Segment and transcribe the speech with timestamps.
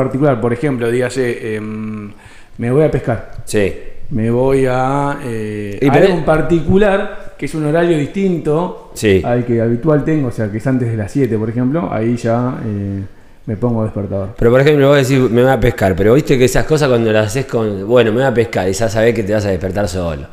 [0.00, 2.12] particular, por ejemplo, dígase, em,
[2.58, 3.72] me voy a pescar, Sí.
[4.10, 9.22] me voy a, eh, Y a pero- en particular, que es un horario distinto Sí.
[9.24, 12.14] al que habitual tengo, o sea, que es antes de las 7, por ejemplo, ahí
[12.16, 13.00] ya eh,
[13.46, 14.34] me pongo despertador.
[14.38, 17.10] Pero por ejemplo, vos decís, me voy a pescar, pero viste que esas cosas cuando
[17.10, 19.48] las haces con, bueno, me voy a pescar y ya sabés que te vas a
[19.48, 20.26] despertar solo.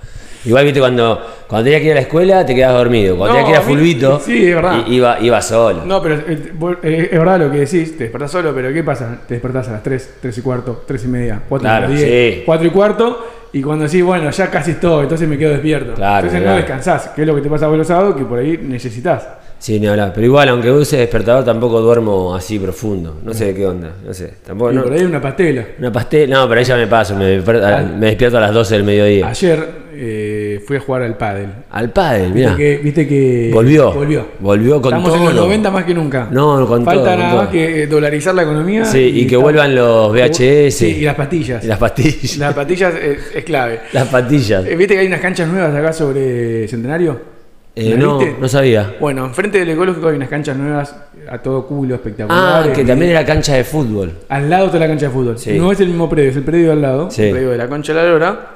[0.45, 3.43] Igual viste cuando, cuando tenías que ir a la escuela te quedas dormido, cuando No,
[3.45, 4.85] tenías que ir a Fulvito, sí, es verdad.
[4.87, 5.85] iba, iba solo.
[5.85, 6.51] No, pero eh,
[6.83, 9.19] eh, es verdad lo que decís, te despertás solo, pero ¿qué pasa?
[9.27, 12.35] Te despertás a las 3, 3 y cuarto, 3 y media, 4 Claro, y 10,
[12.35, 12.43] sí.
[12.45, 15.93] 4 y cuarto, y cuando decís, bueno, ya casi estoy, entonces me quedo despierto.
[15.93, 16.55] Claro, entonces claro.
[16.55, 19.27] no descansás, que es lo que te pasa vos los sábados, que por ahí necesitas.
[19.59, 20.11] Sí, ni hablar.
[20.13, 23.19] Pero igual, aunque use despertador, tampoco duermo así profundo.
[23.23, 24.33] No sé de qué onda, no sé.
[24.45, 24.83] Tampoco, y no.
[24.83, 25.63] por ahí una pastela.
[25.79, 27.81] Una pastel, no, pero ahí ya me paso, me, Ah.
[27.97, 29.25] me despierto a las 12 del mediodía.
[29.29, 31.47] Ayer eh, fui a jugar al pádel.
[31.71, 32.55] Al pádel, Viste mira.
[32.57, 33.91] que, viste que Volvió.
[33.93, 34.25] volvió.
[34.39, 35.31] Volvió con Estamos en todo.
[35.33, 36.27] los 90 más que nunca.
[36.31, 37.41] No, con Falta todo, con nada todo.
[37.43, 38.85] más que eh, dolarizar la economía.
[38.85, 40.73] Sí, y que vuelvan los VHS.
[40.75, 41.63] Sí, y las pastillas.
[41.63, 42.37] Y las pastillas.
[42.37, 43.79] Las pastillas es, es clave.
[43.93, 44.65] Las pastillas.
[44.65, 47.33] Eh, ¿Viste que hay unas canchas nuevas acá sobre Centenario?
[47.75, 48.35] Eh, ¿Las no, viste?
[48.39, 48.95] no sabía.
[48.99, 50.95] Bueno, enfrente del ecológico hay unas canchas nuevas
[51.27, 52.77] a todo culo, Ah, espectaculares.
[52.77, 54.11] que también era cancha de fútbol.
[54.29, 55.39] Al lado está la cancha de fútbol.
[55.39, 55.57] Sí.
[55.57, 57.23] No es el mismo predio, es el predio al lado, Sí.
[57.23, 58.47] el predio de la Concha de la Lora.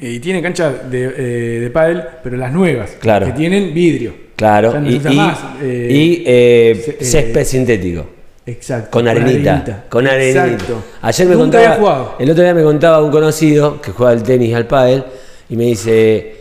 [0.00, 2.90] Y tiene cancha de, eh, de pádel, pero las nuevas.
[3.00, 3.26] Claro.
[3.26, 4.12] Que tienen vidrio.
[4.36, 4.72] Claro.
[4.74, 8.06] Ya no y se usa y- más, eh, y, eh, eh, césped sintético.
[8.44, 8.90] Exacto.
[8.90, 9.84] Con arenita.
[9.88, 10.46] Con arenita.
[10.46, 10.82] Exacto.
[11.02, 11.76] Ayer me Nunca contaba.
[11.76, 12.16] jugado.
[12.18, 15.04] El otro día me contaba un conocido que juega al tenis al pádel.
[15.48, 16.36] Y me dice.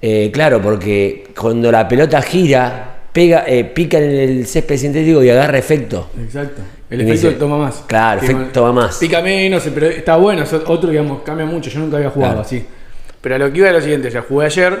[0.00, 5.30] eh, claro, porque cuando la pelota gira, pega, eh, pica en el césped sintético y
[5.30, 6.08] agarra efecto.
[6.22, 6.62] Exacto.
[6.90, 7.84] El Y efecto dice- toma más.
[7.86, 8.98] Claro, efecto toma más.
[8.98, 10.42] Pica menos, pero está bueno.
[10.42, 11.68] Es otro, digamos, cambia mucho.
[11.70, 12.46] Yo nunca había jugado Claro.
[12.46, 12.64] así.
[13.20, 14.10] Pero a lo que iba era lo siguiente.
[14.10, 14.78] Ya jugué ayer,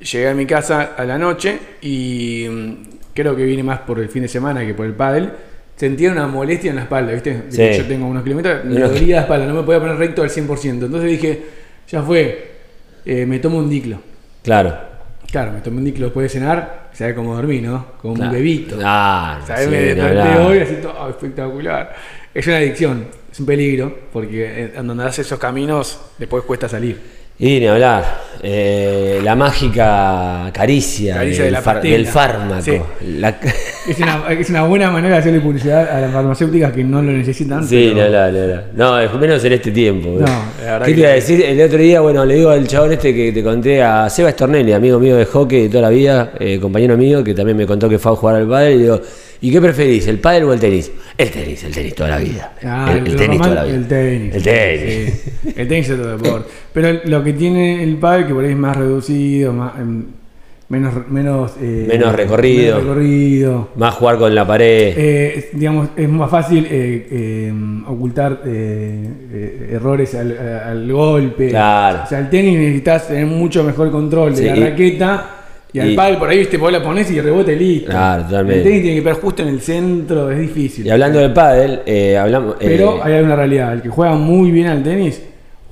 [0.00, 2.74] llegué a mi casa a la noche y mm,
[3.14, 5.30] creo que vine más por el fin de semana que por el pádel.
[5.76, 7.44] Sentía una molestia en la espalda, ¿viste?
[7.48, 7.70] Sí.
[7.78, 10.64] Yo tengo unos kilómetros, me dolía la espalda, no me podía poner recto al 100%.
[10.84, 11.42] Entonces dije,
[11.88, 12.50] ya fue,
[13.06, 13.98] eh, me tomo un diclo.
[14.42, 14.76] Claro.
[15.30, 17.86] Claro, me tomé un diclo después de cenar, ¿sabes cómo dormí, no?
[18.02, 18.30] Como Claro.
[18.30, 18.76] un bebito.
[18.76, 19.64] Claro, ¿Sabes?
[19.64, 21.94] sí, me desperté hoy así todo espectacular.
[22.34, 27.00] Es una adicción, es un peligro, porque en donde das esos caminos después cuesta salir.
[27.40, 28.30] Y ni hablar.
[28.42, 31.96] Eh, la mágica caricia, Caricia del, de la far- pastilla.
[31.96, 32.62] del fármaco.
[32.62, 32.78] Sí.
[33.18, 33.36] La-
[33.88, 37.12] Es una, es una buena manera de hacerle publicidad a las farmacéuticas que no lo
[37.12, 37.66] necesitan.
[37.66, 38.64] Sí, pero- ni hablar.
[38.74, 40.08] No, es menos en este tiempo.
[40.20, 41.42] No, la verdad ¿Qué que te iba a decir?
[41.44, 44.72] El otro día, bueno, le digo al chabón este que te conté, a Seba Stornelli,
[44.72, 47.88] amigo mío de hockey de toda la vida, eh, compañero mío, que también me contó
[47.88, 49.00] que fue a jugar al pádel, y digo,
[49.40, 50.90] ¿y qué preferís, el pádel o el tenis?
[51.16, 52.52] El tenis, el tenis toda la vida.
[52.64, 53.74] Ah, el, el tenis toda la vida.
[53.76, 54.34] El tenis.
[54.34, 55.22] El tenis.
[55.42, 56.48] Sí, El tenis es otro deporte.
[56.72, 60.04] Pero lo que tiene el pádel que por ahí es más reducido, más, em,
[60.68, 62.76] menos menos eh, Menos recorrido.
[62.78, 63.68] menos recorrido.
[63.76, 64.94] Más jugar con la pared.
[64.96, 67.52] Eh, digamos, es más fácil eh, eh,
[67.88, 71.48] ocultar eh, errores al, al golpe.
[71.48, 72.02] Claro.
[72.04, 75.36] O sea, el tenis necesitas tener mucho mejor control de Sí, la raqueta.
[75.72, 77.90] Y al pádel por ahí, viste, vos la pones y rebote listo.
[77.90, 78.58] Claro, totalmente.
[78.58, 80.86] El tenis tiene que pegar justo en el centro, es difícil.
[80.86, 82.56] Y hablando del pádel, eh, hablamos...
[82.58, 85.22] Pero eh, hay una realidad, el que juega muy bien al tenis,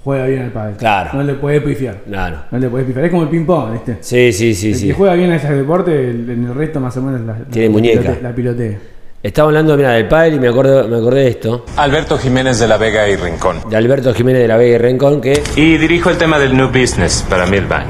[0.04, 0.76] juega bien al pádel.
[0.76, 1.10] Claro.
[1.14, 1.96] No le puede pifiar.
[2.06, 2.36] Claro.
[2.50, 3.04] No le puede pifiar.
[3.06, 3.96] Es como el ping-pong, ¿viste?
[4.00, 4.86] Sí, sí, sí, el sí.
[4.88, 7.68] que juega bien a ese deporte, el- en el resto más o menos la, Tiene
[7.68, 8.00] la muñeca.
[8.02, 8.78] pilote- La pilotea.
[9.20, 11.64] Estaba hablando, mira, del pádel y me acuerdo, me acordé de esto.
[11.76, 13.58] Alberto Jiménez de la Vega y Rincón.
[13.68, 16.68] De Alberto Jiménez de la Vega y Rencón, que Y dirijo el tema del New
[16.68, 17.88] Business para Milbank.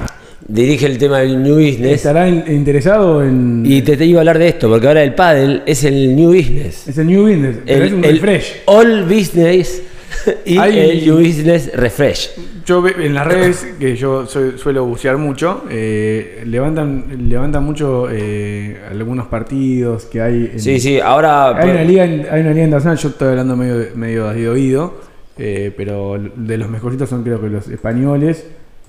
[0.48, 1.92] Dirige el tema del New Business.
[1.92, 3.62] ¿Estará in- interesado en.?
[3.66, 6.34] Y te, te iba a hablar de esto, porque ahora el pádel es el New
[6.34, 6.88] Business.
[6.88, 8.52] Es el New Business, pero El, es un el refresh.
[8.66, 9.82] All Business
[10.46, 12.30] y Hay- el New Business Refresh.
[12.66, 18.76] Yo en las redes, que yo soy- suelo bucear mucho, eh, levantan, levantan mucho eh,
[18.90, 20.50] algunos partidos que hay.
[20.52, 21.56] en- Sí, sí, ahora...
[21.58, 25.00] Hay una, liga, hay una liga internacional, yo estoy hablando medio, medio de oído,
[25.38, 28.44] eh, pero de los mejorcitos son creo que los españoles,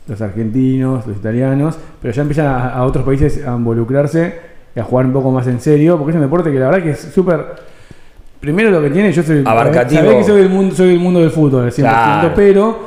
[0.10, 4.40] los argentinos, los italianos, pero ya empiezan a, a otros países a involucrarse
[4.76, 6.84] y a jugar un poco más en serio, porque es un deporte que la verdad
[6.84, 7.46] que es súper...
[8.40, 9.44] Primero lo que tiene, yo soy...
[9.46, 10.02] Abarcativo.
[10.02, 12.32] sabés que soy del mundo, soy del mundo del fútbol, al 100%, Claro.
[12.36, 12.80] pero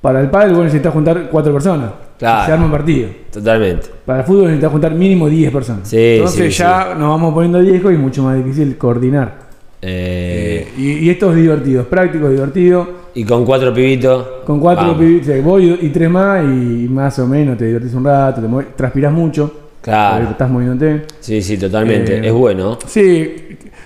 [0.00, 1.90] para el pádel vos necesitas juntar cuatro personas.
[2.18, 2.46] Claro.
[2.46, 3.08] Se arma un partido.
[3.32, 3.88] Totalmente.
[4.06, 5.88] Para el fútbol necesitas juntar mínimo 10 personas.
[5.88, 9.34] Sí, Entonces sí, ya nos vamos poniendo a 10 y es mucho más difícil coordinar.
[9.82, 12.99] Eh, Eh, y, y esto es divertido, es práctico, es divertido.
[13.14, 14.26] Y con cuatro pibitos...
[14.44, 15.24] Con cuatro vamos.
[15.24, 19.12] sea, vos y, tres más y más o menos te divertís un rato, te transpirás
[19.12, 19.52] mucho.
[19.82, 20.30] Claro.
[20.30, 21.02] Estás moviéndote.
[21.20, 22.16] Sí, sí, totalmente.
[22.18, 22.78] Eh, es bueno.
[22.86, 23.34] Sí,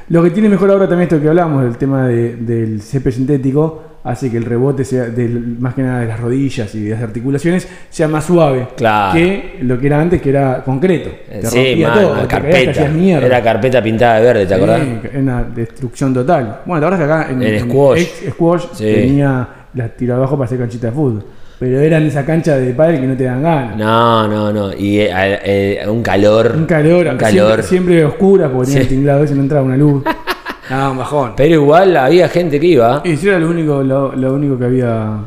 [0.09, 3.83] lo que tiene mejor ahora también esto que hablamos, del tema de- del césped sintético,
[4.05, 7.03] hace que el rebote sea del- más que nada de las rodillas y de las
[7.03, 9.15] articulaciones sea más suave Claro.
[9.15, 11.11] que lo que era antes, que era concreto.
[11.29, 12.89] Te Sí, rompía man, todo, te te carpeta.
[12.89, 13.27] mierda.
[13.27, 14.81] Era carpeta pintada de verde, ¿te acordás?
[14.83, 16.61] Sí, era una destrucción total.
[16.67, 18.01] Bueno, la verdad es que acá en, En squash.
[18.01, 18.85] ex squash Sí.
[18.85, 21.25] tenía las tiro abajo para hacer canchita de fútbol.
[21.59, 23.77] Pero era en esa cancha de padre que no te dan ganas.
[23.77, 24.73] No, no, no.
[24.77, 26.53] Y eh, eh, un calor.
[26.57, 27.63] Un calor, Un calor.
[27.63, 28.83] Siempre, siempre oscura porque tenía Sí.
[28.83, 30.03] el tinglado ese no entraba una luz.
[30.71, 31.33] Ah, un bajón.
[31.37, 33.03] Pero igual había gente que iba.
[33.05, 35.19] Y sí, era lo único, lo, lo único que había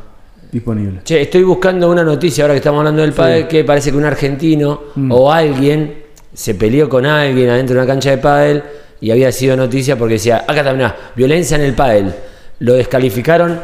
[0.51, 1.01] disponible.
[1.03, 4.05] Che, estoy buscando una noticia ahora que estamos hablando del pádel que parece que un
[4.05, 5.11] argentino Mm.
[5.11, 6.03] o alguien
[6.33, 8.63] se peleó con alguien adentro de una cancha de pádel
[9.01, 12.13] y había sido noticia porque decía, acá también, violencia en el pádel.
[12.59, 13.59] Lo descalificaron,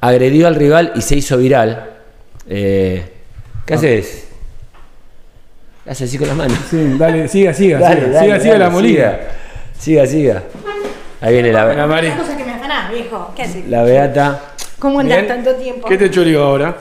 [0.00, 1.90] agredió al rival y se hizo viral.
[2.48, 3.04] Eh,
[3.66, 4.28] ¿Qué haces?
[5.84, 6.58] ¿Qué haces así con las manos?
[6.70, 9.18] Sí, dale, siga, siga, Dale, siga, dale, siga, siga dale, la molina.
[9.78, 10.42] Siga, siga.
[11.20, 12.08] Ahí viene La la, Mari.
[12.08, 13.32] Una cosa que me afanás, viejo.
[13.34, 13.68] ¿Qué haces?
[13.68, 14.40] la beata.
[14.78, 15.28] ¿Cómo andás Bien.
[15.28, 15.88] tanto tiempo?
[15.88, 16.76] ¿Qué te chorió ahora?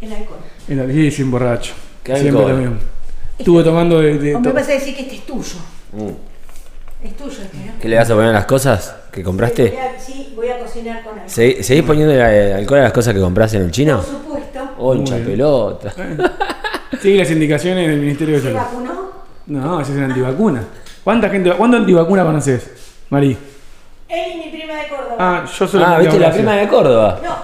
[0.00, 0.38] El alcohol.
[0.68, 1.74] El alcohol sin borracho.
[2.02, 2.50] ¿Qué Siempre alcohol?
[2.52, 2.76] lo mismo.
[3.38, 5.58] Estuvo tomando de, de O me to- vas a decir que este es tuyo.
[5.92, 7.06] Mm.
[7.06, 7.72] Es tuyo este, ¿no?
[7.80, 9.78] ¿Qué le vas a poner a las cosas que compraste?
[10.04, 11.30] Sí, voy a cocinar con alcohol.
[11.30, 12.20] ¿Se- ¿Seguís poniendo el
[12.54, 13.98] alcohol a las cosas que compraste en el chino?
[13.98, 14.60] Por supuesto.
[14.78, 15.24] Oh, bien.
[15.24, 15.92] pelota.
[17.00, 18.58] Sigue las indicaciones del Ministerio de ¿Se Salud.
[18.58, 19.08] vacunó?
[19.46, 20.64] No, ese es el antivacuna.
[21.04, 22.70] ¿Cuánta gente, cuánto antivacuna conoces,
[23.10, 23.36] Mari?
[24.08, 25.16] Él y mi prima de Córdoba.
[25.18, 27.20] Ah, yo soy Ah, ¿viste la prima de Córdoba?
[27.22, 27.36] No,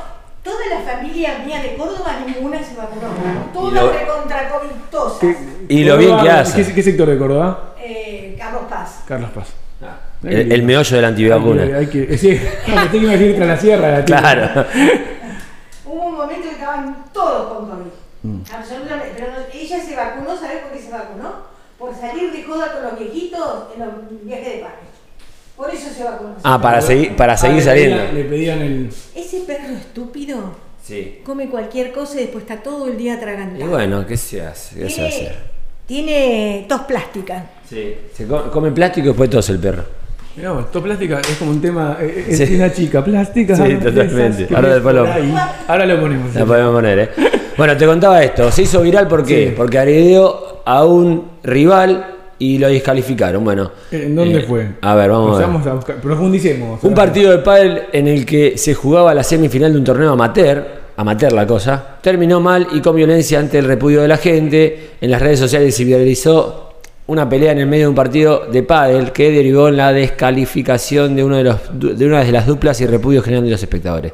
[0.43, 3.02] toda la familia mía de Córdoba, ninguna se vacunó.
[3.50, 5.37] Y Todas lo- recontra covitosas.
[5.69, 6.64] Y lo bien que hace.
[6.64, 7.75] ¿Qué, qué sector de Córdoba?
[7.78, 9.02] Eh, Carlos Paz.
[9.06, 9.49] Carlos Paz.
[10.22, 11.66] El, el meollo de la Hay antivacuna.
[11.66, 13.90] que, hay que, sí, no, me tengo que ir tras la sierra.
[13.90, 14.17] La tía.
[14.19, 14.64] Claro.
[15.84, 17.90] Hubo un momento que estaban todos con COVID.
[18.22, 18.40] Mm.
[18.55, 19.12] Absolutamente.
[19.17, 21.52] Pero no- ella se vacunó, ¿sabes por qué se vacunó?
[21.78, 24.94] Por salir de joda con los viejitos en los viajes de padres.
[25.56, 26.35] Por eso se vacunó.
[26.43, 27.97] Ah, para seguir, para Ah, seguir le saliendo.
[27.97, 28.91] pedían- Le pedían el.
[29.15, 30.37] Ese perro estúpido
[30.83, 31.21] Sí.
[31.25, 33.71] come cualquier cosa y después está todo el día Y atragantado.
[33.71, 34.81] bueno, ¿qué se hace?
[34.81, 35.37] ¿Qué se va a tiene, hacer?
[35.87, 37.47] tiene tos plástica.
[37.69, 37.95] Sí.
[38.15, 39.85] Se co- come plástico y después tos el perro.
[40.37, 41.97] Mirá, vos, todo plástica es como un tema.
[42.01, 42.56] eh, Es Sí.
[42.56, 43.55] una chica plástica.
[43.55, 44.47] Sí, esas totalmente.
[44.49, 45.35] que Ahora ves después por lo- ahí.
[45.69, 46.35] Ahora lo ponemos.
[46.35, 47.11] La podemos poner, ¿eh?
[47.56, 48.51] Bueno, te contaba esto.
[48.51, 49.51] Se hizo viral ¿por qué?
[49.51, 49.55] Sí.
[49.56, 53.44] Porque agredió a un rival y lo descalificaron.
[53.44, 53.70] Bueno.
[53.90, 54.69] ¿En dónde eh, fue?
[54.81, 55.66] A ver, vamos a ver.
[55.69, 55.96] A buscar.
[56.00, 56.82] Profundicemos.
[56.82, 60.66] Un partido de pádel en el que se jugaba la semifinal de un torneo amateur,
[60.96, 64.90] amateur la cosa, terminó mal y con violencia ante el repudio de la gente.
[65.00, 66.75] En las redes sociales se viralizó
[67.06, 71.14] una pelea en el medio de un partido de pádel que derivó en la descalificación
[71.14, 74.12] de, uno de, los, de una de las duplas y repudio general de los espectadores.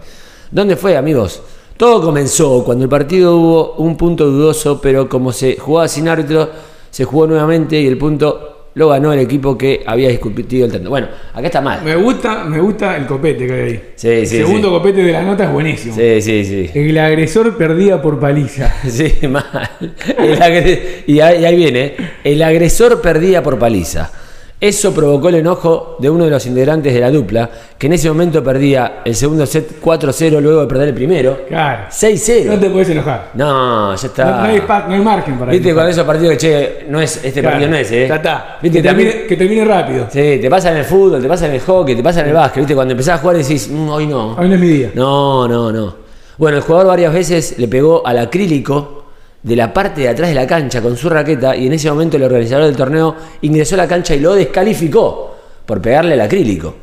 [0.50, 1.40] ¿Dónde fue, amigos?
[1.76, 6.50] Todo comenzó cuando el partido hubo un punto dudoso, pero como se jugaba sin árbitro,
[6.90, 10.90] se jugó nuevamente y el punto lo ganó el equipo que había discutido el tanto.
[10.90, 11.82] Bueno, acá está mal.
[11.84, 13.82] Me gusta, me gusta el copete que hay ahí.
[13.96, 14.74] Sí, el sí, segundo sí.
[14.74, 15.94] copete de la nota es buenísimo.
[15.96, 16.70] Sí, sí, sí.
[16.74, 18.72] El agresor perdía por paliza.
[18.88, 19.70] Sí, mal.
[20.18, 21.80] El agre- y, ahí, y ahí viene.
[21.84, 21.96] ¿eh?
[22.22, 24.12] El agresor perdía por paliza.
[24.60, 27.48] Eso provocó el enojo de uno de los integrantes de la dupla,
[27.78, 31.38] que en ese momento perdía el segundo set 4-0 luego de perder el primero.
[31.48, 31.84] Claro.
[31.90, 32.44] 6-0.
[32.44, 33.30] No te puedes enojar.
[33.32, 34.24] No, ya está.
[34.26, 35.88] No, no hay, no hay margen para Viste enojar.
[35.88, 37.54] esos partidos que, che, no es, este Claro.
[37.54, 38.06] partido no es, ¿eh?
[38.06, 38.58] Ya está.
[38.60, 40.06] Viste, que, también- termine, que termine rápido.
[40.10, 42.34] Sí, te pasa en el fútbol, te pasa en el hockey, te pasa en el
[42.34, 42.74] básquet, ¿viste?
[42.74, 44.34] Cuando empezás a jugar decís, "Mm, hoy no.
[44.36, 44.90] Hoy no es mi día.
[44.94, 45.94] No, no, no.
[46.36, 48.99] Bueno, el jugador varias veces le pegó al acrílico
[49.42, 52.16] de la parte de atrás de la cancha con su raqueta y en ese momento
[52.16, 56.74] el organizador del torneo ingresó a la cancha y lo descalificó por pegarle al acrílico.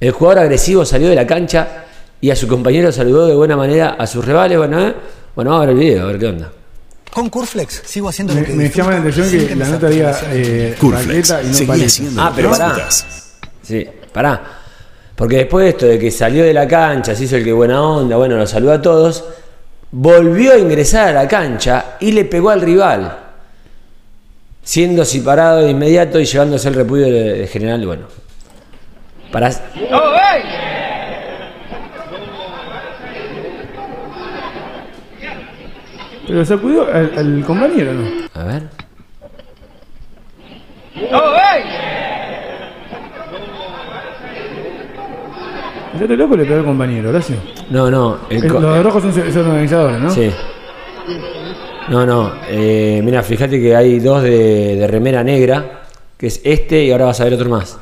[0.00, 1.84] El jugador agresivo salió de la cancha
[2.20, 4.58] y a su compañero saludó de buena manera a sus rivales.
[4.58, 4.94] Bueno, ¿eh?
[5.34, 6.52] bueno vamos a ver el video, a ver qué onda.
[7.12, 9.70] Con Curflex sigo haciendo Me, lo que me disfruto, llama la atención que me la
[9.70, 12.88] nota diga eh, Curflex, raqueta y no seguí haciendo Ah, pero pará.
[13.62, 14.42] Sí, pará.
[15.16, 17.82] Porque después de esto de que salió de la cancha, se hizo el que buena
[17.82, 19.24] onda, bueno, lo saludó a todos,
[19.90, 23.18] volvió a ingresar a la cancha y le pegó al rival,
[24.62, 28.06] siendo separado de inmediato y llevándose el repudio de, de general, bueno.
[29.32, 29.50] Para...
[36.26, 38.06] Pero sacudió al, al compañero, ¿no?
[38.34, 38.62] A ver.
[45.98, 47.36] El otro loco le pegó al compañero, Horacio.
[47.70, 48.18] No, no.
[48.30, 50.10] el El- los rojos son, son organizadores, ¿no?
[50.10, 50.30] Sí.
[51.88, 52.32] No, no.
[52.48, 55.82] eh, mira, fíjate que hay dos de, de remera negra,
[56.16, 57.78] que es este y ahora vas a ver otro más.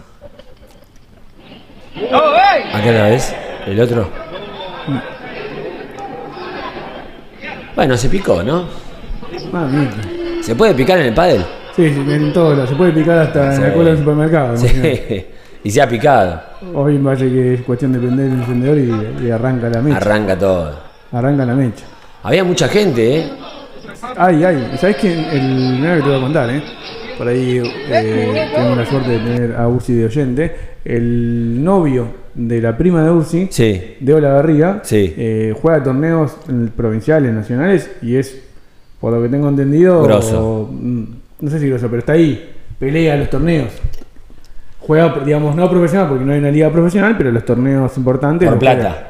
[2.73, 3.35] Acá la ves,
[3.67, 4.09] el otro.
[7.75, 8.65] Bueno, se picó, ¿no?
[9.53, 9.97] Mamita.
[10.43, 11.45] ¿Se puede picar en el pádel?
[11.75, 12.67] Sí, sí, en todo.
[12.67, 14.57] Se puede picar hasta en la cola del supermercado.
[14.57, 15.27] Sí.
[15.67, 16.41] Y se ha picado.
[16.75, 19.97] Hoy me parece que es cuestión de prender el encendedor y, y arranca la mecha.
[19.97, 20.79] Arranca todo.
[21.11, 21.85] Arranca la mecha.
[22.23, 23.31] Había mucha gente, ¿eh?
[24.17, 25.13] Ay, ay, ¿sabes qué?
[25.13, 26.63] El mira que te voy a contar, ¿eh?
[27.19, 30.57] Por ahí eh, tengo la suerte de tener a Ursi de oyente.
[30.85, 33.97] El novio de la prima de Ursi, Sí.
[33.99, 35.15] de Olavarría, Sí.
[35.17, 36.37] eh, juega torneos
[36.77, 38.41] provinciales, nacionales y es,
[39.01, 40.69] por lo que tengo entendido, Grosso.
[40.71, 41.03] mm,
[41.41, 43.73] no sé si grosso, pero está ahí, pelea los torneos.
[44.87, 48.49] Juega, digamos, no profesional porque no hay una liga profesional, pero los torneos importantes.
[48.49, 48.83] Por plata.
[48.83, 49.07] juega.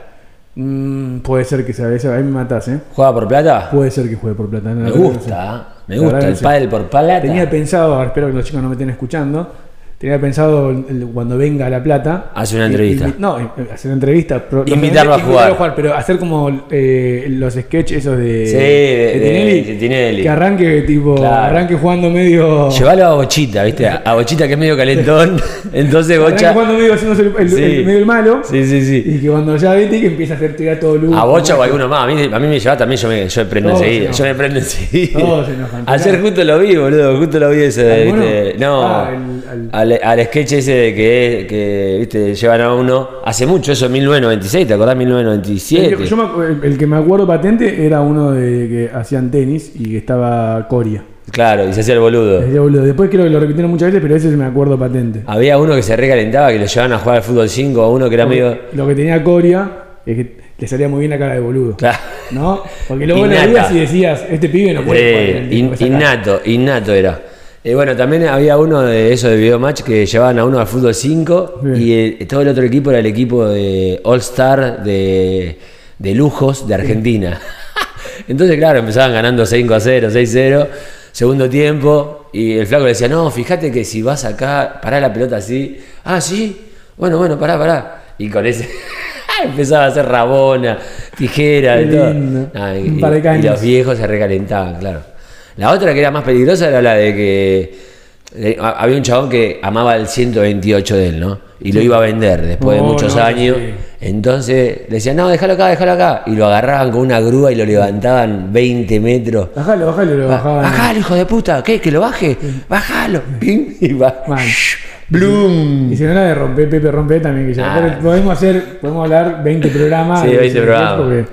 [0.58, 2.80] Mm, puede ser que sea eso, ahí me matás, ¿eh?
[2.94, 3.68] ¿Juega por plata?
[3.70, 4.70] Puede ser que juegue por plata.
[4.70, 4.98] la Me no sé.
[4.98, 7.20] gusta, me gusta el pádel por plata.
[7.20, 9.52] Tenía pensado, espero que los chicos no me estén escuchando.
[9.98, 10.74] Tenía pensado
[11.14, 12.30] cuando venga a La Plata.
[12.34, 13.10] Hace una entrevista.
[13.18, 13.36] no,
[13.72, 14.44] hacer una entrevista.
[14.66, 15.72] Invitarlo a invitarlo jugar.
[15.74, 20.22] Pero hacer como eh, los sketches esos de, Sí, de- de- de Tinelli.
[20.22, 21.44] Que arranque, tipo, Claro.
[21.46, 22.68] arranque jugando medio.
[22.68, 23.86] Llevalo a Bochita, ¿viste?
[23.88, 25.40] A Bochita que es medio calentón.
[25.72, 26.52] Entonces Arranque Bocha.
[26.52, 27.62] jugando medio haciéndose el, el- Sí.
[27.62, 28.42] el- medio el malo.
[28.44, 29.02] Sí, sí, sí.
[29.06, 31.16] Y que cuando ya vete que empieza a hacer tirar todo luz.
[31.16, 32.04] A Bocha o alguno más.
[32.04, 34.10] A mí, a mí me lleva también, yo me, yo me prendo Todos enseguida.
[34.10, 35.18] Yo me prendo enseguida.
[35.20, 35.84] Todos se enojan.
[35.86, 37.16] Ayer justo lo vi, boludo.
[37.16, 38.54] Justo lo vi ese.
[38.58, 38.86] No.
[38.86, 39.35] Ah, el-
[39.72, 43.08] al- al, al sketch ese de que, que, viste, llevan a uno.
[43.24, 44.92] Hace mucho, eso, 1996, ¿te acordás?
[44.94, 45.96] El, 1997.
[45.96, 49.72] que- yo me el- el que me acuerdo patente era uno de que hacían tenis
[49.78, 51.02] y que estaba Coria.
[51.30, 52.40] Claro, y se hacía el boludo.
[52.40, 55.22] Después creo que lo repitieron muchas veces, pero ese me acuerdo patente.
[55.26, 58.08] Había uno que se recalentaba, que lo llevaban a jugar al fútbol 5, a uno
[58.08, 58.56] que era medio.
[58.74, 59.68] Lo que tenía Coria
[60.06, 61.76] es que le salía muy bien la cara de boludo.
[61.76, 61.98] Claro.
[62.30, 62.62] ¿No?
[62.88, 63.46] Porque luego lo Innata.
[63.48, 67.20] veías y decías, este pibe no puede jugar Eh, el in- innato, innato era.
[67.68, 70.68] Eh, bueno, también había uno de eso de video match que llevaban a uno al
[70.68, 71.82] fútbol 5 Bien.
[71.82, 75.58] y el- todo el otro equipo era el equipo de All Star de,
[75.98, 77.40] de lujos de Argentina.
[78.28, 80.68] Entonces, claro, empezaban ganando 5 a 0, 6 a 0,
[81.10, 85.12] segundo tiempo, y el flaco le decía, no, fíjate que si vas acá, pará la
[85.12, 86.56] pelota así, ah, sí,
[86.96, 88.02] bueno, bueno, pará, pará.
[88.18, 88.68] Y con ese
[89.44, 90.78] empezaba a hacer rabona,
[91.18, 92.10] tijera, Qué y todo.
[92.12, 92.50] lindo.
[92.54, 93.44] Ah, y- Un par de y caños.
[93.46, 95.15] los viejos se recalentaban, claro.
[95.56, 99.58] La otra que era más peligrosa era la de que ha- había un chabón que
[99.62, 101.38] amaba el 128 de él, ¿no?
[101.60, 103.56] Y lo iba a vender después de Oh, muchos no, años.
[103.58, 103.74] sí.
[103.98, 106.22] Entonces le decían, no, déjalo acá, déjalo acá.
[106.26, 109.48] Y lo agarraban con una grúa y lo levantaban 20 metros.
[109.56, 110.62] Bajalo, bajalo, lo bajaban.
[110.62, 111.80] Bajalo, hijo de puta, ¿qué?
[111.80, 112.36] ¿Que lo baje?
[112.68, 113.22] Bajalo.
[113.40, 114.22] Pim, Y va.
[115.08, 115.92] Bloom.
[115.92, 117.74] Y si no la de romper, Pepe rompe también que ya.
[117.76, 117.98] Ah.
[118.02, 120.20] Podemos hacer, podemos hablar 20 programas.
[120.22, 120.94] Sí, de 20 ese programas.
[121.00, 121.24] porque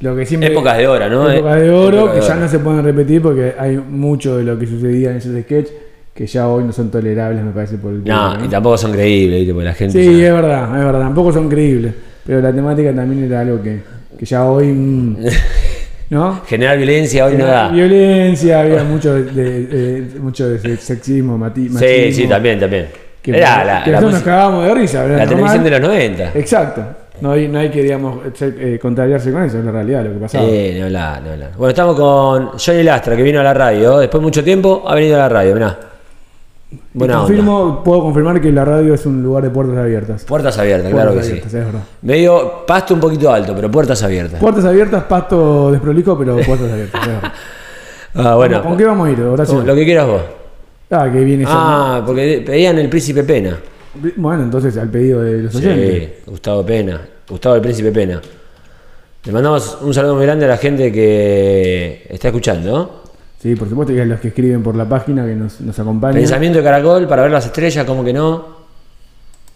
[0.00, 1.30] Lo que siempre, Épocas de oro, ¿no?
[1.30, 2.40] Épocas de oro que de ya oro.
[2.40, 5.74] no se pueden repetir porque hay mucho de lo que sucedía en esos sketches
[6.14, 8.92] que ya hoy no son tolerables, me parece, por el No, público, y tampoco son
[8.92, 9.52] creíbles, ¿viste?
[9.54, 10.02] Porque la gente.
[10.02, 11.00] Sí, ya- es verdad, es verdad.
[11.00, 11.92] Tampoco son creíbles.
[12.26, 13.80] Pero la temática también era algo que,
[14.18, 14.66] que ya hoy.
[14.68, 15.16] mm,
[16.10, 16.40] ¿No?
[16.46, 17.68] Generar violencia hoy no da.
[17.68, 19.66] Violencia, había mucho de, de-
[20.02, 22.12] de- mucho de sexismo, mati- Sí, machismo.
[22.22, 22.86] sí, también, también.
[23.22, 25.18] Que, Era la, que la nosotros nos cagábamos de risa, ¿verdad?
[25.18, 26.30] la televisión de los 90.
[26.34, 26.82] Exacto.
[27.20, 30.18] No hay, no hay que, digamos, eh, contrariarse con eso, es la realidad lo que
[30.18, 30.44] pasaba.
[30.44, 31.50] Sí, no hablar, no hablar.
[31.56, 33.98] Bueno, estamos con Johnny Lastra, que vino a la radio.
[33.98, 35.78] Después de mucho tiempo ha venido a la radio, mirá.
[36.92, 37.26] Buena onda.
[37.26, 40.24] Confirmo, puedo confirmar que la radio es un lugar de puertas abiertas.
[40.24, 41.40] Puertas abiertas, claro que sí.
[41.44, 41.80] es verdad.
[42.02, 44.40] Medio pasto un poquito alto, pero puertas abiertas.
[44.40, 47.00] Puertas abiertas, pasto desprolijo, pero puertas abiertas.
[47.02, 47.32] es verdad.
[48.14, 48.62] Ah, bueno.
[48.62, 49.20] ¿Con qué vamos a ir?
[49.20, 49.62] Horacio?
[49.62, 50.22] Lo que quieras vos.
[50.90, 51.44] Ah, que viene.
[51.46, 53.58] Ah, porque pedían el príncipe Pena.
[54.16, 56.12] Bueno, entonces al pedido de los oyentes.
[56.24, 57.00] Sí, Gustavo Pena.
[57.28, 58.20] Gustavo el príncipe Pena.
[59.24, 63.04] Le mandamos un saludo muy grande a la gente que está escuchando.
[63.38, 66.16] Sí, por supuesto, y a los que escriben por la página que nos, nos acompañan.
[66.16, 68.60] Pensamiento de Caracol para ver las estrellas, como que no.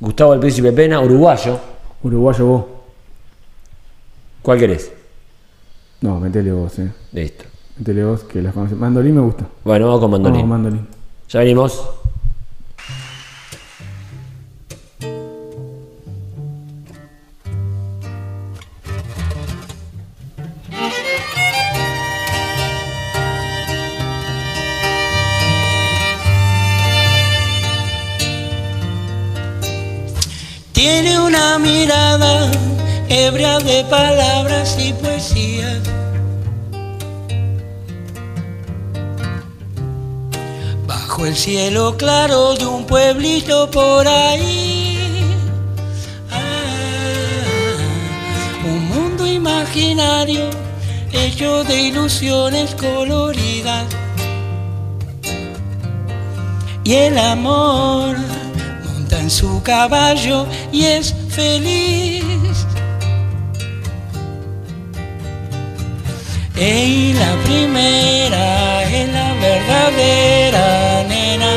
[0.00, 1.58] Gustavo el príncipe Pena, uruguayo.
[2.02, 2.64] Uruguayo vos.
[4.42, 4.92] ¿Cuál querés?
[6.00, 6.90] No, metele vos, eh.
[7.12, 7.44] Listo.
[7.78, 8.76] Metele vos, que las conoces.
[8.76, 9.46] Mandolín me gusta.
[9.64, 10.42] Bueno, vamos con mandolín.
[10.42, 10.86] Vamos, mandolín.
[11.28, 11.82] Ya venimos.
[33.32, 35.80] De palabras y poesía.
[40.86, 45.24] Bajo el cielo claro de un pueblito por ahí.
[46.30, 46.66] Ah,
[48.66, 50.50] un mundo imaginario
[51.10, 53.86] hecho de ilusiones coloridas.
[56.84, 58.18] Y el amor
[58.84, 62.23] monta en su caballo y es feliz.
[66.66, 71.50] Y la primera es la verdadera nena.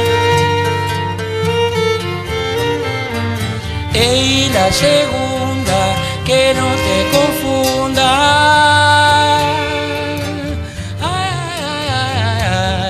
[4.53, 5.79] la segunda,
[6.25, 8.09] que no te confunda.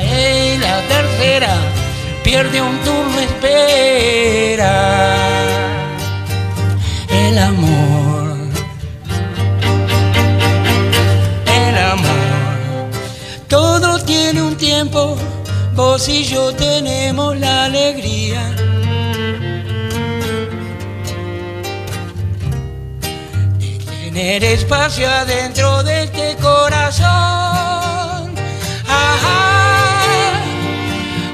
[0.02, 1.54] Y la tercera,
[2.24, 5.17] pierde un turno, espera.
[14.30, 15.16] Tiene un tiempo,
[15.74, 18.42] vos y yo tenemos la alegría.
[23.58, 27.06] de Tener espacio adentro de este corazón.
[28.86, 30.34] Ajá.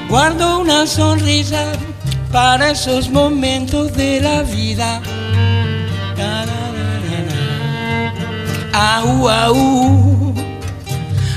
[0.08, 1.72] Guardo una sonrisa
[2.30, 5.02] para esos momentos de la vida.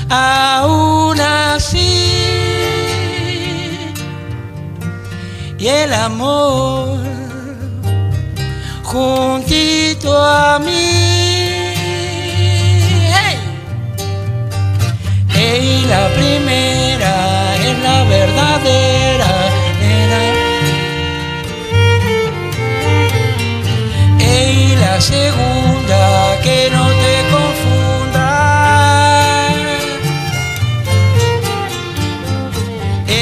[0.08, 2.18] Aún así.
[5.58, 6.98] Y el amor
[8.84, 11.74] juntito a mí.
[13.12, 13.38] ¡Hey!
[15.34, 19.26] Ey, la primera es la verdadera.
[19.80, 20.38] nena.
[24.80, 27.14] La segunda, que no te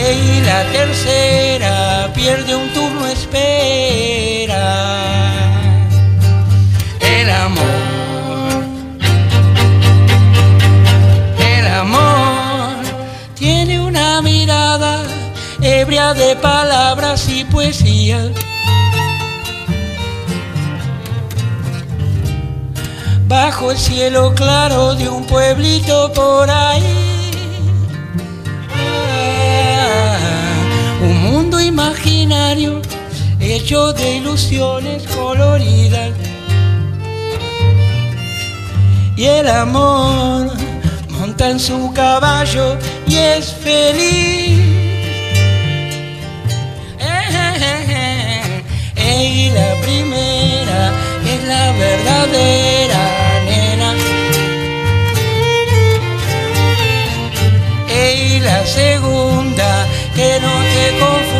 [0.08, 4.62] Ey, la tercera, pierde un turno, espera.
[7.00, 8.62] El amor.
[11.54, 12.84] El amor
[13.34, 15.02] tiene una mirada
[15.60, 18.30] ebria de palabras y poesía.
[23.26, 27.05] Bajo el cielo claro de un pueblito por ahí.
[31.76, 32.80] Imaginario
[33.38, 36.10] hecho de ilusiones coloridas.
[39.14, 40.52] Y el amor
[41.10, 44.58] monta en su caballo y es feliz.
[49.28, 50.82] Y la primera
[51.32, 53.02] es la verdadera
[53.44, 53.90] nena.
[58.02, 61.35] Y la segunda que no te confunda.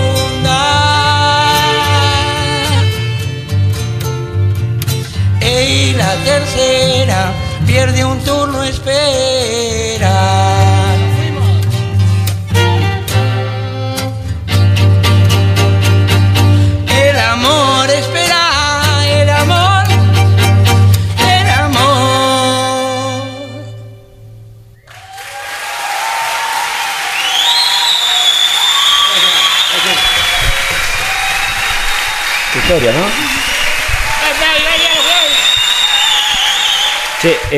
[6.27, 7.33] Tercera
[7.67, 9.76] pierde un turno, espera.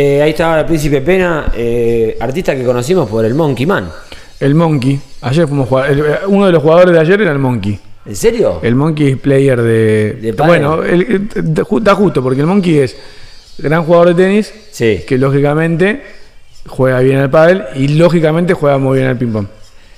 [0.01, 3.91] Eh, ahí estaba el Príncipe Pena, eh, artista que conocimos por el Monkey Man.
[4.41, 5.01] El Monkey.
[5.23, 5.91] Ayer fuimos jugar.
[5.91, 7.79] el- uno de los jugadores de ayer era el Monkey.
[8.07, 8.61] ¿En serio?
[8.63, 10.13] El Monkey player de.
[10.23, 10.63] De pádel.
[10.67, 12.97] bueno, el- el- da ju- da justo, porque el Monkey es
[13.59, 14.55] gran jugador de tenis.
[14.71, 15.05] Sí.
[15.07, 16.03] Que lógicamente
[16.67, 19.47] juega bien al pádel y lógicamente juega muy bien al ping-pong.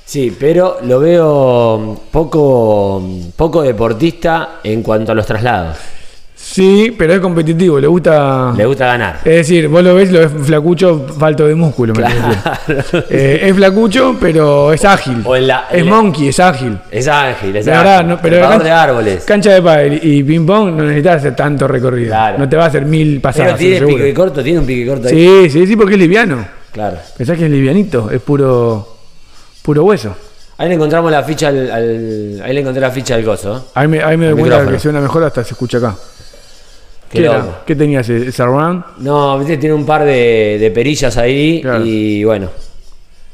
[0.05, 3.01] Sí, pero lo veo poco,
[3.37, 5.77] poco deportista en cuanto a los traslados.
[6.43, 8.53] Sí, pero es competitivo, le gusta.
[8.57, 9.17] Le gusta ganar.
[9.25, 11.93] Es decir, vos lo ves, lo ves flacucho, falto de músculo.
[11.95, 12.17] me Claro.
[13.11, 15.23] Eh, es flacucho, pero es ágil.
[15.25, 16.77] O en la- es monkey, es ágil.
[16.91, 19.25] Es ángel, es La verdad, no, pero cancha- de árboles.
[19.25, 22.09] Cancha de pádel y ping pong no necesitas hacer tanto recorrido.
[22.09, 22.39] Claro.
[22.39, 23.49] No te va a hacer mil pasadas.
[23.53, 23.97] Pero tiene seguro.
[23.99, 25.15] pique corto, tiene un pique corto ahí.
[25.15, 26.45] Sí, sí, sí, porque es liviano.
[26.73, 26.97] Claro.
[27.17, 28.97] Pensás que es livianito, es puro
[29.63, 30.17] puro hueso.
[30.59, 33.71] Ahí le encontramos la ficha al, al- ahí le encontré la ficha del gozo.
[33.75, 35.95] Ahí me, ahí me doy cuenta que suena mejor hasta se escucha acá.
[37.11, 37.39] Qué ¿Qué, era?
[37.39, 37.55] loco.
[37.67, 38.09] ¿Qué tenías?
[38.09, 38.85] ¿El surround?
[38.99, 41.85] No, viste, tiene un par de, de perillas ahí Claro.
[41.85, 42.49] y bueno.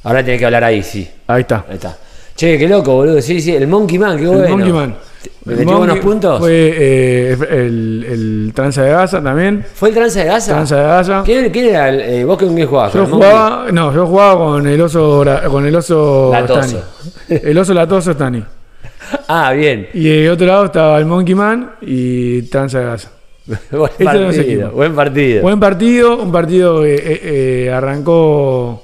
[0.04, 1.06] Ahora tiene que hablar ahí, sí.
[1.26, 1.64] Ahí está.
[1.68, 1.96] Ahí está.
[2.34, 3.20] Che, qué loco, boludo.
[3.20, 4.48] Sí, sí, el Monkey Man, qué El bueno.
[4.48, 4.96] Monkey Man.
[5.44, 6.38] ¿Me El metió buenos puntos?
[6.38, 9.64] Fue eh, el, el tranza de Gaza también.
[9.74, 10.52] ¿Fue el tranza de Gaza?
[10.52, 11.22] Tranza de Gaza.
[11.24, 11.88] ¿Quién, quién era?
[11.88, 12.92] el- eh, ¿Vos con quién jugabas?
[12.94, 16.62] Yo jugaba, no, yo jugaba con el oso, con el oso Latoso.
[16.62, 17.40] Stani.
[17.42, 18.42] El oso latoso Stani.
[19.28, 19.88] Ah, bien.
[19.94, 23.10] Y de otro lado estaba el Monkey Man y Tranza de Gaza.
[23.70, 23.90] Buen los
[24.34, 24.70] partido.
[24.72, 25.42] Buen partido.
[25.42, 27.20] Buen partido, un partido que eh,
[27.66, 28.82] eh, arrancó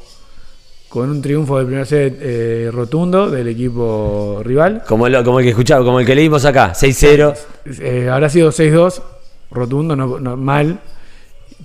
[0.88, 4.82] con un triunfo del primer set eh, rotundo del equipo rival.
[4.86, 7.34] Como, el, como el que escuchaba, como el que leímos acá, 6-0.
[7.80, 9.00] Eh, habrá sido 6-2,
[9.50, 10.78] rotundo, no, no- mal.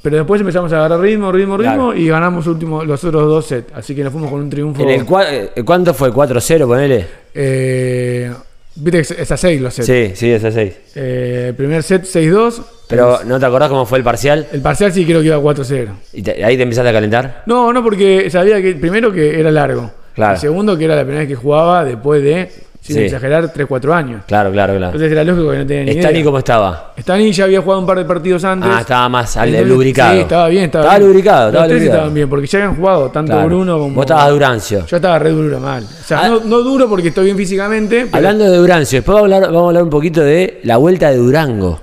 [0.02, 1.96] Pero después empezamos a agarrar ritmo, ritmo, ritmo Claro.
[1.96, 3.74] y ganamos último, los otros dos sets.
[3.74, 4.82] Así que nos fuimos con un triunfo.
[4.82, 6.12] En el eh, ¿Cuánto fue?
[6.12, 7.06] ¿4-0, ponele?
[7.34, 8.32] Eh,
[8.80, 9.88] Viste que es a 6 los sets.
[9.88, 10.74] Sí, sí, es a 6.
[10.96, 12.62] Eh, primer set 6-2.
[12.88, 14.48] Pero ¿no te acordás cómo fue el parcial?
[14.52, 15.90] El parcial sí creo que iba 4-0.
[16.14, 17.44] ¿Y te- ahí te empezaste a calentar?
[17.48, 19.92] No, no, porque sabía que primero que era largo.
[20.14, 20.36] Claro.
[20.36, 22.50] Y segundo que era la primera vez que jugaba después de,
[22.88, 23.02] sin Sí.
[23.04, 24.22] exagerar, 3-4 años.
[24.26, 24.88] Claro, claro, claro.
[24.94, 26.24] Entonces era lógico que no tenía ni ¿Stani idea.
[26.26, 26.94] cómo estaba?
[26.98, 28.70] Stani ya había jugado un par de partidos antes.
[28.74, 30.14] Ah, estaba más al- Entonces, lubricado.
[30.14, 30.64] Sí, estaba bien.
[30.64, 31.10] Estaba, Estaba bien.
[31.10, 31.98] lubricado, Los estaba tres lubricado.
[31.98, 33.48] estaban bien, porque ya habían jugado tanto Claro.
[33.48, 33.96] Bruno como.
[33.96, 34.86] Vos estabas Durancio.
[34.86, 35.84] Yo estaba re duro mal.
[35.84, 36.30] O sea, Ah.
[36.30, 38.06] no, no duro porque estoy bien físicamente.
[38.06, 40.78] pero Hablando de Durancio, después vamos a, hablar, vamos a hablar un poquito de la
[40.78, 41.82] vuelta de Durango.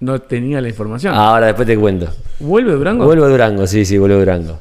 [0.00, 1.14] No tenía la información.
[1.14, 2.08] Ahora después te cuento.
[2.40, 3.04] ¿Vuelve Durango?
[3.06, 4.58] Vuelvo a Durango, sí, sí, vuelvo a Durango.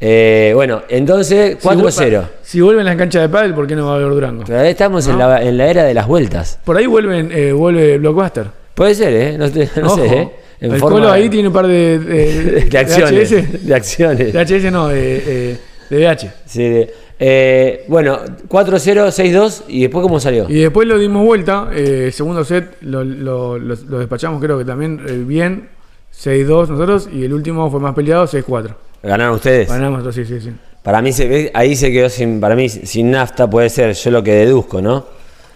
[0.00, 2.22] Eh, bueno, entonces Si vuelve- 4-0.
[2.42, 4.44] Si vuelven las canchas de pádel, ¿por qué no va a haber Durango?
[4.44, 6.58] Estamos en, la, en la era de las vueltas.
[6.64, 8.46] Por ahí vuelven, eh, vuelve Blockbuster.
[8.74, 9.38] Puede ser, ¿eh?
[9.38, 10.30] No, te- no sé, ¿eh?
[10.60, 13.30] En el forma Colo ahí tiene un par de, de, de acciones.
[13.32, 13.66] HS.
[13.66, 14.32] De acciones.
[14.32, 15.58] De HS no, de,
[15.90, 16.26] de BH.
[16.46, 20.44] Sí, de- eh, bueno, 4-0, 6-2 y después cómo salió.
[20.50, 21.70] Y después lo dimos vuelta.
[21.74, 25.70] eh, segundo set lo, lo- lo- lo despachamos, creo que también eh, bien.
[26.16, 27.08] 6-2 nosotros.
[27.12, 28.74] Y el último fue más peleado, 6-4.
[29.02, 29.68] ¿Ganaron ustedes?
[29.68, 30.52] Ganamos nosotros, sí, sí, sí.
[30.82, 34.22] Para mí se ahí se quedó sin, para mí sin nafta puede ser, yo lo
[34.22, 35.04] que deduzco, ¿no?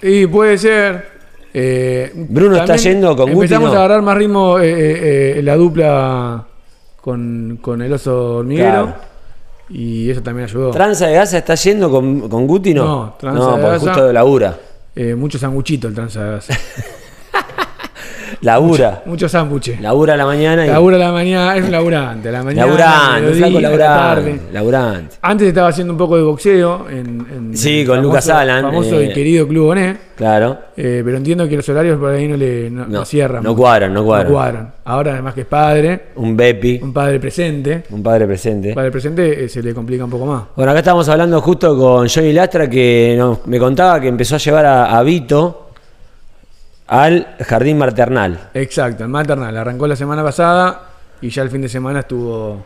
[0.03, 1.05] Y puede ser.
[1.55, 3.75] eh, Bruno está yendo con Guti, Empezamos no.
[3.77, 6.45] a agarrar más ritmo eh, eh, eh, la dupla
[7.01, 8.71] con, con el oso hormiguero.
[8.71, 8.95] Claro.
[9.69, 10.71] Y eso también ayudó.
[10.73, 12.85] ¿Tranza de Gaza está yendo con, con Guti, no?
[12.85, 14.59] No, Tranza no, de Gaza- justo labura.
[14.97, 16.49] Eh, mucho sanguchito el tranza de gas.
[18.43, 19.03] Labura.
[19.05, 19.81] mucho sándwiches.
[19.81, 20.69] Labura a la mañana y.
[20.71, 22.29] Labura a la mañana, es un laburante.
[22.29, 24.23] A la mañana, Laburante, un flaco mediodía, a la tarde.
[24.31, 24.53] laburante.
[24.53, 25.17] Laburante.
[25.23, 29.07] Antes estaba haciendo un poco de boxeo en, en Sí, con Lucas Alan, famoso eh,
[29.07, 29.99] y querido Club Bonet.
[30.17, 30.59] Claro.
[30.77, 33.43] Eh, pero entiendo que los horarios por ahí no le no, No, no cierran.
[33.43, 34.73] no cuadran, no cuadran.
[34.85, 37.85] Ahora además que es padre, Un Bepi, un padre presente.
[37.91, 38.69] un padre presente.
[38.71, 40.43] Un padre presente eh, se le complica un poco más.
[40.57, 44.39] Bueno, acá estamos hablando justo con Johnny Lastra que nos- me contaba que empezó a
[44.39, 45.70] llevar a, a Vito
[46.91, 48.51] al jardín maternal.
[48.53, 49.57] Exacto, el maternal.
[49.57, 50.89] Arrancó la semana pasada
[51.23, 52.65] y ya el fin de semana estuvo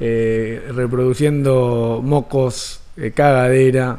[0.00, 3.98] eh, reproduciendo mocos, eh, cagadera.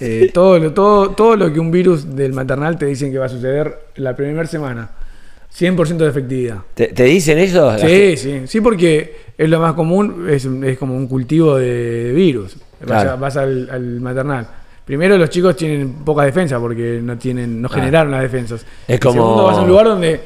[0.00, 3.26] eh, todo, lo, todo, todo lo que un virus del maternal te dicen que va
[3.26, 4.90] a suceder la primera semana.
[5.56, 6.58] 100% de efectividad.
[6.74, 7.78] ¿Te, te dicen eso?
[7.78, 12.12] Sí, sí, sí, porque es lo más común, es, es como un cultivo de, de
[12.12, 12.56] virus.
[12.80, 13.10] Vas, Claro.
[13.12, 14.48] a- vas al, al maternal.
[14.84, 17.74] Primero los chicos tienen poca defensa porque no tienen, no Ah.
[17.74, 18.66] generaron las defensas.
[18.86, 20.20] Es Y como- Segundo vas a un lugar donde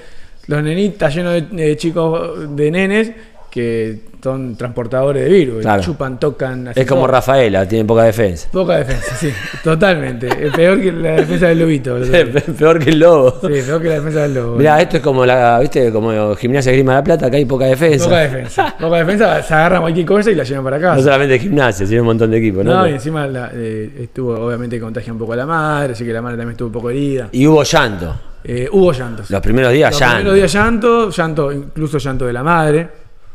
[0.49, 3.13] los nenitas llenos de, de chicos, de nenes,
[3.51, 5.63] que son transportadores de virus.
[5.63, 5.83] Claro.
[5.83, 6.69] Chupan, tocan.
[6.75, 7.13] Es como todo.
[7.13, 8.49] Rafaela, tiene poca defensa.
[8.53, 9.33] Poca defensa, sí,
[9.65, 10.27] totalmente.
[10.47, 12.05] Es peor que la defensa del lobito.
[12.05, 12.11] Sí,
[12.59, 13.41] Peor que el lobo.
[13.41, 14.57] peor que la defensa del lobo.
[14.57, 15.91] Mirá, esto es como la, ¿viste?
[15.93, 18.05] Como gimnasia Grima de la Plata, acá hay poca defensa.
[18.05, 18.75] Poca defensa.
[18.79, 20.97] Poca defensa, se agarran cualquier cosa y la llevan para casa.
[20.97, 22.75] No solamente gimnasia, sino un montón de equipos, ¿no?
[22.75, 26.13] No, y encima la- eh, estuvo, obviamente contagia un poco a la madre, así que
[26.13, 27.29] la madre también estuvo un poco herida.
[27.33, 28.15] Y hubo llanto.
[28.45, 29.29] Eh, hubo llantos.
[29.31, 30.15] Los primeros días Los llanto.
[30.17, 32.89] primeros días llanto, llanto, incluso llanto de la madre.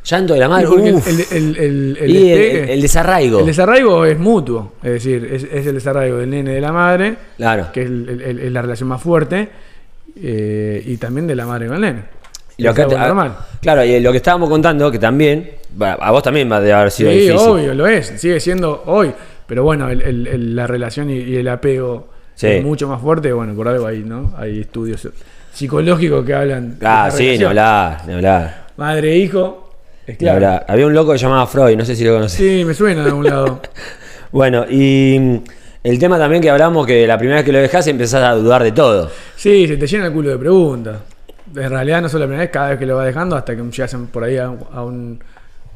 [0.06, 0.68] Llanto de la madre.
[0.70, 0.96] Y el-
[1.32, 3.40] el, el, el, y el, despegue- el desarraigo.
[3.40, 7.16] el desarraigo es mutuo, es decir, es, es el desarraigo del nene de la madre,
[7.38, 7.68] Claro.
[7.72, 7.90] que es,
[8.52, 9.50] la relación más fuerte,
[10.22, 12.04] eh, y también de la madre con el nene.
[12.58, 13.36] Lo que- normal.
[13.62, 17.10] Claro, y lo que estábamos contando, que también, a vos también va a haber sido
[17.10, 17.38] Sí, difícil.
[17.38, 19.12] obvio, lo es, sigue siendo hoy.
[19.48, 22.48] Pero bueno, el- el- el- la relación y, y el apego Sí.
[22.48, 23.32] es mucho más fuerte.
[23.34, 24.34] Bueno, por algo ahí, ¿no?
[24.38, 25.08] Hay estudios
[25.52, 26.78] psicológicos que hablan.
[26.80, 28.68] de Ah, esta sí, ni hablar, ni hablar.
[28.78, 29.63] Madre e hijo,
[30.18, 30.64] claro.
[30.68, 32.38] Había un loco que se llamaba Freud, no sé si lo conocés.
[32.38, 33.62] Sí, me suena de algún lado.
[34.32, 35.38] Bueno, y mm,
[35.84, 38.64] el tema también que hablamos, que la primera vez que lo dejás empezás a dudar
[38.64, 39.12] de todo.
[39.36, 40.98] Sí, se te llena el culo de preguntas.
[41.56, 43.62] En realidad no solo la primera vez, cada vez que lo vas dejando, hasta que
[43.62, 45.20] llegas por ahí a, a un,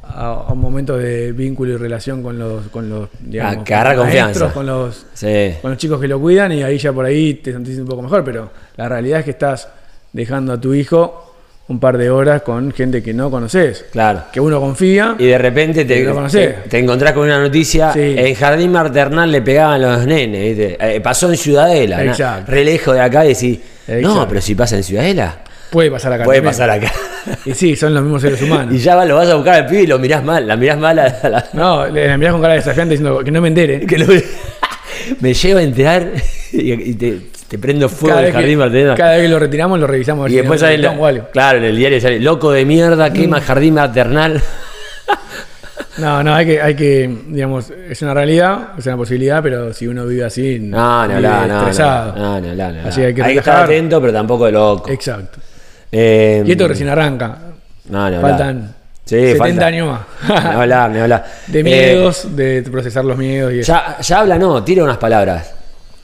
[0.02, 3.90] a, un momento de vínculo y relación con los, con los digamos, Ah, que agarra
[3.90, 4.40] con los confianza.
[4.40, 5.54] maestros, con los, Sí.
[5.62, 8.02] con los chicos que lo cuidan y ahí ya por ahí te sentís un poco
[8.02, 9.68] mejor, pero la realidad es que estás
[10.12, 11.27] dejando a tu hijo
[11.68, 14.22] un par de horas con gente que no conoces, Claro.
[14.32, 15.14] que uno confía.
[15.18, 16.62] Y de repente te, conocés.
[16.64, 17.92] te, te encontrás con una noticia.
[17.92, 18.14] Sí.
[18.16, 20.56] En Jardín Maternal le pegaban los nenes.
[20.56, 20.78] ¿viste?
[20.96, 22.02] Eh, pasó en Ciudadela.
[22.02, 22.10] ¿no?
[22.12, 22.50] Exacto.
[22.50, 23.58] Re lejos de acá y decís,
[24.00, 25.38] no, pero si pasa en Ciudadela,
[25.70, 26.24] Puede pasar acá.
[26.24, 26.50] puede también.
[26.50, 26.90] pasar acá.
[27.44, 28.74] Y sí, son los mismos seres humanos.
[28.74, 30.46] y ya va, lo vas a buscar al pibe y lo mirás mal.
[30.48, 31.44] La mirás mal a la.
[31.52, 33.80] No, le mirás con cara de desafiante diciendo que no me entere.
[33.86, 34.06] que lo-
[35.20, 36.10] me llevo a enterar
[36.52, 37.18] y, y te,
[37.48, 38.96] te prendo fuego Cada el vez, que, Jardín Maternal.
[38.96, 40.30] cada vez que lo retiramos, lo revisamos.
[40.30, 41.28] Y después no sale, algo.
[41.32, 44.40] claro, en el diario sale, loco de mierda, quema jardín maternal.
[45.98, 49.88] No, no, hay que, hay que, digamos, es una realidad, es una posibilidad, pero si
[49.88, 52.12] uno vive así, No, ni vive hablar, no, estresado.
[52.16, 52.76] no, no, hablar.
[52.86, 54.88] Así que hay que estar atento, pero tampoco de loco.
[54.90, 55.40] Exacto.
[55.90, 57.36] Eh, Y esto recién arranca.
[57.88, 58.20] no, hablar.
[58.20, 59.66] Faltan Sí, 70 falta.
[59.66, 59.88] años
[60.28, 60.44] más.
[60.54, 61.26] hablar, ni hablar.
[61.48, 63.72] de Eh, miedos, de procesar los miedos y eso.
[63.72, 65.52] ya, ya habla, no, tira unas palabras.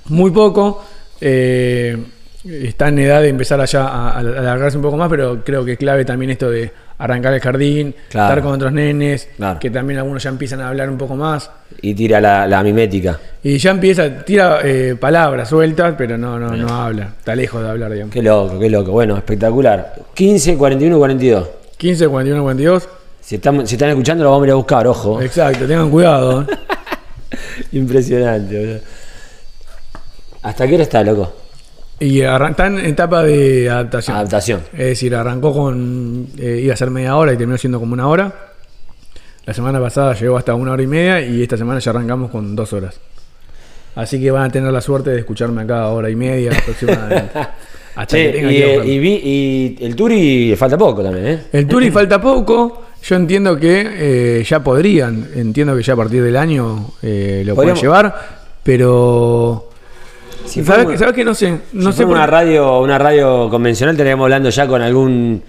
[0.06, 0.84] Muy poco.
[1.20, 1.96] Eh,
[2.44, 5.72] está en edad de empezar allá a, a alargarse un poco más, pero creo que
[5.72, 8.28] es clave también esto de arrancar el jardín, Claro.
[8.28, 9.58] estar con otros nenes, Claro.
[9.58, 11.50] que también algunos ya empiezan a hablar un poco más.
[11.82, 13.18] Y tira la, la mimética.
[13.42, 17.14] Y ya empieza, tira eh, palabras sueltas, pero no, no, no habla.
[17.18, 18.12] Está lejos de hablar, digamos.
[18.12, 18.92] Qué loco, qué loco.
[18.92, 19.94] Bueno, espectacular.
[20.14, 21.48] 15, 41, 42.
[21.76, 22.88] 15, 41, 42.
[23.20, 25.20] Si están, si están escuchando, lo vamos a ir a buscar, ojo.
[25.20, 26.42] Exacto, tengan cuidado.
[26.42, 26.46] ¿eh?
[27.72, 28.78] Impresionante, boludo.
[30.44, 31.32] ¿Hasta qué hora está, loco?
[31.98, 34.16] Y está en etapa de adaptación.
[34.16, 34.60] Adaptación.
[34.72, 36.28] Es decir, arrancó con.
[36.38, 38.32] eh, iba a ser media hora y terminó siendo como una hora.
[39.46, 42.54] La semana pasada llegó hasta una hora y media y esta semana ya arrancamos con
[42.54, 43.00] dos horas.
[43.94, 47.30] Así que van a tener la suerte de escucharme a cada hora y media aproximadamente.
[47.96, 51.26] Hasta Che, que tenga y, que eh, y vi, y el Turi falta poco también,
[51.26, 51.40] ¿eh?
[51.52, 52.86] El Turi falta poco.
[53.02, 57.54] Yo entiendo que eh, ya podrían, entiendo que ya a partir del año eh, lo
[57.54, 58.14] pueden llevar,
[58.62, 59.70] pero.
[60.54, 61.58] Si ¿Sabes, que- que no sé?
[61.72, 65.42] No si sé por una radio, una radio convencional, estaríamos hablando ya con algún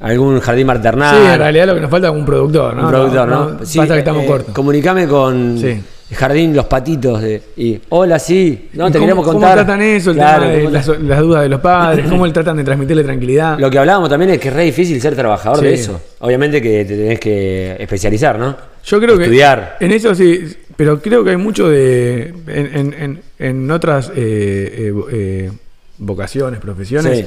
[0.00, 1.16] algún jardín maternal.
[1.16, 2.82] Sí, en realidad lo que nos falta es un productor, ¿no?
[2.84, 3.64] un productor, ¿no?
[3.64, 4.54] Sí, pasa que estamos eh, cortos.
[4.54, 5.80] Comunicame con Sí.
[6.14, 9.50] Jardín Los Patitos de, y hola, sí, no, ¿Y te queremos contar.
[9.50, 10.10] ¿Cómo tratan eso?
[10.10, 10.70] El Claro, tema de cómo
[11.08, 13.58] las, dudas de los padres, cómo tratan de transmitirle tranquilidad.
[13.58, 16.00] Lo que hablábamos también es que es re difícil ser trabajador de eso.
[16.20, 18.54] Obviamente que te tenés que especializar, ¿no?
[18.84, 19.76] Yo creo Estudiar.
[19.80, 24.10] que en eso sí, pero creo que hay mucho de en, en- en- en otras
[24.14, 25.50] eh, eh, eh,
[25.98, 27.18] vocaciones, profesiones.
[27.20, 27.26] Sí.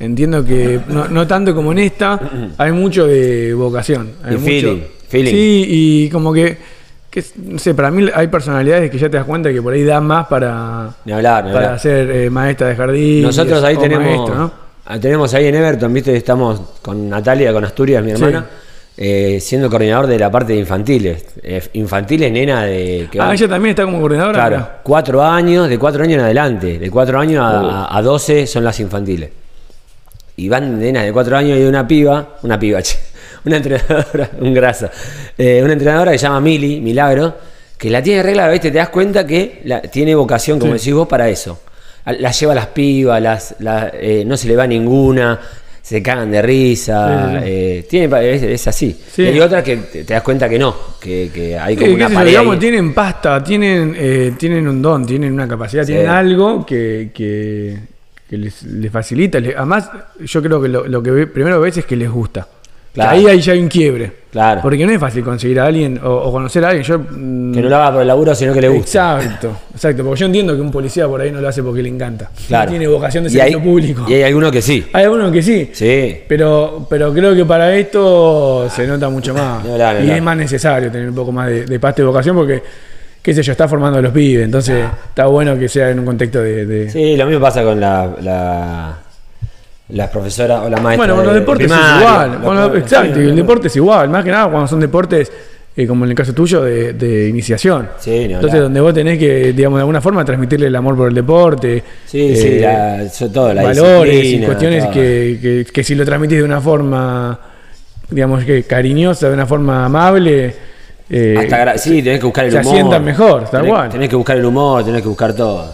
[0.00, 2.18] Entiendo que no, no tanto como en esta,
[2.58, 4.12] hay mucho de vocación.
[4.24, 5.30] Hay Y mucho- feeling, feeling.
[5.30, 6.56] Sí, y como que,
[7.10, 9.84] que, no sé, para mí hay personalidades que ya te das cuenta que por ahí
[9.84, 11.80] dan más para, Ni hablar, ni para hablar.
[11.80, 13.22] ser eh, maestra de jardín.
[13.22, 15.00] Nosotros ahí tenemos, maestro, ¿no?
[15.00, 18.22] tenemos ahí en Everton, viste, estamos con Natalia, con Asturias, mi Sí.
[19.02, 21.24] Eh, siendo coordinador de la parte de infantiles.
[21.42, 24.34] Eh, infantiles, nena de que Ah, van- ella también está como coordinadora.
[24.34, 26.78] Claro, cuatro años, de cuatro años en adelante.
[26.78, 29.30] De cuatro años a, a 12 son las infantiles.
[30.36, 32.98] Y van nenas de cuatro años y una piba, una piba, che,
[33.46, 34.90] una entrenadora, un grasa,
[35.38, 37.34] eh, una entrenadora que se llama Mili, Milagro,
[37.78, 38.70] que la tiene regla, ¿viste?
[38.70, 40.78] Te das cuenta que la- tiene vocación, como Sí.
[40.78, 41.58] decís vos, para eso.
[42.18, 45.38] La lleva a las pibas, las, la- eh, no se le va ninguna,
[45.82, 47.50] se cagan de risa, Sí, sí, sí.
[47.50, 48.96] eh, tiene, es, es así.
[49.12, 49.22] Sí.
[49.22, 52.08] Y hay otras que te, te das cuenta que no, que, que hay como una
[52.08, 52.60] pared digamos, ahí.
[52.60, 57.76] tienen pasta, tienen, eh, tienen un don, tienen una capacidad, tienen algo que, que,
[58.28, 59.40] que les, les facilita.
[59.40, 59.90] les- además,
[60.24, 62.46] yo creo que lo, lo que primero ves es que les gusta.
[62.92, 63.10] Claro.
[63.12, 64.12] Ahí, ahí ya hay un quiebre.
[64.32, 64.60] Claro.
[64.62, 66.84] Porque no es fácil conseguir a alguien o, o conocer a alguien.
[66.84, 69.16] Yo, mm, Que no lo haga por el laburo, sino que le gusta.
[69.20, 70.04] Exacto, exacto.
[70.04, 72.30] Porque yo entiendo que un policía por ahí no lo hace porque le encanta.
[72.48, 72.64] Claro.
[72.66, 74.04] No tiene vocación de servicio público.
[74.08, 74.86] Y hay algunos que sí.
[74.92, 75.70] Hay algunos que sí.
[75.72, 76.18] Sí.
[76.28, 79.64] Pero, pero creo que para esto se nota mucho más.
[80.04, 82.62] Y es más necesario tener un poco más de, de pasta y vocación porque,
[83.22, 84.44] qué sé yo, está formando a los pibes.
[84.44, 86.66] Entonces está bueno que sea en un contexto de.
[86.66, 88.98] de- Sí, lo mismo pasa con la, la,
[89.92, 90.96] la profesora o la maestra.
[91.12, 92.40] bueno, con los de deportes es igual.
[92.42, 94.08] Los- exacto, el deporte es igual.
[94.08, 95.30] Más que nada cuando son deportes,
[95.76, 97.88] eh, como en el caso tuyo, de, de iniciación.
[97.98, 98.30] Sí, hablar.
[98.32, 101.82] Entonces, donde vos tenés que, digamos, de alguna forma transmitirle el amor por el deporte.
[102.06, 106.04] Sí, sí, eh, la- sobre todo la valores y cuestiones que, que- que si lo
[106.04, 107.38] transmitís de una forma,
[108.10, 110.54] digamos que cariñosa, de una forma amable,
[111.08, 112.72] eh, Hasta sí, tenés que buscar el se humor.
[112.72, 113.88] asientan mejor, tal tenés, cual.
[113.88, 115.72] tenés que buscar el humor, tenés que buscar todo.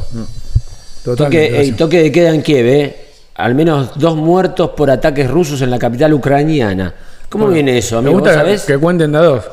[1.04, 2.96] totalmente, Toque, ey, toque de queda en Kiev, eh.
[3.36, 6.92] Al menos dos muertos por ataques rusos en la capital ucraniana.
[7.28, 8.12] ¿Cómo Bueno, viene eso, Me amigo?
[8.20, 8.62] ¿Vos gusta sabés?
[8.64, 9.44] que cuenten de dos.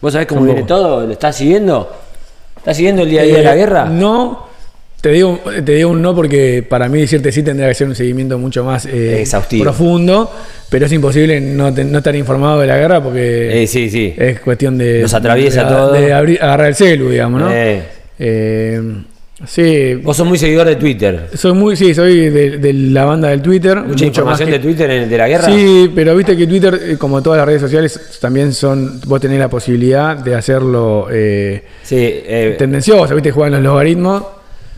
[0.00, 1.06] ¿Vos sabés cómo viene todo?
[1.06, 1.90] ¿Lo estás siguiendo?
[2.56, 3.84] ¿Estás siguiendo el día a día de la Eh, guerra?
[3.86, 4.46] No,
[5.00, 7.94] te digo, te digo un no porque para mí decirte sí tendría que ser un
[7.94, 9.62] seguimiento mucho más eh, Exhaustivo.
[9.64, 10.30] profundo,
[10.68, 14.12] pero es imposible no, te- no estar informado de la guerra porque Eh, sí, sí.
[14.16, 15.92] es cuestión de, Nos atraviesa de, todo.
[15.92, 17.48] de abrir- agarrar el celu, digamos, ¿no?
[17.50, 17.82] Eh.
[19.46, 21.28] Sí, Vos sos muy seguidor de Twitter.
[21.34, 23.76] soy muy, sí, soy de, de la banda del Twitter.
[23.78, 25.44] Mucha mucho información más de que- Twitter en- de la guerra.
[25.46, 29.38] Sí, pero viste que Twitter, eh, como todas las redes sociales, también son, vos tenés
[29.38, 34.22] la posibilidad de hacerlo eh, Sí, eh, tendencioso, viste, juegan los logaritmos.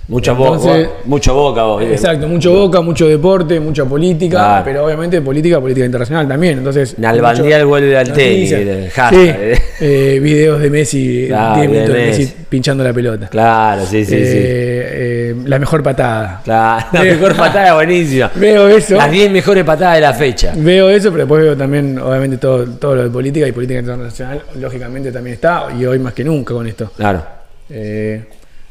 [0.09, 1.83] Mucho, bo- entonces- bo- mucho boca vos.
[1.83, 4.65] Exacto, mucho boca, mucho deporte, mucha política, Claro.
[4.65, 6.59] pero obviamente política, política internacional también.
[6.59, 9.57] Entonces, Nalbandial vuelve al tenis, el hashtag.
[9.59, 12.21] Sí, eh, videos de Messi, Claro, 10 minutos de Messi.
[12.23, 12.35] Messi.
[12.49, 13.29] pinchando la pelota.
[13.29, 14.15] Claro, sí, sí, sí.
[14.17, 16.41] Eh, eh, la mejor patada.
[16.45, 18.31] Claro, la Eh, mejor patada buenísima.
[18.35, 18.95] Veo eso.
[18.97, 20.53] Las 10 mejores patadas de la fecha.
[20.57, 24.43] Veo eso, pero después veo también, obviamente, todo, todo lo de política y política internacional,
[24.61, 26.91] lógicamente también está, y hoy más que nunca con esto.
[26.97, 27.23] Claro.
[27.71, 28.23] Eh,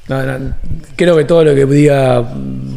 [0.08, 0.54] no, no,
[0.96, 2.20] creo que todo lo que diga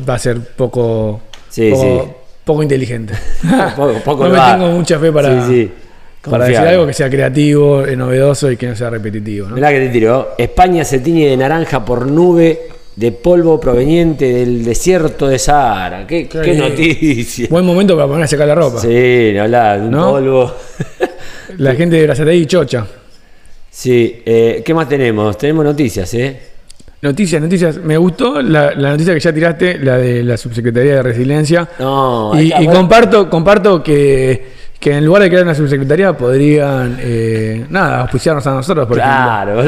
[0.09, 2.11] va a ser poco, Sí, poco, sí.
[2.45, 3.15] poco inteligente.
[3.77, 4.57] Poco- poco no me va.
[4.57, 5.71] tengo mucha fe para, Sí, sí.
[6.31, 9.49] para decir algo que sea creativo, eh, novedoso y que no sea repetitivo.
[9.49, 9.55] ¿no?
[9.57, 10.35] Mirá que te tiró.
[10.39, 16.07] España se tiñe de naranja por nube de polvo proveniente del desierto de Sahara.
[16.07, 17.47] Qué, qué noticia.
[17.51, 18.81] Buen momento para poner a secar la ropa.
[18.81, 20.55] Sí, no habla de un polvo.
[21.59, 22.87] La gente de Brazatei chocha.
[23.71, 25.37] Sí, eh, ¿qué más tenemos?
[25.37, 26.41] Tenemos noticias, ¿eh?
[27.03, 27.77] Noticias, noticias.
[27.79, 31.69] Me gustó la, la noticia que ya tiraste, la de la subsecretaría de resiliencia.
[31.79, 37.67] No, y, y comparto, comparto que, que en lugar de crear una subsecretaría podrían, eh,
[37.69, 39.63] nada, auspiciarnos a nosotros, por Claro,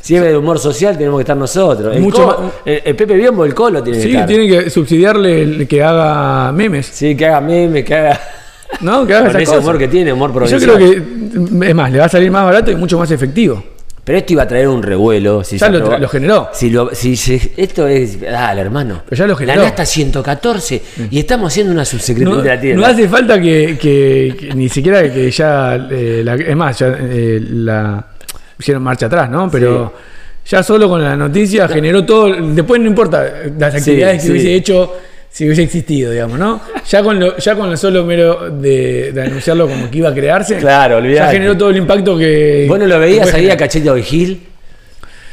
[0.00, 1.94] si es de humor social tenemos que estar nosotros.
[1.94, 4.26] El, Mucho Co- el- el Pepe Biombo, el Colo tiene que Sí, estar.
[4.26, 8.18] tienen que subsidiarle el que haga memes, Sí, que haga memes, que haga...
[8.80, 9.06] ¿no?
[9.06, 9.62] Que haga Con ese cosas.
[9.62, 10.62] humor que tiene, humor Yo provincial.
[10.62, 13.62] creo que, es más, le va a salir más barato y mucho más efectivo.
[14.04, 15.44] Pero esto iba a traer un revuelo.
[15.44, 16.48] Si Ya se lo generó.
[16.52, 18.20] Si, lo- si se- esto es.
[18.20, 19.02] Dale, hermano.
[19.08, 19.60] Pero ya lo generó.
[19.60, 22.80] La NASTA 114 y estamos haciendo una subsecretaría No, de la tierra.
[22.80, 26.96] no hace falta que, que- que ni siquiera que ya, eh, la- es más, ya
[26.98, 28.04] eh, la
[28.58, 29.48] hicieron marcha atrás, ¿no?
[29.48, 29.92] Pero
[30.46, 33.24] ya solo con la noticia generó todo, después no importa
[33.56, 34.30] las actividades que sí.
[34.32, 34.96] hubiese hecho
[35.32, 36.60] si hubiese existido, digamos, ¿no?
[36.88, 40.14] Ya con lo, ya con lo solo mero de, de anunciarlo como que iba a
[40.14, 42.66] crearse, Claro, ya generó todo el impacto que...
[42.68, 43.56] ¿Vos no lo veías ahí a.
[43.56, 44.46] Cachito Vigil?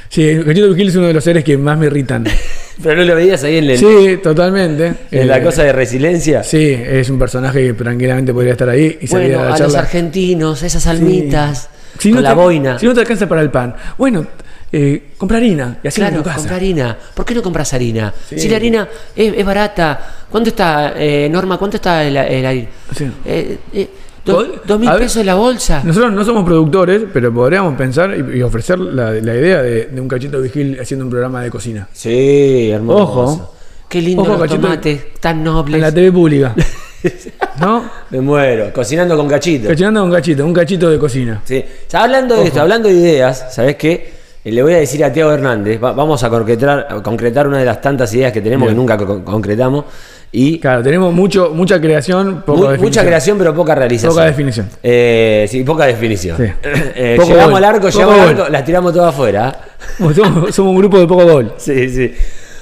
[0.10, 2.26] Sí, Cachito Vigil es uno de los seres que más me irritan.
[2.82, 4.94] ¿Pero no lo veías ahí en, el- Sí, totalmente.
[5.12, 6.44] en la Eh, cosa de resiliencia?
[6.44, 9.50] Sí, es un personaje que tranquilamente podría estar ahí y salir Bueno, a a, la
[9.50, 9.80] los charla.
[9.80, 12.80] argentinos, esas almitas, Si con no la te- boina.
[12.80, 14.26] Si no te alcanza para el pan, bueno,
[14.72, 16.38] eh, compra harina y así en Claro, tu casa.
[16.40, 16.98] compra harina.
[17.14, 18.14] ¿Por qué no compras harina?
[18.30, 18.40] Sí.
[18.40, 20.00] Si la harina es, es barata.
[20.30, 21.58] ¿Cuánto está, eh, Norma?
[21.58, 22.68] ¿Cuánto está el, el harina?
[22.96, 23.12] Sí.
[23.26, 23.90] Eh, eh,
[24.24, 25.82] do- dos mil ver, pesos la bolsa.
[25.84, 30.02] Nosotros no somos productores, pero podríamos pensar y, y ofrecer la, la idea de, de
[30.02, 31.88] un cachito vigil haciendo un programa de cocina.
[31.92, 33.04] Sí, hermoso.
[33.04, 33.56] Ojo.
[33.90, 34.62] Qué lindo Ojo, los cachito.
[34.62, 35.76] tomates, tan nobles.
[35.76, 36.54] En la TV pública.
[37.60, 37.90] ¿No?
[38.12, 39.68] Me muero, cocinando con cachito.
[39.68, 41.42] Cachinando con cachito, un cachito de cocina.
[41.44, 41.58] Sí.
[41.88, 44.19] O sea, hablando de esto, hablando de ideas, ¿sabes qué?
[44.50, 47.60] Eh, Le voy a decir a Tiago Hernández, va- vamos a concretar, a concretar una
[47.60, 48.76] de las tantas ideas que tenemos Bien.
[48.76, 49.86] que nunca co- concretamos.
[50.32, 52.88] Y Claro, tenemos mucho, mucha creación, poca mu- definición.
[52.88, 54.12] mucha creación, pero poca realización.
[54.14, 54.70] Poca definición.
[54.84, 56.38] Eh, sí, poca definición.
[56.38, 56.44] Sí.
[56.96, 57.64] Eh, Poco llegamos gol.
[57.64, 59.60] al arco, Poco llegamos al arco, las tiramos todas afuera.
[59.98, 61.54] Somos, somos un grupo de poco gol.
[61.58, 62.14] Sí, sí.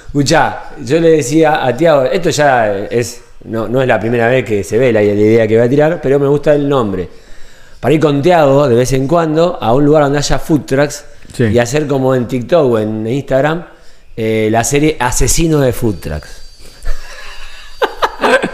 [0.06, 4.44] Escuchá, yo le decía a Tiago, esto ya es, no, no es la primera vez
[4.44, 7.06] que se ve la, la idea que voy a tirar, pero me gusta el nombre.
[7.78, 11.04] Para ir con Tiago de vez en cuando a un lugar donde haya food trucks
[11.32, 11.44] Sí.
[11.44, 13.64] y hacer como en TikTok o en Instagram
[14.16, 16.42] eh, la serie Asesino de Food Trucks.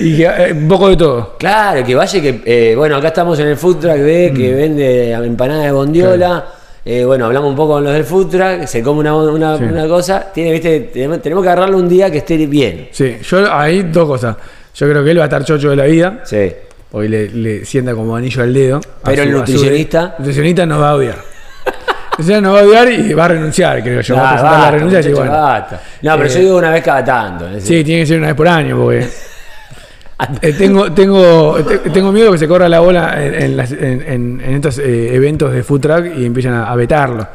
[0.00, 1.36] Y que, eh, un poco de todo.
[1.38, 5.10] Claro, que vaya que, eh, bueno, acá estamos en el food truck de que vende
[5.12, 6.44] empanada de bondiola.
[6.84, 9.64] eh, bueno, hablamos un poco con los del food truck, se come una, una, Sí.
[9.64, 10.30] una cosa.
[10.32, 12.88] Tiene, viste, tenemos, tenemos que agarrarle un día que esté bien.
[12.92, 14.36] Sí, yo ahí dos cosas.
[14.74, 16.20] Yo creo que él va a estar chocho de la vida.
[16.24, 16.52] Sí.
[16.92, 18.80] Hoy le, le sienta como anillo al dedo.
[19.04, 21.16] Pero el nutricionista- el nutricionista nos va a odiar.
[21.16, 24.16] El nutricionista nos va a odiar y va a renunciar, creo yo.
[24.16, 25.30] va a presentar la renuncia y bueno.
[25.32, 25.80] basta.
[26.02, 27.46] No, pero Eh, yo digo una vez cada tanto.
[27.60, 29.06] Sí, tiene que ser una vez por año, porque.
[30.42, 34.40] eh, tengo, tengo, te- tengo miedo que se corra la bola en, en las- en-
[34.40, 37.26] en- estos eh, eventos de food truck y empiecen a, a vetarlo.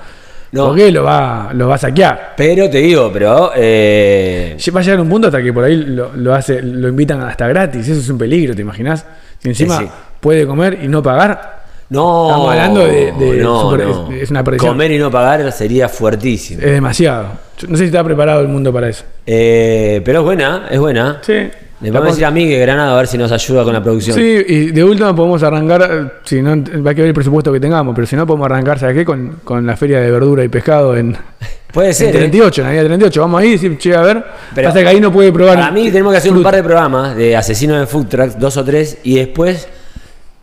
[0.52, 0.68] No.
[0.68, 2.34] Porque lo va, lo va a saquear.
[2.38, 3.52] Pero te digo, pero.
[3.56, 7.22] eh, Va a llegar un punto hasta que por ahí lo, lo hace, lo invitan
[7.22, 7.88] hasta gratis.
[7.88, 9.04] Eso es un peligro, ¿te imaginas?
[9.44, 9.92] Si encima Sí, sí.
[10.20, 12.28] puede comer y no pagar, no.
[12.28, 14.12] Estamos hablando de- de no, super- no.
[14.12, 14.72] es- es una perdición.
[14.72, 16.62] Comer y no pagar sería fuertísimo.
[16.64, 17.28] es demasiado.
[17.68, 19.04] No sé si está preparado el mundo para eso.
[19.26, 21.20] Eh, pero es buena, es buena.
[21.22, 21.50] Sí.
[21.84, 24.16] Le vamos a decir a Miguel Granada a ver si nos ayuda con la producción.
[24.16, 26.52] Sí, y de última podemos arrancar, eh, si no,
[26.84, 29.06] va a que ver el presupuesto que tengamos, pero si no podemos arrancar, ¿sabes qué?
[29.06, 31.16] Con, con la feria de verdura y pescado en,
[31.74, 32.10] Puede en ser.
[32.16, 32.20] ¿eh?
[32.20, 33.22] 38, en la Avenida 38.
[33.22, 34.24] Vamos ahí y decir, che, a ver.
[34.56, 35.56] Pero- pasa que ahí no puede probar.
[35.58, 38.56] Para mí tenemos que hacer un par de programas de asesino de food trucks, dos
[38.58, 39.68] o tres, y después,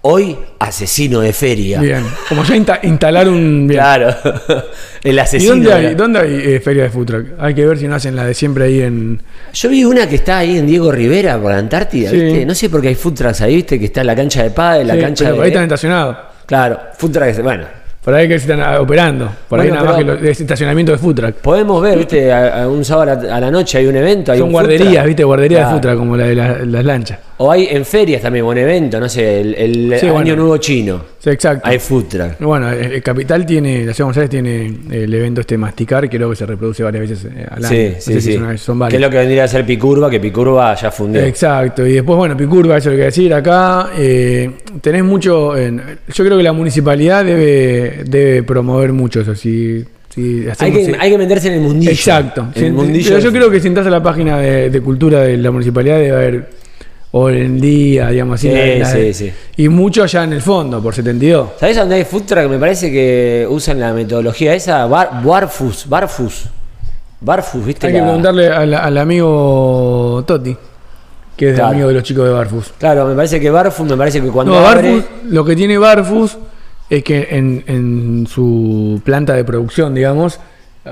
[0.02, 1.80] hoy, asesino de feria.
[1.80, 2.04] Bien.
[2.28, 3.66] Como ya insta- instalar un.
[3.68, 3.80] Bien.
[3.80, 4.14] Claro.
[5.02, 5.52] El ¿Y asesino.
[5.54, 7.26] dónde hay, dónde hay eh, feria de food truck?
[7.38, 9.20] Hay que ver si no hacen la de siempre ahí en.
[9.52, 12.20] Yo vi una que está ahí en Diego Rivera por la Antártida, Sí.
[12.20, 12.46] ¿viste?
[12.46, 13.78] No sé por qué hay food trucks ahí, ¿viste?
[13.78, 15.36] Que está en la cancha de pádel, la Sí, cancha pero de.
[15.36, 16.16] por ahí están estacionados.
[16.46, 17.64] Claro, food trucks, bueno.
[18.02, 19.30] Por ahí que se están ah, operando.
[19.46, 21.34] Por ahí nada más que pero- lo- es estacionamiento de food truck.
[21.36, 22.32] Podemos ver, ¿viste?
[22.32, 24.52] A, a un sábado a la, a la noche hay un evento, hay Son un
[24.52, 25.04] guarderías.
[25.04, 25.22] ¿viste?
[25.22, 25.74] Guarderías Claro.
[25.76, 27.18] de food truck, como la de la- las lanchas.
[27.42, 30.36] O hay en ferias también, un evento, no sé, el, el Sí, Año bueno.
[30.36, 31.02] Nuevo Chino.
[31.18, 31.66] Sí, exacto.
[31.66, 32.38] Hay food truck.
[32.38, 36.18] Bueno, el el Capital tiene, la ciudad de Aires tiene el evento este Masticar, que
[36.18, 37.68] creo que se reproduce varias veces eh, al año.
[37.74, 38.32] Sí, No sí, sé sí.
[38.36, 39.00] son que es varias.
[39.00, 41.22] lo que vendría a ser Picurva, que Picurva ya fundió.
[41.22, 43.88] Exacto, y después, bueno, Picurva, eso es lo que decir acá.
[43.96, 44.50] eh,
[44.82, 45.56] tenés mucho.
[45.56, 45.80] en-
[46.12, 49.34] yo creo que la municipalidad debe, debe promover mucho eso.
[49.34, 49.82] Si,
[50.14, 51.90] si Hay que, hay que meterse en el mundillo.
[51.90, 52.48] Exacto.
[52.54, 54.80] En el mundillo pero yo de- creo que si entras a la página de, de
[54.82, 56.59] cultura de la municipalidad debe haber
[57.12, 58.48] o en el día, digamos así.
[58.48, 59.32] Sí, la- la- sí.
[59.56, 61.50] Y mucho allá en el fondo, por 72.
[61.58, 62.48] ¿Sabés dónde hay food truck?
[62.48, 66.44] Me parece que usan la metodología esa, Bar, Barfus, Barfus.
[67.20, 67.86] Barfus, ¿viste?
[67.88, 70.56] Hay que preguntarle al, al amigo Totti,
[71.36, 71.70] que es Claro.
[71.70, 72.72] amigo de los chicos de Barfus.
[72.78, 75.76] Claro, me parece que Barfus, me parece que cuando No, abre- Barfus, lo que tiene
[75.78, 76.38] Barfus
[76.88, 80.40] es que en, en su planta de producción, digamos,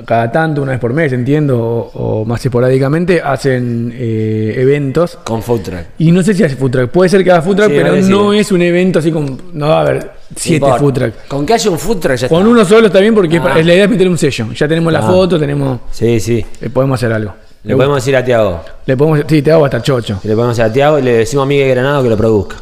[0.04, 5.18] cada tanto, una vez por mes, entiendo, o, o más esporádicamente, hacen eh, eventos.
[5.24, 5.80] con food truck.
[5.98, 6.90] Y no sé si hace food truck.
[6.90, 8.10] Puede ser que haga food truck, Sí, pero vale, sí.
[8.10, 9.36] no es un evento así como.
[9.52, 10.78] No va a haber siete importa.
[10.78, 11.14] food truck.
[11.28, 12.50] Con que haya un food truck ya Con está.
[12.50, 13.54] uno solo está bien porque Ah.
[13.56, 14.46] la idea es meter un sello.
[14.54, 15.02] Ya tenemos la Ah.
[15.02, 15.80] foto, tenemos.
[15.90, 16.44] Sí, sí.
[16.60, 17.32] eh, podemos hacer algo.
[17.64, 18.60] Le podemos decir a Tiago.
[18.86, 19.20] Le podemos.
[19.28, 20.20] Sí, te hago hasta chocho.
[20.22, 22.56] Le podemos decir a Tiago y le decimos a Miguel Granado que lo produzca.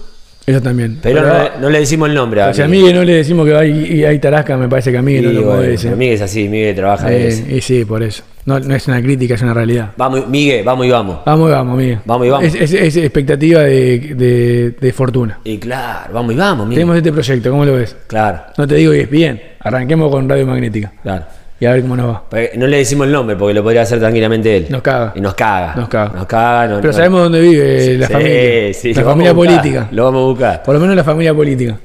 [0.47, 0.99] Eso también.
[1.03, 2.95] Pero, no, le- no le decimos el nombre a o sea, a Miguel.
[2.95, 5.47] No le decimos que hay, y hay tarasca, me parece que a Miguel no lo
[5.47, 7.43] bueno, pero Miguel es así, Miguel trabaja Eh, eso.
[7.49, 8.23] y sí, por eso.
[8.45, 9.91] No, no es una crítica, es una realidad.
[9.97, 11.19] Vamos, Miguel, vamos y vamos.
[11.27, 11.99] Vamos y vamos, Miguel.
[12.05, 12.47] Vamos y vamos.
[12.47, 15.41] Es, es- es expectativa de, de- de fortuna.
[15.43, 16.77] Y claro, vamos y vamos, Miguel.
[16.83, 17.97] Tenemos este proyecto, ¿cómo lo ves?
[18.07, 19.43] Claro, No te digo que es bien.
[19.59, 21.25] Arranquemos con Radio Magnética claro.
[21.59, 22.23] Y a ver cómo nos va.
[22.57, 24.67] No le decimos el nombre porque lo podría hacer tranquilamente él.
[24.69, 25.13] Nos caga.
[25.15, 25.75] Y nos caga.
[25.75, 26.13] Nos caga.
[26.15, 26.67] Nos caga.
[26.69, 28.75] no- Pero no- sabemos dónde vive la Sí, familia.
[28.75, 29.89] sí, la familia política.
[29.91, 30.63] Lo vamos a buscar.
[30.63, 31.79] Por lo menos la familia política.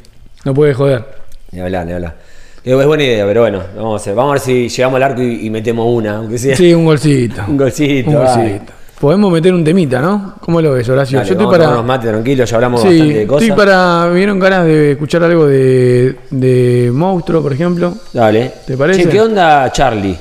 [0.44, 1.04] No puede joder.
[1.52, 2.16] Ni hablar, ni hablar.
[2.64, 4.14] Digo, Es buena idea, pero bueno, vamos a hacer.
[4.16, 6.56] Vamos a ver si llegamos al arco y, y metemos una, aunque sea.
[6.56, 7.42] Sí, un golcito.
[7.48, 8.10] Un golcito.
[8.12, 8.74] Un golcito.
[9.02, 10.36] Podemos meter un temita, ¿no?
[10.39, 11.18] ¿Cómo lo ves, Horacio?
[11.18, 11.64] Dale, Yo estoy para.
[11.64, 13.41] tomarnos mate tranquilos, ya hablamos Sí, bastante de cosas.
[13.41, 14.06] estoy para.
[14.12, 17.95] ¿Me dieron ganas de escuchar algo de, de Monstruo, por ejemplo?
[18.14, 18.52] Dale.
[18.68, 19.04] ¿Te parece?
[19.04, 20.16] Che, ¿qué onda Charlie?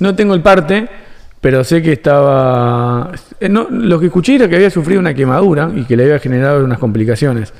[0.00, 0.86] No tengo el parte,
[1.40, 3.10] pero sé que estaba.
[3.40, 6.18] eh, no, lo que escuché era que había sufrido una quemadura y que le había
[6.18, 7.54] generado unas complicaciones.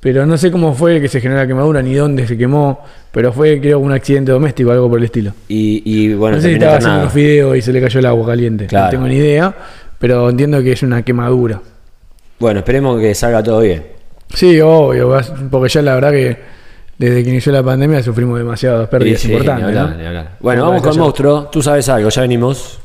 [0.00, 3.32] Pero no sé cómo fue que se generó la quemadura ni dónde se quemó, pero
[3.32, 5.32] fue creo un accidente doméstico, algo por el estilo.
[5.48, 8.06] Y, y bueno, no sé si estaba haciendo unos fideos y se le cayó el
[8.06, 8.66] agua caliente.
[8.66, 8.84] Claro.
[8.86, 9.52] No tengo ni idea,
[9.98, 11.60] pero entiendo que es una quemadura.
[12.38, 13.84] Bueno, esperemos que salga todo bien.
[14.32, 15.18] Sí, obvio,
[15.50, 16.36] porque ya la verdad que
[16.96, 19.64] desde que inició la pandemia sufrimos demasiadas pérdidas Sí, sí, importantes.
[19.64, 19.98] ni hablar, ¿no?
[20.00, 20.30] ni hablar.
[20.38, 21.48] Bueno, vamos con calla- Monstruo.
[21.50, 22.78] Tú sabes algo, ya venimos.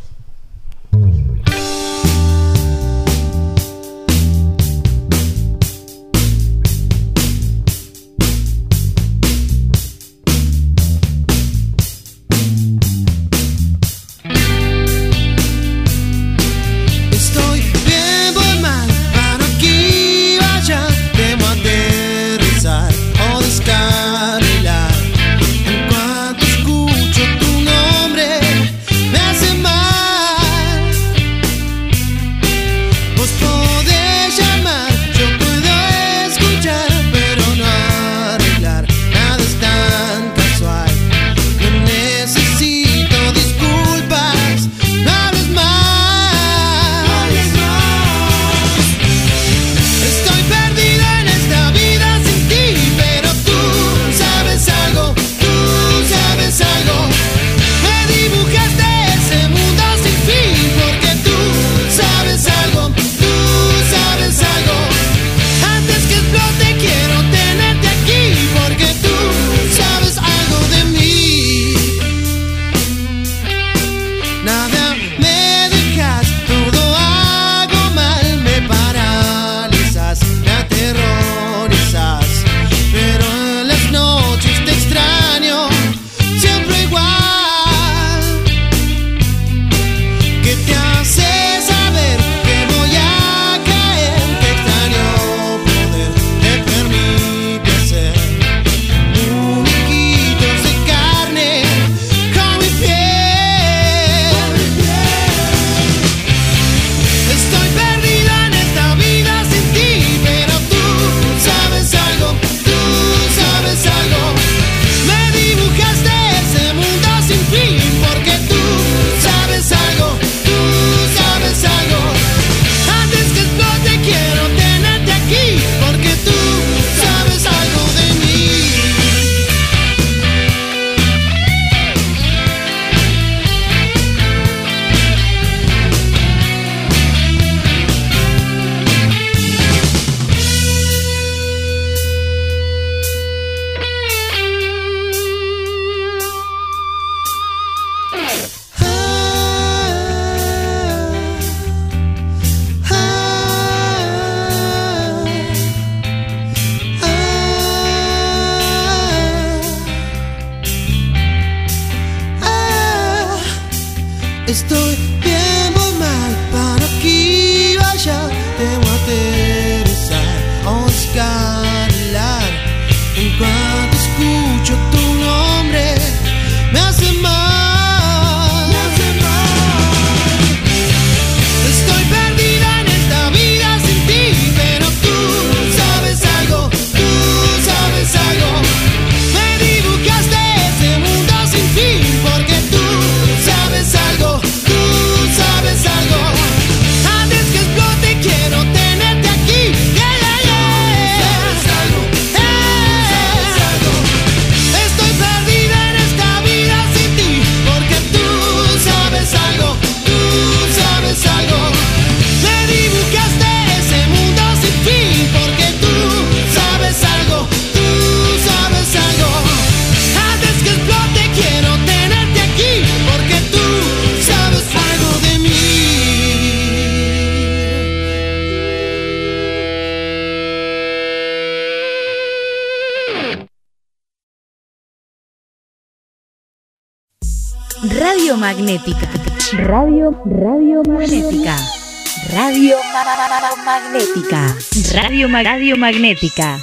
[245.43, 246.57] Radio Magnética.